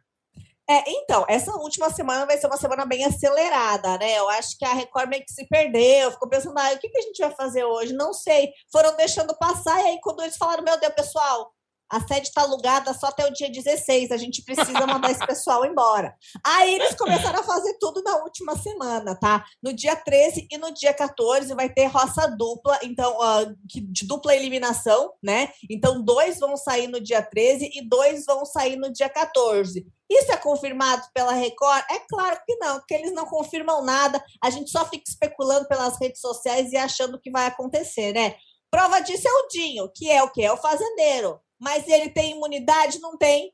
É, 0.69 0.83
então, 0.87 1.25
essa 1.27 1.51
última 1.55 1.89
semana 1.89 2.25
vai 2.25 2.37
ser 2.37 2.47
uma 2.47 2.55
semana 2.55 2.85
bem 2.85 3.03
acelerada, 3.03 3.97
né? 3.97 4.17
Eu 4.17 4.29
acho 4.29 4.57
que 4.57 4.63
a 4.63 4.73
Record 4.73 5.09
meio 5.09 5.25
que 5.25 5.31
se 5.31 5.45
perdeu, 5.47 6.11
ficou 6.11 6.29
pensando, 6.29 6.57
ah, 6.57 6.71
o 6.73 6.79
que, 6.79 6.87
que 6.87 6.97
a 6.97 7.01
gente 7.01 7.19
vai 7.19 7.31
fazer 7.31 7.65
hoje? 7.65 7.93
Não 7.93 8.13
sei. 8.13 8.49
Foram 8.71 8.95
deixando 8.95 9.35
passar, 9.37 9.81
e 9.81 9.87
aí 9.87 9.99
quando 10.01 10.21
eles 10.21 10.37
falaram, 10.37 10.63
meu 10.63 10.79
Deus, 10.79 10.93
pessoal, 10.93 11.51
a 11.91 11.99
sede 12.07 12.29
está 12.29 12.41
alugada 12.41 12.93
só 12.93 13.07
até 13.07 13.27
o 13.27 13.33
dia 13.33 13.51
16, 13.51 14.11
a 14.11 14.17
gente 14.17 14.41
precisa 14.43 14.87
mandar 14.87 15.11
esse 15.11 15.25
pessoal 15.25 15.65
embora. 15.65 16.15
Aí 16.41 16.73
eles 16.75 16.95
começaram 16.95 17.41
a 17.41 17.43
fazer 17.43 17.73
tudo 17.79 18.01
na 18.01 18.17
última 18.23 18.55
semana, 18.57 19.13
tá? 19.13 19.43
No 19.61 19.73
dia 19.73 19.95
13 19.95 20.47
e 20.49 20.57
no 20.57 20.73
dia 20.73 20.93
14 20.93 21.53
vai 21.53 21.69
ter 21.69 21.87
roça 21.87 22.27
dupla, 22.27 22.79
então, 22.81 23.17
uh, 23.17 23.55
de 23.65 24.07
dupla 24.07 24.33
eliminação, 24.33 25.11
né? 25.21 25.49
Então, 25.69 26.01
dois 26.01 26.39
vão 26.39 26.55
sair 26.55 26.87
no 26.87 27.01
dia 27.01 27.21
13 27.21 27.69
e 27.73 27.81
dois 27.87 28.25
vão 28.25 28.45
sair 28.45 28.77
no 28.77 28.91
dia 28.91 29.09
14. 29.09 29.85
Isso 30.09 30.31
é 30.31 30.37
confirmado 30.37 31.03
pela 31.13 31.33
Record? 31.33 31.83
É 31.89 31.99
claro 31.99 32.37
que 32.45 32.55
não, 32.55 32.79
porque 32.79 32.93
eles 32.93 33.13
não 33.13 33.25
confirmam 33.25 33.83
nada, 33.83 34.23
a 34.41 34.49
gente 34.49 34.69
só 34.69 34.85
fica 34.85 35.03
especulando 35.07 35.67
pelas 35.67 35.99
redes 35.99 36.21
sociais 36.21 36.71
e 36.71 36.77
achando 36.77 37.19
que 37.19 37.31
vai 37.31 37.47
acontecer, 37.47 38.13
né? 38.13 38.35
Prova 38.69 39.01
disso 39.01 39.27
é 39.27 39.31
o 39.31 39.47
Dinho, 39.49 39.91
que 39.93 40.09
é 40.09 40.23
o 40.23 40.31
que? 40.31 40.43
É 40.43 40.51
o 40.51 40.57
fazendeiro. 40.57 41.39
Mas 41.61 41.87
ele 41.87 42.09
tem 42.09 42.31
imunidade? 42.31 42.99
Não 42.99 43.15
tem. 43.15 43.53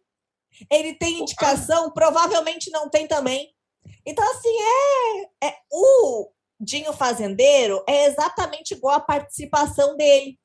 Ele 0.72 0.94
tem 0.94 1.20
indicação? 1.20 1.92
Provavelmente 1.92 2.72
não 2.72 2.90
tem 2.90 3.06
também. 3.06 3.54
Então, 4.06 4.24
assim, 4.32 4.56
é, 5.44 5.48
é 5.48 5.58
o 5.70 6.32
Dinho 6.60 6.94
Fazendeiro 6.94 7.84
é 7.88 8.06
exatamente 8.06 8.74
igual 8.74 8.96
a 8.96 9.02
participação 9.02 9.98
dele. 9.98 10.40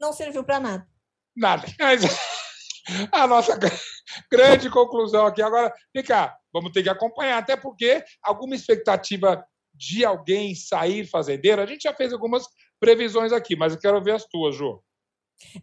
Não 0.00 0.12
serviu 0.12 0.42
para 0.42 0.58
nada. 0.58 0.88
Nada. 1.36 1.66
A 3.12 3.26
nossa 3.26 3.58
grande 4.30 4.68
conclusão 4.68 5.26
aqui. 5.26 5.40
Agora, 5.40 5.72
vem 5.94 6.04
cá, 6.04 6.36
vamos 6.52 6.70
ter 6.70 6.82
que 6.82 6.88
acompanhar, 6.90 7.38
até 7.38 7.56
porque 7.56 8.04
alguma 8.22 8.54
expectativa 8.54 9.42
de 9.72 10.04
alguém 10.04 10.54
sair 10.54 11.06
fazendeiro, 11.06 11.62
a 11.62 11.66
gente 11.66 11.84
já 11.84 11.94
fez 11.94 12.12
algumas 12.12 12.44
previsões 12.78 13.32
aqui, 13.32 13.56
mas 13.56 13.72
eu 13.72 13.80
quero 13.80 14.02
ver 14.02 14.12
as 14.12 14.26
tuas, 14.26 14.54
Ju. 14.54 14.83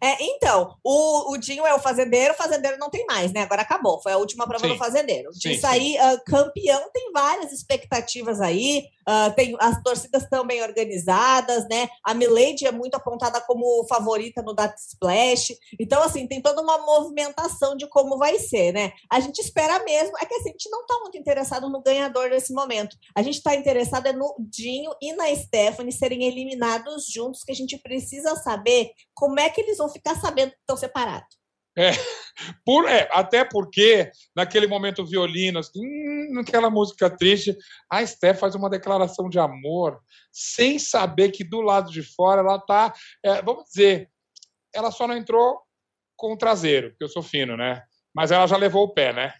É, 0.00 0.16
então, 0.20 0.76
o, 0.82 1.32
o 1.32 1.36
Dinho 1.36 1.66
é 1.66 1.74
o 1.74 1.78
fazendeiro, 1.78 2.34
o 2.34 2.36
fazendeiro 2.36 2.78
não 2.78 2.90
tem 2.90 3.04
mais, 3.06 3.32
né? 3.32 3.42
Agora 3.42 3.62
acabou, 3.62 4.00
foi 4.02 4.12
a 4.12 4.16
última 4.16 4.46
prova 4.46 4.64
sim. 4.64 4.72
do 4.72 4.78
fazendeiro. 4.78 5.30
De 5.32 5.54
sim, 5.54 5.60
sair 5.60 5.96
uh, 5.98 6.20
campeão, 6.24 6.90
tem 6.92 7.12
várias 7.12 7.52
expectativas 7.52 8.40
aí. 8.40 8.84
Uh, 9.08 9.34
tem 9.34 9.56
as 9.58 9.82
torcidas 9.82 10.28
também 10.28 10.62
organizadas, 10.62 11.66
né? 11.68 11.88
A 12.04 12.14
Milady 12.14 12.66
é 12.66 12.72
muito 12.72 12.94
apontada 12.94 13.40
como 13.40 13.86
favorita 13.88 14.42
no 14.42 14.54
Data 14.54 14.76
Splash. 14.78 15.54
Então, 15.78 16.02
assim, 16.02 16.26
tem 16.26 16.40
toda 16.40 16.62
uma 16.62 16.78
movimentação 16.78 17.76
de 17.76 17.88
como 17.88 18.16
vai 18.16 18.38
ser, 18.38 18.72
né? 18.72 18.92
A 19.10 19.20
gente 19.20 19.40
espera 19.40 19.82
mesmo, 19.84 20.16
é 20.20 20.26
que 20.26 20.34
assim, 20.34 20.50
a 20.50 20.52
gente 20.52 20.70
não 20.70 20.82
está 20.82 20.98
muito 21.00 21.18
interessado 21.18 21.68
no 21.68 21.82
ganhador 21.82 22.30
nesse 22.30 22.52
momento. 22.52 22.96
A 23.14 23.22
gente 23.22 23.36
está 23.36 23.54
interessado 23.54 24.06
é 24.06 24.12
no 24.12 24.34
Dinho 24.38 24.92
e 25.00 25.12
na 25.12 25.34
Stephanie 25.34 25.92
serem 25.92 26.24
eliminados 26.24 27.06
juntos, 27.06 27.42
que 27.42 27.52
a 27.52 27.54
gente 27.54 27.78
precisa 27.78 28.36
saber 28.36 28.90
como 29.14 29.40
é 29.40 29.50
que 29.50 29.60
eles 29.60 29.78
vão 29.78 29.88
ficar 29.88 30.20
sabendo 30.20 30.52
que 30.52 30.58
estão 30.58 30.76
separados. 30.76 31.41
É, 31.76 31.90
por, 32.64 32.88
é, 32.88 33.08
até 33.12 33.44
porque, 33.44 34.10
naquele 34.34 34.66
momento 34.66 35.06
violino, 35.06 35.58
assim, 35.58 35.80
hum, 35.80 36.34
naquela 36.34 36.70
música 36.70 37.08
triste, 37.08 37.56
a 37.90 38.04
Steph 38.04 38.38
faz 38.38 38.54
uma 38.54 38.70
declaração 38.70 39.28
de 39.28 39.38
amor, 39.38 40.00
sem 40.30 40.78
saber 40.78 41.30
que 41.30 41.44
do 41.44 41.60
lado 41.60 41.90
de 41.90 42.02
fora 42.02 42.40
ela 42.40 42.56
está, 42.56 42.92
é, 43.24 43.42
vamos 43.42 43.64
dizer, 43.64 44.10
ela 44.74 44.90
só 44.90 45.06
não 45.06 45.16
entrou 45.16 45.60
com 46.16 46.32
o 46.32 46.38
traseiro, 46.38 46.90
porque 46.90 47.04
eu 47.04 47.08
sou 47.08 47.22
fino, 47.22 47.56
né? 47.56 47.82
Mas 48.14 48.30
ela 48.30 48.46
já 48.46 48.56
levou 48.56 48.84
o 48.84 48.94
pé, 48.94 49.12
né? 49.12 49.34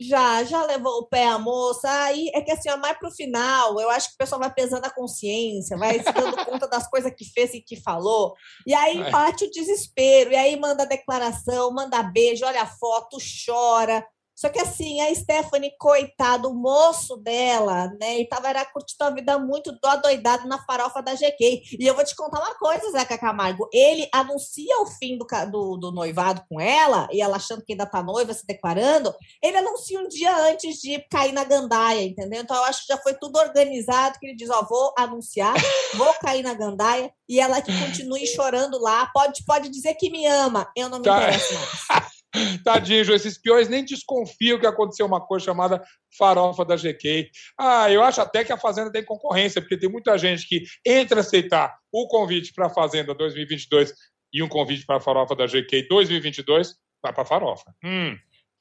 Já, 0.00 0.42
já 0.44 0.64
levou 0.64 1.00
o 1.00 1.06
pé 1.06 1.26
a 1.26 1.38
moça. 1.38 1.90
Aí 2.04 2.30
é 2.34 2.40
que 2.40 2.50
assim, 2.50 2.70
ó, 2.70 2.76
mais 2.78 2.98
pro 2.98 3.10
final, 3.10 3.78
eu 3.78 3.90
acho 3.90 4.08
que 4.08 4.14
o 4.14 4.18
pessoal 4.18 4.40
vai 4.40 4.52
pesando 4.52 4.86
a 4.86 4.90
consciência, 4.90 5.76
vai 5.76 5.98
se 5.98 6.10
dando 6.10 6.36
conta 6.46 6.66
das 6.66 6.88
coisas 6.88 7.12
que 7.14 7.24
fez 7.24 7.52
e 7.52 7.60
que 7.60 7.76
falou. 7.76 8.34
E 8.66 8.72
aí 8.72 9.00
é. 9.00 9.10
bate 9.10 9.44
o 9.44 9.50
desespero, 9.50 10.32
e 10.32 10.36
aí 10.36 10.58
manda 10.58 10.86
declaração, 10.86 11.70
manda 11.72 12.02
beijo, 12.02 12.46
olha 12.46 12.62
a 12.62 12.66
foto, 12.66 13.18
chora. 13.44 14.04
Só 14.40 14.48
que 14.48 14.58
assim, 14.58 15.02
a 15.02 15.14
Stephanie, 15.14 15.74
coitado, 15.78 16.48
o 16.48 16.54
moço 16.54 17.18
dela, 17.18 17.88
né? 18.00 18.20
E 18.20 18.26
tava 18.26 18.48
era 18.48 18.64
curtindo 18.64 19.04
a 19.04 19.10
vida 19.10 19.38
muito 19.38 19.70
adoidado 19.84 20.48
na 20.48 20.64
farofa 20.64 21.02
da 21.02 21.14
GK. 21.14 21.62
E 21.78 21.86
eu 21.86 21.94
vou 21.94 22.02
te 22.02 22.16
contar 22.16 22.38
uma 22.40 22.54
coisa, 22.54 22.90
Zeca 22.90 23.18
Camargo. 23.18 23.68
Ele 23.70 24.08
anuncia 24.10 24.80
o 24.80 24.86
fim 24.86 25.18
do, 25.18 25.26
do, 25.50 25.76
do, 25.76 25.92
noivado 25.92 26.42
com 26.48 26.58
ela, 26.58 27.06
e 27.12 27.20
ela 27.20 27.36
achando 27.36 27.62
que 27.62 27.74
ainda 27.74 27.84
tá 27.84 28.02
noiva, 28.02 28.32
se 28.32 28.46
declarando. 28.46 29.14
Ele 29.42 29.58
anuncia 29.58 30.00
um 30.00 30.08
dia 30.08 30.34
antes 30.48 30.76
de 30.76 30.98
cair 31.10 31.32
na 31.32 31.44
gandaia, 31.44 32.02
entendeu? 32.02 32.40
Então 32.40 32.56
eu 32.56 32.64
acho 32.64 32.86
que 32.86 32.94
já 32.94 32.96
foi 32.96 33.12
tudo 33.12 33.38
organizado, 33.38 34.18
que 34.18 34.26
ele 34.26 34.36
diz, 34.36 34.48
ó, 34.48 34.62
vou 34.62 34.94
anunciar, 34.96 35.54
vou 35.96 36.14
cair 36.14 36.42
na 36.42 36.54
gandaia, 36.54 37.12
e 37.28 37.38
ela 37.38 37.60
que 37.60 37.78
continue 37.78 38.24
chorando 38.34 38.80
lá. 38.80 39.04
Pode, 39.12 39.44
pode 39.44 39.68
dizer 39.68 39.92
que 39.96 40.08
me 40.08 40.24
ama, 40.24 40.66
eu 40.74 40.88
não 40.88 40.96
me 40.96 41.04
tá. 41.04 41.18
interesso 41.18 41.52
mais. 41.52 42.09
Tadinho, 42.64 43.12
esses 43.14 43.38
peões 43.38 43.68
nem 43.68 43.84
desconfiam 43.84 44.58
que 44.58 44.66
aconteceu 44.66 45.06
uma 45.06 45.20
coisa 45.20 45.46
chamada 45.46 45.82
farofa 46.16 46.64
da 46.64 46.76
GK. 46.76 47.30
Ah, 47.58 47.90
eu 47.90 48.02
acho 48.02 48.20
até 48.20 48.44
que 48.44 48.52
a 48.52 48.58
Fazenda 48.58 48.92
tem 48.92 49.04
concorrência, 49.04 49.60
porque 49.60 49.78
tem 49.78 49.90
muita 49.90 50.16
gente 50.16 50.46
que, 50.46 50.62
entre 50.86 51.20
aceitar 51.20 51.76
o 51.92 52.06
convite 52.08 52.52
para 52.52 52.66
a 52.66 52.70
Fazenda 52.70 53.14
2022 53.14 53.92
e 54.32 54.42
um 54.42 54.48
convite 54.48 54.86
para 54.86 54.96
a 54.96 55.00
farofa 55.00 55.34
da 55.34 55.46
GK 55.46 55.88
2022, 55.88 56.74
vai 57.02 57.12
para 57.12 57.22
a 57.22 57.26
farofa. 57.26 57.64
Hum. 57.84 58.16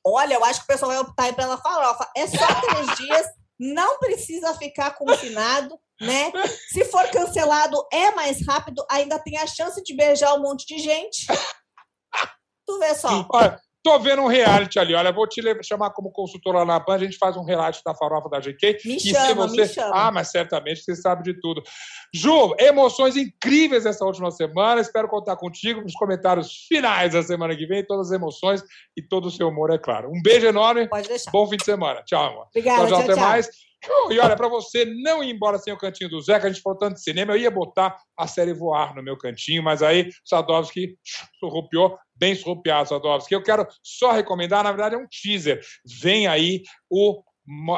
Olha, 0.05 0.33
eu 0.33 0.43
acho 0.45 0.59
que 0.59 0.65
o 0.65 0.67
pessoal 0.67 0.91
vai 0.91 0.99
optar 0.99 1.35
pela 1.35 1.57
farofa. 1.57 2.09
É 2.15 2.25
só 2.25 2.61
três 2.61 2.97
dias, 2.97 3.27
não 3.59 3.99
precisa 3.99 4.53
ficar 4.55 4.91
confinado, 4.91 5.77
né? 6.01 6.31
Se 6.69 6.85
for 6.85 7.07
cancelado, 7.11 7.85
é 7.91 8.11
mais 8.11 8.45
rápido, 8.47 8.83
ainda 8.89 9.19
tem 9.19 9.37
a 9.37 9.45
chance 9.45 9.83
de 9.83 9.95
beijar 9.95 10.33
um 10.35 10.41
monte 10.41 10.65
de 10.65 10.81
gente. 10.81 11.27
Tu 12.69 12.77
vê 12.77 12.93
só. 12.93 13.25
Olha, 13.33 13.59
tô 13.83 13.97
vendo 13.97 14.21
um 14.21 14.27
reality 14.27 14.77
ali. 14.77 14.93
Olha, 14.93 15.11
vou 15.11 15.27
te 15.27 15.41
chamar 15.63 15.89
como 15.89 16.11
consultora 16.11 16.63
na 16.63 16.79
PAN, 16.79 16.93
a 16.93 16.97
gente 16.99 17.17
faz 17.17 17.35
um 17.35 17.43
reality 17.43 17.81
da 17.83 17.95
farofa 17.95 18.29
da 18.29 18.39
GK. 18.39 18.77
Me 18.85 18.99
chama, 18.99 19.47
você... 19.47 19.61
me 19.61 19.67
chama. 19.67 19.91
Ah, 19.91 20.11
mas 20.11 20.29
certamente 20.29 20.83
você 20.83 20.95
sabe 20.95 21.23
de 21.23 21.39
tudo. 21.41 21.63
Ju, 22.13 22.53
emoções 22.59 23.17
incríveis 23.17 23.87
essa 23.87 24.05
última 24.05 24.29
semana. 24.29 24.81
Espero 24.81 25.07
contar 25.07 25.35
contigo 25.35 25.81
nos 25.81 25.93
comentários 25.93 26.67
finais 26.67 27.13
da 27.13 27.23
semana 27.23 27.55
que 27.55 27.65
vem. 27.65 27.83
Todas 27.83 28.11
as 28.11 28.13
emoções 28.13 28.63
e 28.95 29.01
todo 29.01 29.25
o 29.29 29.31
seu 29.31 29.47
humor, 29.47 29.71
é 29.71 29.79
claro. 29.79 30.09
Um 30.09 30.21
beijo 30.21 30.45
enorme. 30.45 30.87
Pode 30.87 31.07
deixar. 31.07 31.31
Bom 31.31 31.47
fim 31.47 31.57
de 31.57 31.65
semana. 31.65 32.03
Tchau, 32.03 32.23
amor. 32.23 32.45
Obrigada, 32.49 32.81
tchau, 32.81 32.87
tchau, 32.87 32.99
até 33.01 33.13
tchau. 33.15 33.23
mais. 33.23 33.49
E 34.11 34.19
olha, 34.19 34.35
para 34.35 34.47
você 34.47 34.85
não 34.85 35.23
ir 35.23 35.31
embora 35.31 35.57
sem 35.57 35.71
o 35.71 35.77
cantinho 35.77 36.09
do 36.09 36.21
Zeca, 36.21 36.47
a 36.47 36.51
gente 36.51 36.61
falou 36.61 36.77
tanto 36.77 36.95
de 36.95 37.03
cinema, 37.03 37.33
eu 37.33 37.37
ia 37.37 37.51
botar 37.51 37.97
a 38.17 38.27
série 38.27 38.53
Voar 38.53 38.93
no 38.95 39.01
meu 39.01 39.17
cantinho, 39.17 39.63
mas 39.63 39.81
aí 39.81 40.09
Sadovski 40.25 40.97
surrupiou, 41.39 41.97
bem 42.15 42.35
surrupiado, 42.35 42.89
Sadovski. 42.89 43.33
Eu 43.33 43.43
quero 43.43 43.65
só 43.81 44.11
recomendar, 44.11 44.63
na 44.63 44.71
verdade 44.71 44.95
é 44.95 44.97
um 44.97 45.07
teaser. 45.07 45.61
Vem 46.01 46.27
aí 46.27 46.63
o. 46.89 47.23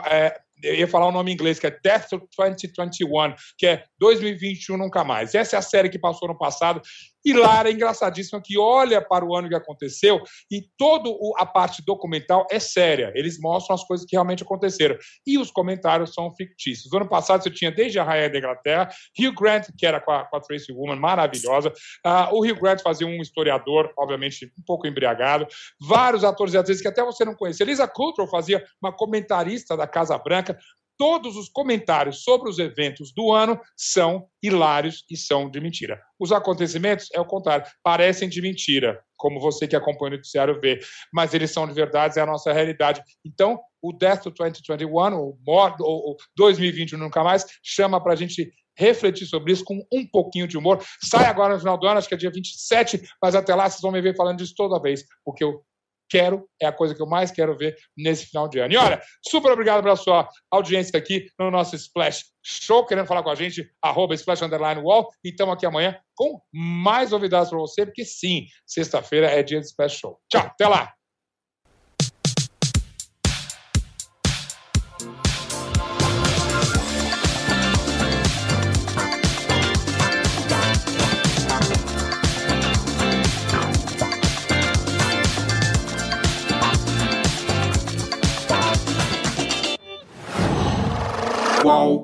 É, 0.09 0.39
eu 0.63 0.75
ia 0.75 0.87
falar 0.87 1.07
o 1.07 1.11
nome 1.11 1.31
em 1.31 1.33
inglês, 1.33 1.59
que 1.59 1.67
é 1.67 1.79
Death 1.83 2.09
2021, 2.37 3.35
que 3.57 3.65
é 3.65 3.83
2021 3.99 4.77
nunca 4.77 5.03
mais. 5.03 5.33
Essa 5.33 5.55
é 5.55 5.59
a 5.59 5.61
série 5.61 5.89
que 5.89 5.99
passou 5.99 6.27
no 6.27 6.37
passado 6.37 6.81
hilária, 7.25 7.71
engraçadíssima, 7.71 8.41
que 8.43 8.57
olha 8.57 9.01
para 9.01 9.25
o 9.25 9.35
ano 9.35 9.49
que 9.49 9.55
aconteceu 9.55 10.21
e 10.49 10.63
toda 10.77 11.09
a 11.37 11.45
parte 11.45 11.83
documental 11.85 12.47
é 12.51 12.59
séria. 12.59 13.11
Eles 13.15 13.39
mostram 13.39 13.75
as 13.75 13.83
coisas 13.83 14.05
que 14.05 14.15
realmente 14.15 14.43
aconteceram. 14.43 14.97
E 15.25 15.37
os 15.37 15.51
comentários 15.51 16.13
são 16.13 16.33
fictícios. 16.35 16.91
No 16.91 16.99
ano 16.99 17.09
passado 17.09 17.43
você 17.43 17.49
tinha 17.49 17.71
desde 17.71 17.99
a 17.99 18.03
Rainha 18.03 18.29
da 18.29 18.37
Inglaterra, 18.37 18.89
Hugh 19.19 19.33
Grant, 19.33 19.67
que 19.77 19.85
era 19.85 19.99
com 19.99 20.11
a, 20.11 20.25
com 20.25 20.37
a 20.37 20.39
Tracy 20.39 20.71
Woman, 20.71 20.95
maravilhosa. 20.95 21.69
Uh, 22.05 22.35
o 22.35 22.45
Hugh 22.45 22.59
Grant 22.59 22.81
fazia 22.81 23.07
um 23.07 23.21
historiador, 23.21 23.91
obviamente 23.97 24.51
um 24.57 24.63
pouco 24.65 24.87
embriagado. 24.87 25.47
Vários 25.79 26.23
atores 26.23 26.53
e 26.53 26.57
atrizes 26.57 26.81
que 26.81 26.87
até 26.87 27.03
você 27.03 27.23
não 27.23 27.35
conhecia. 27.35 27.65
Lisa 27.65 27.87
Kudrow 27.87 28.27
fazia 28.27 28.63
uma 28.81 28.91
comentarista 28.91 29.77
da 29.77 29.87
Casa 29.87 30.17
Branca 30.17 30.57
todos 31.01 31.35
os 31.35 31.49
comentários 31.49 32.21
sobre 32.21 32.47
os 32.47 32.59
eventos 32.59 33.11
do 33.11 33.33
ano 33.33 33.59
são 33.75 34.27
hilários 34.39 35.03
e 35.09 35.17
são 35.17 35.49
de 35.49 35.59
mentira. 35.59 35.99
Os 36.19 36.31
acontecimentos, 36.31 37.07
é 37.11 37.19
o 37.19 37.25
contrário, 37.25 37.65
parecem 37.81 38.29
de 38.29 38.39
mentira, 38.39 39.03
como 39.17 39.39
você 39.39 39.67
que 39.67 39.75
acompanha 39.75 40.13
o 40.13 40.17
noticiário 40.17 40.61
vê, 40.61 40.79
mas 41.11 41.33
eles 41.33 41.49
são 41.49 41.65
de 41.65 41.73
verdade, 41.73 42.19
é 42.19 42.21
a 42.21 42.25
nossa 42.27 42.53
realidade. 42.53 43.01
Então, 43.25 43.59
o 43.81 43.91
Death 43.91 44.25
2021, 44.25 44.93
o, 45.15 45.35
o 45.79 46.17
2020 46.37 46.95
nunca 46.97 47.23
mais, 47.23 47.47
chama 47.63 47.99
para 47.99 48.13
a 48.13 48.15
gente 48.15 48.53
refletir 48.77 49.25
sobre 49.25 49.53
isso 49.53 49.63
com 49.63 49.83
um 49.91 50.05
pouquinho 50.05 50.47
de 50.47 50.55
humor. 50.55 50.83
Sai 51.03 51.25
agora 51.25 51.55
no 51.55 51.59
final 51.59 51.79
do 51.79 51.87
ano, 51.87 51.97
acho 51.97 52.07
que 52.07 52.13
é 52.13 52.17
dia 52.17 52.29
27, 52.29 53.01
mas 53.19 53.33
até 53.33 53.55
lá 53.55 53.67
vocês 53.67 53.81
vão 53.81 53.91
me 53.91 54.01
ver 54.01 54.15
falando 54.15 54.37
disso 54.37 54.53
toda 54.55 54.79
vez, 54.79 55.03
porque 55.25 55.43
eu 55.43 55.63
quero, 56.11 56.45
é 56.61 56.67
a 56.67 56.73
coisa 56.73 56.93
que 56.93 57.01
eu 57.01 57.07
mais 57.07 57.31
quero 57.31 57.57
ver 57.57 57.73
nesse 57.97 58.25
final 58.25 58.49
de 58.49 58.59
ano. 58.59 58.73
E 58.73 58.77
olha, 58.77 59.01
super 59.25 59.49
obrigado 59.49 59.81
pela 59.81 59.95
sua 59.95 60.27
audiência 60.51 60.99
aqui 60.99 61.25
no 61.39 61.49
nosso 61.49 61.73
Splash 61.77 62.25
Show, 62.43 62.85
querendo 62.85 63.07
falar 63.07 63.23
com 63.23 63.29
a 63.29 63.35
gente, 63.35 63.71
arroba 63.81 64.13
Splash 64.13 64.41
Underline 64.41 64.81
Wall, 64.81 65.09
e 65.23 65.29
estamos 65.29 65.53
aqui 65.53 65.65
amanhã 65.65 65.97
com 66.13 66.41
mais 66.53 67.11
novidades 67.11 67.49
para 67.49 67.59
você, 67.59 67.85
porque 67.85 68.03
sim, 68.03 68.45
sexta-feira 68.67 69.27
é 69.27 69.41
dia 69.41 69.61
de 69.61 69.67
Splash 69.67 69.99
Show. 69.99 70.19
Tchau, 70.29 70.41
até 70.41 70.67
lá! 70.67 70.93
Qual? 91.71 92.00